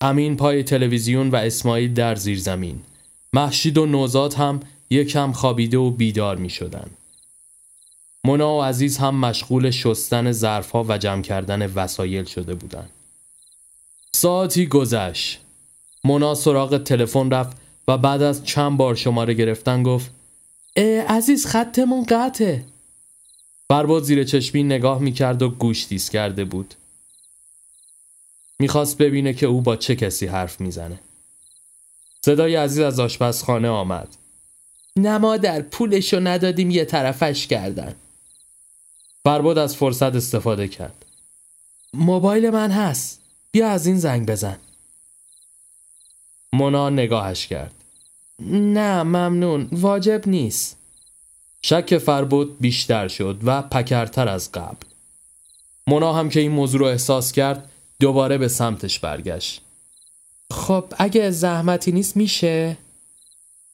امین 0.00 0.36
پای 0.36 0.62
تلویزیون 0.62 1.30
و 1.30 1.36
اسماعیل 1.36 1.94
در 1.94 2.14
زیر 2.14 2.38
زمین. 2.38 2.80
محشید 3.32 3.78
و 3.78 3.86
نوزاد 3.86 4.34
هم 4.34 4.60
یکم 4.90 5.32
خوابیده 5.32 5.78
و 5.78 5.90
بیدار 5.90 6.36
می 6.36 6.50
شدن. 6.50 6.90
مونا 8.24 8.54
و 8.58 8.62
عزیز 8.62 8.98
هم 8.98 9.14
مشغول 9.14 9.70
شستن 9.70 10.32
ظرفها 10.32 10.84
و 10.88 10.98
جمع 10.98 11.22
کردن 11.22 11.66
وسایل 11.66 12.24
شده 12.24 12.54
بودند. 12.54 12.90
ساعتی 14.12 14.66
گذشت. 14.66 15.40
مونا 16.04 16.34
سراغ 16.34 16.78
تلفن 16.78 17.30
رفت 17.30 17.56
و 17.88 17.98
بعد 17.98 18.22
از 18.22 18.44
چند 18.44 18.76
بار 18.76 18.94
شماره 18.94 19.34
گرفتن 19.34 19.82
گفت 19.82 20.10
عزیز 21.08 21.46
خطمون 21.46 22.04
قطعه 22.08 22.64
فرباد 23.68 24.02
زیر 24.02 24.24
چشمی 24.24 24.62
نگاه 24.62 25.00
می‌کرد 25.00 25.42
و 25.42 25.48
گوش 25.48 25.86
دیس 25.88 26.10
کرده 26.10 26.44
بود 26.44 26.74
می‌خواست 28.60 28.98
ببینه 28.98 29.32
که 29.32 29.46
او 29.46 29.60
با 29.60 29.76
چه 29.76 29.96
کسی 29.96 30.26
حرف 30.26 30.60
می‌زنه. 30.60 31.00
صدای 32.24 32.56
عزیز 32.56 32.78
از 32.78 33.00
آشپزخانه 33.00 33.68
آمد. 33.68 34.08
نما 34.96 35.36
در 35.36 35.62
پولشو 35.62 36.20
ندادیم 36.20 36.70
یه 36.70 36.84
طرفش 36.84 37.46
کردن. 37.46 37.94
فرباد 39.24 39.58
از 39.58 39.76
فرصت 39.76 40.14
استفاده 40.14 40.68
کرد. 40.68 41.04
موبایل 41.94 42.50
من 42.50 42.70
هست. 42.70 43.20
بیا 43.52 43.68
از 43.68 43.86
این 43.86 43.98
زنگ 43.98 44.28
بزن. 44.28 44.58
مونا 46.52 46.90
نگاهش 46.90 47.46
کرد. 47.46 47.74
نه 48.50 49.02
ممنون. 49.02 49.68
واجب 49.72 50.28
نیست. 50.28 50.76
شک 51.62 51.98
فربود 51.98 52.60
بیشتر 52.60 53.08
شد 53.08 53.40
و 53.44 53.62
پکرتر 53.62 54.28
از 54.28 54.52
قبل. 54.52 54.86
مونا 55.86 56.12
هم 56.12 56.28
که 56.28 56.40
این 56.40 56.50
موضوع 56.50 56.80
رو 56.80 56.86
احساس 56.86 57.32
کرد 57.32 57.69
دوباره 58.00 58.38
به 58.38 58.48
سمتش 58.48 58.98
برگشت. 58.98 59.60
خب 60.52 60.84
اگه 60.98 61.30
زحمتی 61.30 61.92
نیست 61.92 62.16
میشه؟ 62.16 62.76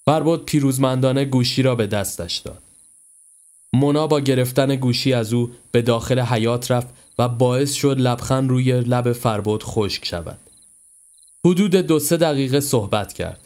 فربود 0.05 0.45
پیروزمندانه 0.45 1.25
گوشی 1.25 1.63
را 1.63 1.75
به 1.75 1.87
دستش 1.87 2.37
داد. 2.37 2.63
مونا 3.73 4.07
با 4.07 4.21
گرفتن 4.21 4.77
گوشی 4.77 5.13
از 5.13 5.33
او 5.33 5.51
به 5.71 5.83
داخل 5.83 6.21
حیات 6.21 6.71
رفت 6.71 6.89
و 7.19 7.29
باعث 7.29 7.73
شد 7.73 8.01
لبخند 8.01 8.51
روی 8.51 8.81
لب 8.81 9.13
فربود 9.13 9.63
خشک 9.63 10.05
شود. 10.05 10.39
حدود 11.45 11.77
دو 11.77 11.99
سه 11.99 12.17
دقیقه 12.17 12.61
صحبت 12.61 13.13
کرد. 13.13 13.41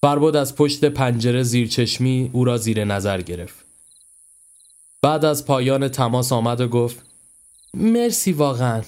فرباد 0.00 0.36
از 0.36 0.56
پشت 0.56 0.84
پنجره 0.84 1.42
زیرچشمی 1.42 2.30
او 2.32 2.44
را 2.44 2.56
زیر 2.56 2.84
نظر 2.84 3.20
گرفت. 3.20 3.64
بعد 5.02 5.24
از 5.24 5.46
پایان 5.46 5.88
تماس 5.88 6.32
آمد 6.32 6.60
و 6.60 6.68
گفت 6.68 7.02
مرسی 7.74 8.32
واقعا. 8.32 8.82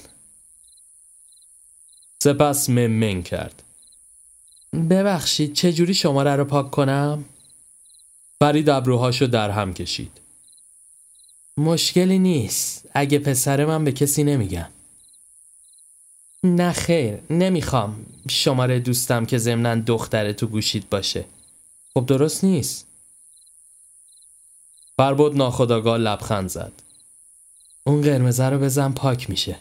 سپس 2.23 2.71
ممن 2.71 3.23
کرد. 3.23 3.63
ببخشید 4.91 5.53
چجوری 5.53 5.95
شماره 5.95 6.37
رو 6.37 6.45
پاک 6.45 6.71
کنم؟ 6.71 7.25
فرید 8.41 8.71
ابروهاشو 8.71 9.27
در 9.27 9.51
هم 9.51 9.75
کشید. 9.75 10.21
مشکلی 11.57 12.19
نیست. 12.19 12.85
اگه 12.95 13.19
پسر 13.19 13.65
من 13.65 13.85
به 13.85 13.93
کسی 13.93 14.25
نمیگم 14.25 14.69
نه 16.45 16.73
خیر 16.73 17.19
نمی‌خوام 17.31 18.07
شماره 18.29 18.81
دوستم 18.81 19.27
که 19.27 19.39
ضمنا 19.39 19.75
دختر 19.75 20.33
تو 20.33 20.47
گوشید 20.47 20.91
باشه. 20.91 21.25
خب 21.95 22.07
درست 22.07 22.45
نیست. 22.45 22.87
فربود 24.97 25.37
ناخداگاه 25.37 25.99
لبخند 25.99 26.49
زد. 26.49 26.73
اون 27.85 28.03
قرمزه 28.03 28.45
رو 28.45 28.59
بزن 28.59 28.93
پاک 28.93 29.31
میشه. 29.31 29.57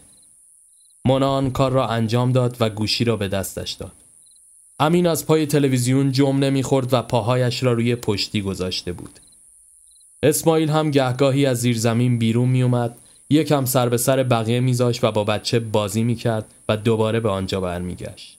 مونا 1.05 1.49
کار 1.49 1.71
را 1.71 1.87
انجام 1.87 2.31
داد 2.31 2.57
و 2.59 2.69
گوشی 2.69 3.03
را 3.03 3.15
به 3.15 3.27
دستش 3.27 3.71
داد 3.71 3.91
امین 4.79 5.07
از 5.07 5.25
پای 5.25 5.45
تلویزیون 5.45 6.11
جم 6.11 6.37
نمی‌خورد 6.37 6.93
و 6.93 7.01
پاهایش 7.01 7.63
را 7.63 7.73
روی 7.73 7.95
پشتی 7.95 8.41
گذاشته 8.41 8.91
بود. 8.91 9.19
اسماعیل 10.23 10.69
هم 10.69 10.91
گهگاهی 10.91 11.45
از 11.45 11.57
زیر 11.57 11.77
زمین 11.77 12.19
بیرون 12.19 12.49
می 12.49 12.63
اومد 12.63 12.97
یکم 13.29 13.65
سر 13.65 13.89
به 13.89 13.97
سر 13.97 14.23
بقیه 14.23 14.59
میذاشت 14.59 15.03
و 15.03 15.11
با 15.11 15.23
بچه 15.23 15.59
بازی 15.59 16.03
می‌کرد 16.03 16.45
و 16.69 16.77
دوباره 16.77 17.19
به 17.19 17.29
آنجا 17.29 17.61
برمیگشت. 17.61 18.37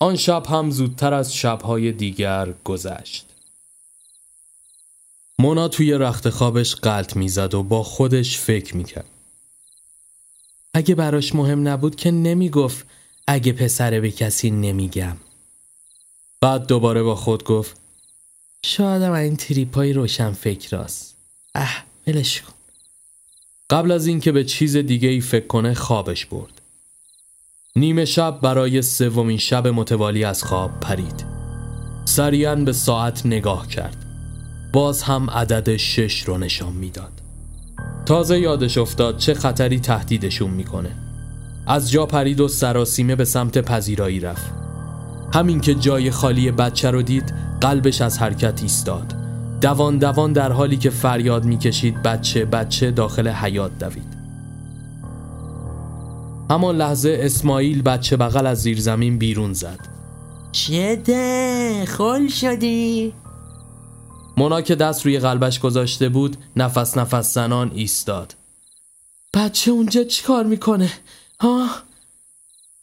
آن 0.00 0.16
شب 0.16 0.46
هم 0.46 0.70
زودتر 0.70 1.14
از 1.14 1.36
شبهای 1.36 1.92
دیگر 1.92 2.54
گذشت. 2.64 3.26
مونا 5.38 5.68
توی 5.68 5.92
رخت 5.92 6.30
خوابش 6.30 6.74
قلط 6.74 7.16
می‌زد 7.16 7.54
و 7.54 7.62
با 7.62 7.82
خودش 7.82 8.38
فکر 8.38 8.76
می‌کرد. 8.76 9.19
اگه 10.74 10.94
براش 10.94 11.34
مهم 11.34 11.68
نبود 11.68 11.96
که 11.96 12.10
نمی‌گفت 12.10 12.86
اگه 13.26 13.52
پسره 13.52 14.00
به 14.00 14.10
کسی 14.10 14.50
نمیگم. 14.50 15.16
بعد 16.40 16.66
دوباره 16.66 17.02
با 17.02 17.14
خود 17.14 17.44
گفت 17.44 17.76
شاید 18.64 19.02
این 19.02 19.36
تریپای 19.36 19.92
روشن 19.92 20.32
فکر 20.32 20.76
راست. 20.76 21.16
اه 21.54 21.84
ولش 22.06 22.40
کن. 22.40 22.52
قبل 23.70 23.90
از 23.90 24.06
اینکه 24.06 24.32
به 24.32 24.44
چیز 24.44 24.76
دیگه 24.76 25.08
ای 25.08 25.20
فکر 25.20 25.46
کنه 25.46 25.74
خوابش 25.74 26.26
برد. 26.26 26.60
نیمه 27.76 28.04
شب 28.04 28.38
برای 28.42 28.82
سومین 28.82 29.38
شب 29.38 29.66
متوالی 29.66 30.24
از 30.24 30.42
خواب 30.42 30.80
پرید. 30.80 31.24
سریعا 32.04 32.56
به 32.56 32.72
ساعت 32.72 33.26
نگاه 33.26 33.68
کرد. 33.68 33.96
باز 34.72 35.02
هم 35.02 35.30
عدد 35.30 35.76
شش 35.76 36.22
رو 36.22 36.38
نشان 36.38 36.72
می‌داد. 36.72 37.19
تازه 38.06 38.38
یادش 38.38 38.78
افتاد 38.78 39.16
چه 39.16 39.34
خطری 39.34 39.80
تهدیدشون 39.80 40.50
می‌کنه. 40.50 40.90
از 41.66 41.90
جا 41.90 42.06
پرید 42.06 42.40
و 42.40 42.48
سراسیمه 42.48 43.16
به 43.16 43.24
سمت 43.24 43.58
پذیرایی 43.58 44.20
رفت. 44.20 44.52
همین 45.34 45.60
که 45.60 45.74
جای 45.74 46.10
خالی 46.10 46.50
بچه 46.50 46.90
رو 46.90 47.02
دید 47.02 47.34
قلبش 47.60 48.00
از 48.00 48.18
حرکت 48.18 48.62
ایستاد. 48.62 49.14
دوان 49.60 49.98
دوان 49.98 50.32
در 50.32 50.52
حالی 50.52 50.76
که 50.76 50.90
فریاد 50.90 51.44
می‌کشید 51.44 52.02
بچه 52.02 52.44
بچه 52.44 52.90
داخل 52.90 53.28
حیات 53.28 53.78
دوید. 53.78 54.20
همان 56.50 56.76
لحظه 56.76 57.18
اسماعیل 57.22 57.82
بچه 57.82 58.16
بغل 58.16 58.46
از 58.46 58.62
زیر 58.62 58.80
زمین 58.80 59.18
بیرون 59.18 59.52
زد. 59.52 59.78
چته 60.52 61.84
خل 61.86 62.28
شدی؟ 62.28 63.12
مونا 64.40 64.60
که 64.60 64.74
دست 64.74 65.06
روی 65.06 65.18
قلبش 65.18 65.60
گذاشته 65.60 66.08
بود 66.08 66.36
نفس 66.56 66.96
نفس 66.96 67.34
زنان 67.34 67.70
ایستاد 67.74 68.34
بچه 69.34 69.70
اونجا 69.70 70.04
چی 70.04 70.22
کار 70.22 70.44
می‌کنه؟ 70.44 70.92
ها؟ 71.40 71.68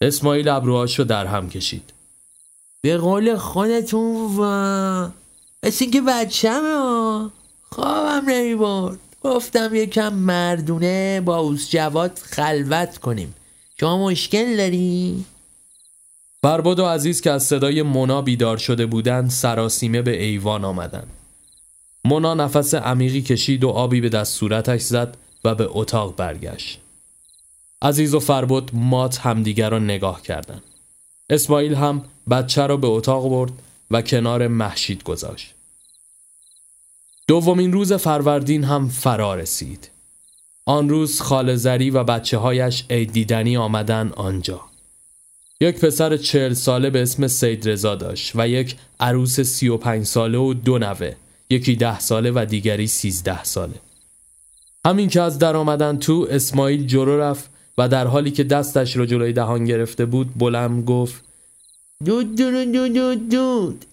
اسماعیل 0.01 0.49
ابروهاشو 0.49 1.03
در 1.03 1.25
هم 1.25 1.49
کشید 1.49 1.93
به 2.81 2.97
قول 2.97 3.37
خودتون 3.37 4.37
و 4.39 5.09
مثل 5.63 5.89
که 5.89 6.01
بچه 6.01 6.49
خوابم 7.69 8.29
نمی‌برد 8.29 8.99
گفتم 9.23 9.75
یکم 9.75 10.13
مردونه 10.13 11.21
با 11.21 11.37
اوز 11.37 11.69
جواد 11.69 12.19
خلوت 12.23 12.97
کنیم 12.97 13.35
شما 13.79 14.07
مشکل 14.07 14.57
داری؟ 14.57 15.25
فرباد 16.41 16.79
و 16.79 16.85
عزیز 16.85 17.21
که 17.21 17.31
از 17.31 17.43
صدای 17.43 17.81
مونا 17.81 18.21
بیدار 18.21 18.57
شده 18.57 18.85
بودند 18.85 19.29
سراسیمه 19.29 20.01
به 20.01 20.23
ایوان 20.23 20.65
آمدند 20.65 21.16
مونا 22.07 22.33
نفس 22.33 22.73
عمیقی 22.73 23.21
کشید 23.21 23.63
و 23.63 23.69
آبی 23.69 24.01
به 24.01 24.09
دست 24.09 24.33
صورتش 24.33 24.81
زد 24.81 25.17
و 25.43 25.55
به 25.55 25.67
اتاق 25.69 26.15
برگشت. 26.15 26.79
عزیز 27.81 28.13
و 28.13 28.19
فربود 28.19 28.71
مات 28.73 29.19
همدیگر 29.19 29.69
را 29.69 29.79
نگاه 29.79 30.21
کردند. 30.21 30.63
اسماعیل 31.29 31.75
هم 31.75 32.05
بچه 32.29 32.67
را 32.67 32.77
به 32.77 32.87
اتاق 32.87 33.29
برد 33.29 33.51
و 33.91 34.01
کنار 34.01 34.47
محشید 34.47 35.03
گذاشت. 35.03 35.53
دومین 37.27 37.73
روز 37.73 37.93
فروردین 37.93 38.63
هم 38.63 38.89
فرا 38.89 39.35
رسید. 39.35 39.89
آن 40.65 40.89
روز 40.89 41.21
خالزری 41.21 41.89
و 41.89 42.03
بچه 42.03 42.37
هایش 42.37 42.83
عید 42.89 43.11
دیدنی 43.11 43.57
آمدن 43.57 44.11
آنجا. 44.15 44.61
یک 45.61 45.79
پسر 45.79 46.17
چهل 46.17 46.53
ساله 46.53 46.89
به 46.89 47.01
اسم 47.01 47.27
سید 47.27 47.69
رضا 47.69 47.95
داشت 47.95 48.31
و 48.35 48.47
یک 48.47 48.75
عروس 48.99 49.39
سی 49.39 49.67
و 49.67 49.77
پنج 49.77 50.05
ساله 50.05 50.37
و 50.37 50.53
دو 50.53 50.77
نوه 50.77 51.15
یکی 51.49 51.75
ده 51.75 51.99
ساله 51.99 52.31
و 52.31 52.45
دیگری 52.49 52.87
سیزده 52.87 53.43
ساله. 53.43 53.75
همین 54.85 55.09
که 55.09 55.21
از 55.21 55.39
در 55.39 55.55
آمدن 55.55 55.97
تو 55.97 56.27
اسماعیل 56.29 56.87
جلو 56.87 57.17
رفت 57.17 57.49
و 57.77 57.89
در 57.89 58.07
حالی 58.07 58.31
که 58.31 58.43
دستش 58.43 58.97
رو 58.97 59.05
جلوی 59.05 59.33
دهان 59.33 59.65
گرفته 59.65 60.05
بود 60.05 60.33
بلند 60.37 60.85
گفت 60.85 61.23
دود 62.05 62.35
دود 62.35 62.71
دود 62.71 62.93
دود 62.93 63.29
دود 63.29 63.85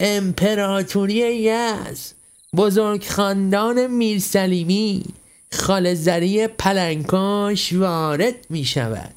امپراتوری 0.00 1.14
یز 1.14 2.12
بزرگ 2.56 3.04
خاندان 3.04 3.86
میرسلیمی 3.86 5.04
خالزری 5.52 6.46
پلنکاش 6.46 7.72
وارد 7.72 8.34
می 8.50 8.64
شود 8.64 9.14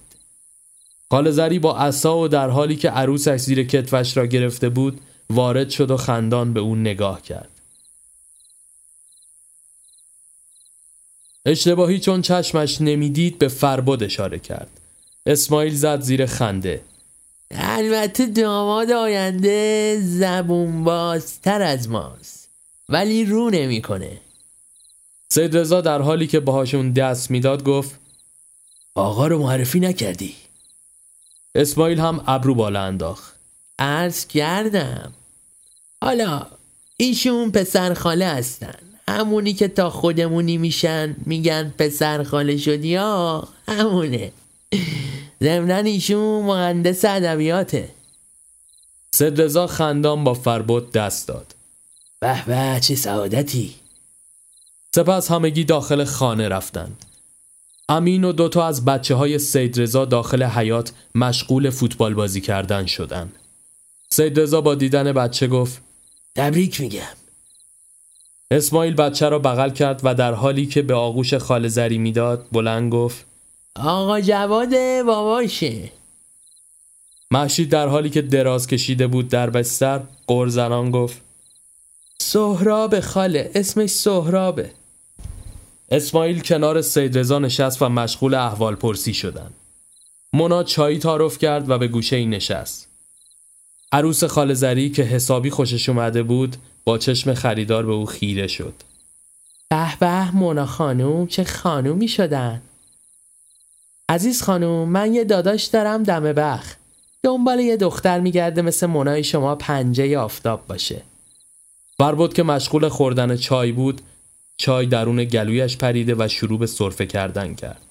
خالزری 1.11 1.59
با 1.59 1.77
عصا 1.77 2.17
و 2.17 2.27
در 2.27 2.49
حالی 2.49 2.75
که 2.75 2.89
عروسش 2.89 3.37
زیر 3.37 3.63
کتفش 3.63 4.17
را 4.17 4.25
گرفته 4.25 4.69
بود 4.69 5.01
وارد 5.29 5.69
شد 5.69 5.91
و 5.91 5.97
خندان 5.97 6.53
به 6.53 6.59
اون 6.59 6.81
نگاه 6.81 7.21
کرد. 7.21 7.56
اشتباهی 11.47 11.99
چون 11.99 12.21
چشمش 12.21 12.81
نمی‌دید 12.81 13.39
به 13.39 13.47
فرباد 13.47 14.03
اشاره 14.03 14.39
کرد. 14.39 14.69
اسماعیل 15.25 15.75
زد 15.75 16.01
زیر 16.01 16.25
خنده. 16.25 16.81
البته 17.51 18.25
داماد 18.25 18.91
آینده 18.91 19.99
زبون 20.01 20.83
بازتر 20.83 21.61
از 21.61 21.89
ماست 21.89 22.49
ولی 22.89 23.25
رو 23.25 23.49
نمی‌کنه. 23.49 24.17
سید 25.29 25.57
رضا 25.57 25.81
در 25.81 26.01
حالی 26.01 26.27
که 26.27 26.39
باهاشون 26.39 26.91
دست 26.91 27.31
می‌داد 27.31 27.63
گفت 27.63 27.99
آقا 28.95 29.27
رو 29.27 29.39
معرفی 29.39 29.79
نکردی. 29.79 30.35
اسماعیل 31.55 31.99
هم 31.99 32.23
ابرو 32.27 32.55
بالا 32.55 32.81
انداخت. 32.81 33.35
عرض 33.79 34.27
کردم. 34.27 35.13
حالا 36.01 36.47
ایشون 36.97 37.51
پسر 37.51 37.93
خاله 37.93 38.25
هستن. 38.25 38.86
همونی 39.09 39.53
که 39.53 39.67
تا 39.67 39.89
خودمونی 39.89 40.57
میشن 40.57 41.15
میگن 41.25 41.73
پسر 41.77 42.23
خاله 42.23 42.57
شدی 42.57 42.95
ها 42.95 43.47
همونه. 43.67 44.31
ضمنان 45.43 45.85
ایشون 45.85 46.45
مهندس 46.45 47.05
ادبیاته. 47.05 47.89
رضا 49.19 49.67
خندان 49.67 50.23
با 50.23 50.33
فربود 50.33 50.91
دست 50.91 51.27
داد. 51.27 51.55
به 52.19 52.45
به 52.45 52.79
چه 52.79 52.95
سعادتی. 52.95 53.75
سپس 54.95 55.31
همگی 55.31 55.63
داخل 55.63 56.03
خانه 56.03 56.49
رفتند. 56.49 57.05
امین 57.89 58.23
و 58.23 58.31
دوتا 58.31 58.67
از 58.67 58.85
بچه 58.85 59.15
های 59.15 59.39
سید 59.39 59.81
رضا 59.81 60.05
داخل 60.05 60.43
حیات 60.43 60.91
مشغول 61.15 61.69
فوتبال 61.69 62.13
بازی 62.13 62.41
کردن 62.41 62.85
شدند. 62.85 63.35
سید 64.09 64.39
رضا 64.39 64.61
با 64.61 64.75
دیدن 64.75 65.11
بچه 65.11 65.47
گفت 65.47 65.81
تبریک 66.35 66.81
میگم. 66.81 67.16
اسماعیل 68.51 68.93
بچه 68.93 69.29
را 69.29 69.39
بغل 69.39 69.69
کرد 69.69 70.01
و 70.03 70.15
در 70.15 70.33
حالی 70.33 70.65
که 70.65 70.81
به 70.81 70.93
آغوش 70.93 71.33
خال 71.33 71.67
زری 71.67 71.97
می‌داد 71.97 72.47
بلند 72.51 72.91
گفت 72.91 73.25
آقا 73.75 74.21
جواد 74.21 74.73
باباشه. 75.05 75.91
محشید 77.31 77.69
در 77.69 77.87
حالی 77.87 78.09
که 78.09 78.21
دراز 78.21 78.67
کشیده 78.67 79.07
بود 79.07 79.27
در 79.27 79.49
بستر 79.49 80.01
قرزنان 80.27 80.91
گفت 80.91 81.21
سهراب 82.17 82.99
خاله 82.99 83.51
اسمش 83.55 83.89
سهرابه. 83.89 84.71
اسماعیل 85.91 86.39
کنار 86.39 86.81
سید 86.81 87.17
رضا 87.17 87.39
نشست 87.39 87.81
و 87.81 87.89
مشغول 87.89 88.33
احوال 88.33 88.75
پرسی 88.75 89.13
شدن 89.13 89.51
مونا 90.33 90.63
چایی 90.63 90.99
تعارف 90.99 91.37
کرد 91.37 91.69
و 91.69 91.77
به 91.77 91.87
گوشه 91.87 92.15
ای 92.15 92.25
نشست. 92.25 92.87
عروس 93.91 94.23
خالزری 94.23 94.89
که 94.89 95.03
حسابی 95.03 95.49
خوشش 95.49 95.89
اومده 95.89 96.23
بود 96.23 96.57
با 96.87 96.97
چشم 96.97 97.33
خریدار 97.33 97.85
به 97.85 97.91
او 97.91 98.05
خیره 98.05 98.47
شد. 98.47 98.73
به 99.69 99.97
به 99.99 100.31
مونا 100.31 100.65
خانوم 100.65 101.27
چه 101.27 101.43
خانومی 101.43 102.07
شدن؟ 102.07 102.61
عزیز 104.09 104.41
خانوم 104.41 104.89
من 104.89 105.13
یه 105.13 105.23
داداش 105.23 105.63
دارم 105.63 106.03
دم 106.03 106.33
بخ 106.33 106.75
دنبال 107.23 107.59
یه 107.59 107.77
دختر 107.77 108.19
میگرده 108.19 108.61
مثل 108.61 108.87
مونای 108.87 109.23
شما 109.23 109.55
پنجه 109.55 110.17
آفتاب 110.17 110.67
باشه. 110.67 111.01
بربود 111.99 112.33
که 112.33 112.43
مشغول 112.43 112.89
خوردن 112.89 113.35
چای 113.35 113.71
بود 113.71 114.01
چای 114.57 114.85
درون 114.85 115.23
گلویش 115.23 115.77
پریده 115.77 116.15
و 116.19 116.27
شروع 116.27 116.59
به 116.59 116.67
صرفه 116.67 117.05
کردن 117.05 117.55
کرد. 117.55 117.81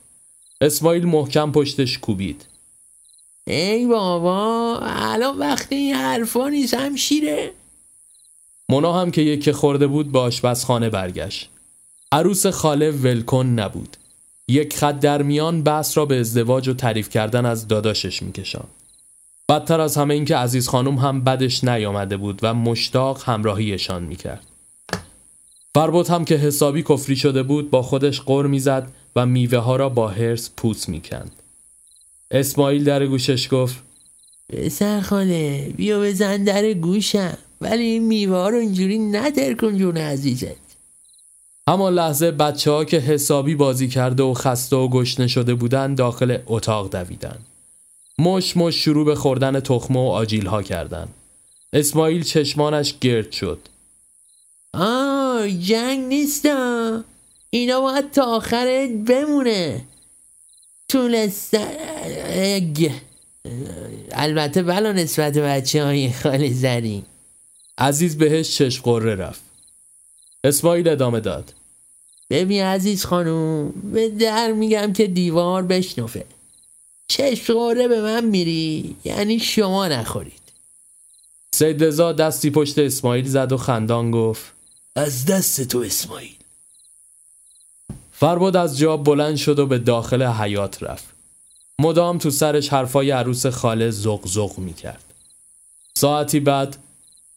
اسماعیل 0.60 1.04
محکم 1.06 1.52
پشتش 1.52 1.98
کوبید. 1.98 2.46
ای 3.46 3.86
بابا 3.86 4.78
الان 4.82 5.38
وقتی 5.38 5.74
این 5.74 5.94
حرفا 5.94 6.48
نیست 6.48 6.96
شیره. 6.96 7.52
مونا 8.68 9.00
هم 9.00 9.10
که 9.10 9.22
یکی 9.22 9.52
خورده 9.52 9.86
بود 9.86 10.12
به 10.12 10.18
آشپزخانه 10.18 10.90
برگشت. 10.90 11.48
عروس 12.12 12.46
خاله 12.46 12.90
ولکن 12.90 13.46
نبود. 13.46 13.96
یک 14.48 14.76
خط 14.76 15.00
در 15.00 15.22
میان 15.22 15.62
بحث 15.62 15.98
را 15.98 16.06
به 16.06 16.20
ازدواج 16.20 16.68
و 16.68 16.74
تعریف 16.74 17.08
کردن 17.08 17.46
از 17.46 17.68
داداشش 17.68 18.22
میکشان 18.22 18.64
بدتر 19.48 19.80
از 19.80 19.96
همه 19.96 20.14
اینکه 20.14 20.36
عزیز 20.36 20.68
خانم 20.68 20.94
هم 20.94 21.24
بدش 21.24 21.64
نیامده 21.64 22.16
بود 22.16 22.38
و 22.42 22.54
مشتاق 22.54 23.22
همراهیشان 23.24 24.02
می‌کرد. 24.02 24.46
فربود 25.74 26.08
هم 26.08 26.24
که 26.24 26.36
حسابی 26.36 26.82
کفری 26.82 27.16
شده 27.16 27.42
بود 27.42 27.70
با 27.70 27.82
خودش 27.82 28.20
قر 28.20 28.46
می‌زد 28.46 28.92
و 29.16 29.26
میوه 29.26 29.58
ها 29.58 29.76
را 29.76 29.88
با 29.88 30.08
هرس 30.08 30.50
پوس 30.56 30.88
می‌کند. 30.88 31.32
اسماعیل 32.30 32.84
در 32.84 33.06
گوشش 33.06 33.48
گفت 33.50 33.76
پسر 34.48 35.00
خاله 35.00 35.72
بیا 35.76 36.00
بزن 36.00 36.44
در 36.44 36.72
گوشم. 36.72 37.38
ولی 37.60 37.82
این 37.84 38.02
میوه 38.02 38.36
ها 38.36 38.48
رو 38.48 38.58
اینجوری 38.58 38.98
ندر 38.98 39.54
کن 39.54 39.78
جون 39.78 39.96
عزیزت. 39.96 40.66
همان 41.68 41.94
لحظه 41.94 42.30
بچه 42.30 42.70
ها 42.70 42.84
که 42.84 42.98
حسابی 42.98 43.54
بازی 43.54 43.88
کرده 43.88 44.22
و 44.22 44.34
خسته 44.34 44.76
و 44.76 44.88
گشنه 44.88 45.26
شده 45.26 45.54
بودن 45.54 45.94
داخل 45.94 46.38
اتاق 46.46 46.90
دویدن. 46.90 47.38
مش 48.18 48.56
مش 48.56 48.74
شروع 48.74 49.06
به 49.06 49.14
خوردن 49.14 49.60
تخمه 49.60 49.98
و 49.98 50.08
آجیل 50.08 50.46
ها 50.46 50.62
کردن. 50.62 51.08
اسماعیل 51.72 52.22
چشمانش 52.22 52.94
گرد 53.00 53.32
شد. 53.32 53.58
آه 54.74 55.50
جنگ 55.50 56.04
نیست 56.04 56.48
اینا 57.50 57.80
باید 57.80 58.10
تا 58.10 58.24
آخرت 58.24 58.90
بمونه. 58.90 59.84
تونستن. 60.88 61.66
البته 64.12 64.62
بلا 64.62 64.92
نسبت 64.92 65.38
بچه 65.38 65.84
های 65.84 66.12
خالی 66.12 66.52
زرین. 66.52 67.02
عزیز 67.78 68.18
بهش 68.18 68.56
چشم 68.56 68.82
قره 68.82 69.14
رفت. 69.14 69.42
اسماعیل 70.44 70.88
ادامه 70.88 71.20
داد. 71.20 71.54
ببین 72.30 72.62
عزیز 72.62 73.04
خانوم 73.04 73.70
به 73.92 74.08
در 74.08 74.52
میگم 74.52 74.92
که 74.92 75.06
دیوار 75.06 75.62
بشنفه. 75.62 76.24
چشم 77.08 77.54
قره 77.54 77.88
به 77.88 78.02
من 78.02 78.24
میری 78.24 78.96
یعنی 79.04 79.38
شما 79.38 79.88
نخورید. 79.88 80.32
سید 81.54 81.84
رضا 81.84 82.12
دستی 82.12 82.50
پشت 82.50 82.78
اسماعیل 82.78 83.28
زد 83.28 83.52
و 83.52 83.56
خندان 83.56 84.10
گفت 84.10 84.52
از 84.96 85.26
دست 85.26 85.60
تو 85.62 85.78
اسماعیل. 85.78 86.34
فرباد 88.12 88.56
از 88.56 88.78
جا 88.78 88.96
بلند 88.96 89.36
شد 89.36 89.58
و 89.58 89.66
به 89.66 89.78
داخل 89.78 90.22
حیات 90.22 90.82
رفت. 90.82 91.04
مدام 91.78 92.18
تو 92.18 92.30
سرش 92.30 92.68
حرفای 92.68 93.10
عروس 93.10 93.46
خاله 93.46 93.90
زغ 93.90 94.26
زغ 94.26 94.58
می 94.58 94.74
کرد. 94.74 95.04
ساعتی 95.98 96.40
بعد 96.40 96.76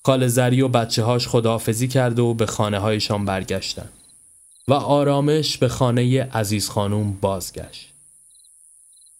خاله 0.05 0.27
زری 0.27 0.61
و 0.61 0.67
بچه 0.67 1.03
هاش 1.03 1.27
خداحافظی 1.27 1.87
کرد 1.87 2.19
و 2.19 2.33
به 2.33 2.45
خانه 2.45 2.79
هایشان 2.79 3.25
برگشتن 3.25 3.89
و 4.67 4.73
آرامش 4.73 5.57
به 5.57 5.67
خانه 5.67 6.23
عزیز 6.23 6.69
خانوم 6.69 7.17
بازگشت. 7.21 7.89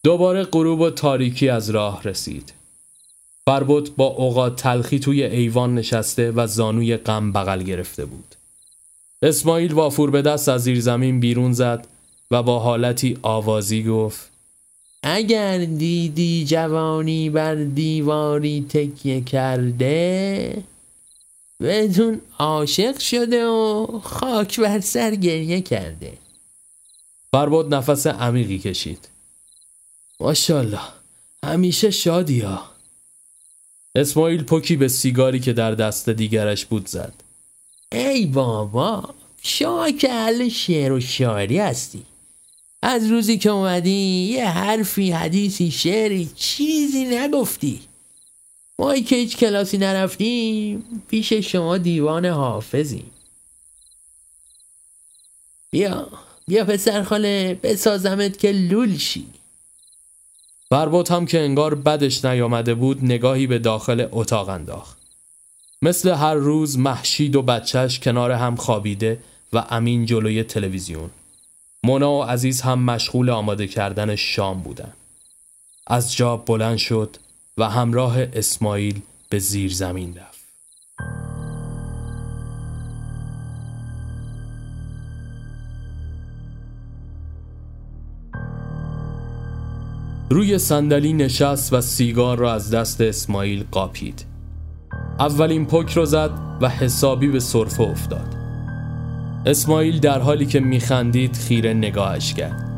دوباره 0.04 0.44
غروب 0.44 0.80
و 0.80 0.90
تاریکی 0.90 1.50
از 1.50 1.70
راه 1.70 2.04
رسید. 2.04 2.54
فربود 3.46 3.96
با 3.96 4.06
اوقات 4.06 4.56
تلخی 4.56 5.00
توی 5.00 5.24
ایوان 5.24 5.76
نشسته 5.76 6.32
و 6.32 6.48
زانوی 6.48 6.98
غم 6.98 7.32
بغل 7.32 7.64
گرفته 7.64 8.06
بود. 8.06 8.36
اسماعیل 9.22 9.74
وافور 9.74 10.12
به 10.12 10.22
دست 10.22 10.50
از 10.50 10.64
زیر 10.64 10.82
زمین 10.82 11.20
بیرون 11.20 11.54
زد 11.54 11.88
و 12.32 12.44
با 12.44 12.60
حالتی 12.60 13.18
آوازی 13.22 13.84
گفت 13.84 14.32
اگر 15.04 15.58
دیدی 15.58 16.46
جوانی 16.46 17.30
بر 17.30 17.56
دیواری 17.56 18.66
تکیه 18.70 19.22
کرده 19.22 20.64
بدون 21.62 22.22
عاشق 22.40 23.00
شده 23.00 23.46
و 23.48 24.00
خاک 24.04 24.60
بر 24.60 24.80
سر 24.80 25.16
گریه 25.16 25.62
کرده. 25.62 26.14
فرباد 27.32 27.74
نفس 27.74 28.08
عمیقی 28.08 28.60
کشید. 28.60 29.10
ماشاءالله 30.20 30.80
همیشه 31.44 31.92
شادی 31.92 32.40
ها 32.40 32.64
اسماعیل 33.96 34.44
پکی 34.44 34.76
به 34.76 34.88
سیگاری 34.88 35.40
که 35.40 35.54
در 35.54 35.72
دست 35.76 36.10
دیگرش 36.10 36.66
بود 36.66 36.88
زد. 36.88 37.14
ای 37.92 38.26
بابا 38.26 39.14
شما 39.42 39.92
که 39.92 40.12
اهل 40.12 40.50
شعر 40.50 40.92
و 40.92 41.00
شاعری 41.00 41.60
هستی. 41.60 42.04
از 42.82 43.08
روزی 43.08 43.38
که 43.38 43.50
اومدی 43.50 44.30
یه 44.32 44.50
حرفی 44.50 45.12
حدیثی 45.12 45.72
شعری 45.72 46.30
چیزی 46.36 47.06
نگفتی. 47.06 47.82
ما 48.80 48.96
که 48.96 49.16
هیچ 49.16 49.38
کلاسی 49.38 49.78
نرفتیم 49.78 50.84
پیش 51.08 51.34
شما 51.34 51.78
دیوان 51.78 52.26
حافظیم. 52.26 53.12
بیا 55.72 56.08
بیا 56.48 56.66
پسر 56.66 57.04
خاله 57.04 57.60
بسازمت 57.64 58.40
که 58.40 58.52
لول 58.52 58.98
شی. 58.98 59.26
هم 61.10 61.26
که 61.26 61.40
انگار 61.40 61.76
بدش 61.76 62.26
نیامده 62.26 62.74
بود 62.74 63.04
نگاهی 63.04 63.48
به 63.48 63.60
داخل 63.60 64.08
اتاق 64.12 64.50
انداخت. 64.50 64.98
مثل 65.82 66.10
هر 66.10 66.34
روز 66.34 66.78
محشید 66.78 67.36
و 67.36 67.42
بچهش 67.42 68.00
کنار 68.00 68.32
هم 68.32 68.56
خوابیده 68.56 69.20
و 69.54 69.66
امین 69.70 70.06
جلوی 70.06 70.44
تلویزیون. 70.44 71.10
مونا 71.84 72.12
و 72.12 72.24
عزیز 72.24 72.62
هم 72.62 72.80
مشغول 72.80 73.30
آماده 73.30 73.68
کردن 73.68 74.16
شام 74.16 74.60
بودن. 74.60 74.94
از 75.88 76.16
جا 76.16 76.38
بلند 76.38 76.78
شد 76.78 77.18
و 77.58 77.70
همراه 77.70 78.18
اسماعیل 78.34 79.02
به 79.30 79.40
زیر 79.40 79.74
زمین 79.74 80.18
رفت. 80.18 80.40
روی 90.30 90.60
صندلی 90.60 91.14
نشست 91.14 91.74
و 91.74 91.82
سیگار 91.82 92.38
را 92.38 92.54
از 92.54 92.72
دست 92.72 93.02
اسماعیل 93.02 93.66
قاپید. 93.72 94.26
اولین 95.20 95.66
پک 95.66 95.92
رو 95.92 96.06
زد 96.06 96.32
و 96.62 96.70
حسابی 96.70 97.28
به 97.28 97.40
صرفه 97.40 97.84
افتاد. 97.84 98.39
اسماعیل 99.46 100.00
در 100.00 100.20
حالی 100.20 100.46
که 100.46 100.60
میخندید 100.60 101.36
خیره 101.36 101.74
نگاهش 101.74 102.34
کرد. 102.34 102.70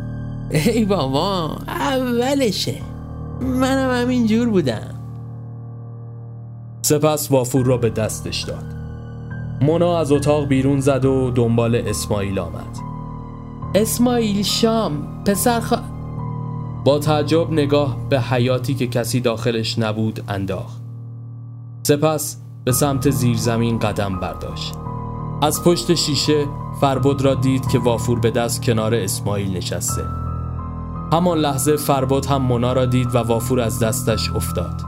ای 0.52 0.86
بابا 0.86 1.58
اولشه. 1.68 2.76
منم 3.42 4.02
همین 4.02 4.28
جور 4.28 4.50
بودم. 4.50 4.96
سپس 6.82 7.32
وافور 7.32 7.66
را 7.66 7.78
به 7.78 7.90
دستش 7.90 8.44
داد. 8.44 8.66
مونا 9.62 10.00
از 10.00 10.12
اتاق 10.12 10.48
بیرون 10.48 10.80
زد 10.80 11.06
و 11.06 11.32
دنبال 11.32 11.76
اسماعیل 11.76 12.40
آمد. 12.40 12.78
اسماعیل 13.76 14.44
شام 14.44 15.24
پسر 15.26 15.60
خ... 15.60 15.74
با 16.86 17.00
تعجب 17.00 17.52
نگاه 17.52 17.98
به 18.10 18.22
حیاتی 18.22 18.74
که 18.74 18.88
کسی 18.88 19.20
داخلش 19.20 19.80
نبود 19.80 20.24
انداخت. 20.28 20.82
سپس 21.84 22.38
به 22.64 22.72
سمت 22.72 23.10
زیرزمین 23.10 23.80
قدم 23.80 24.20
برداشت. 24.20 24.81
از 25.44 25.64
پشت 25.64 25.94
شیشه 25.94 26.48
فربود 26.82 27.22
را 27.22 27.36
دید 27.36 27.68
که 27.68 27.80
وافور 27.80 28.20
به 28.20 28.32
دست 28.32 28.64
کنار 28.64 28.96
اسماعیل 28.96 29.58
نشسته. 29.58 30.06
همان 31.14 31.38
لحظه 31.38 31.76
فربود 31.76 32.26
هم 32.26 32.42
مونا 32.42 32.74
را 32.74 32.86
دید 32.86 33.16
و 33.16 33.18
وافور 33.18 33.60
از 33.60 33.80
دستش 33.80 34.32
افتاد. 34.36 34.82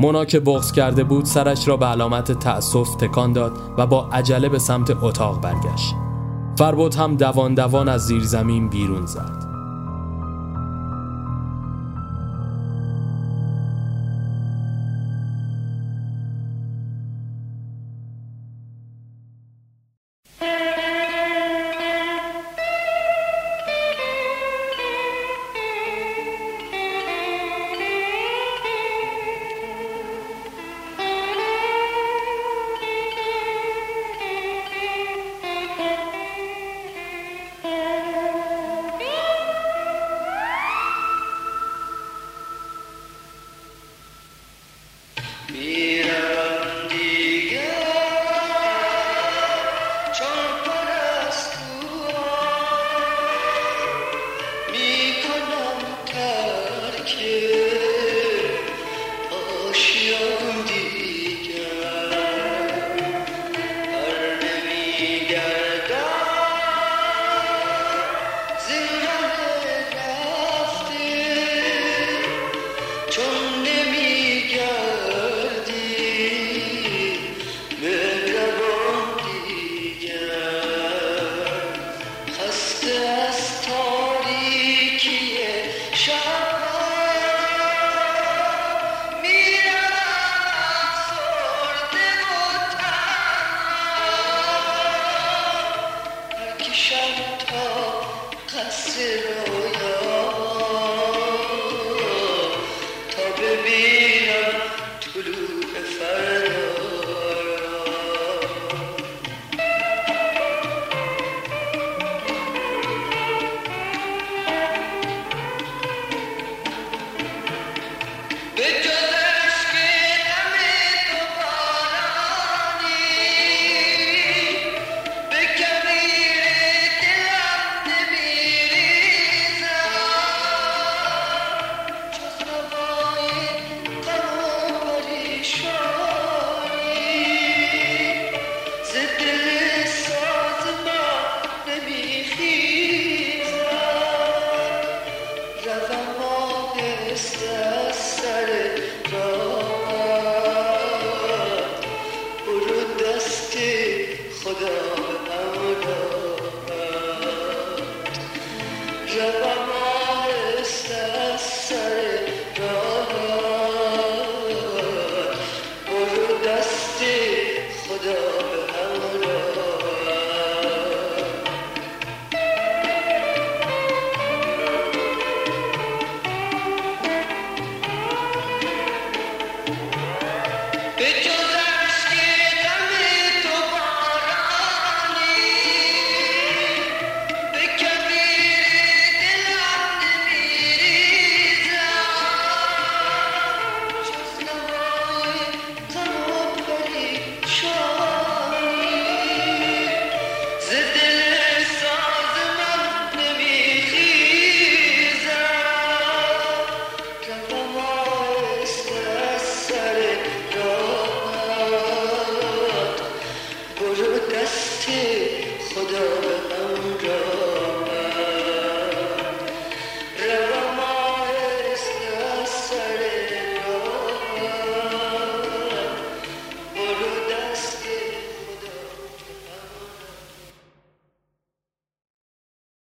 مونا 0.00 0.24
که 0.24 0.40
بغز 0.40 0.72
کرده 0.72 1.04
بود 1.04 1.24
سرش 1.24 1.68
را 1.68 1.76
به 1.76 1.86
علامت 1.86 2.32
تأسف 2.32 2.94
تکان 2.94 3.32
داد 3.32 3.52
و 3.78 3.86
با 3.86 4.08
عجله 4.12 4.48
به 4.48 4.58
سمت 4.58 5.02
اتاق 5.02 5.40
برگشت. 5.40 5.94
فربود 6.58 6.94
هم 6.94 7.16
دوان 7.16 7.54
دوان 7.54 7.88
از 7.88 8.06
زیر 8.06 8.24
زمین 8.24 8.68
بیرون 8.68 9.06
زد. 9.06 9.51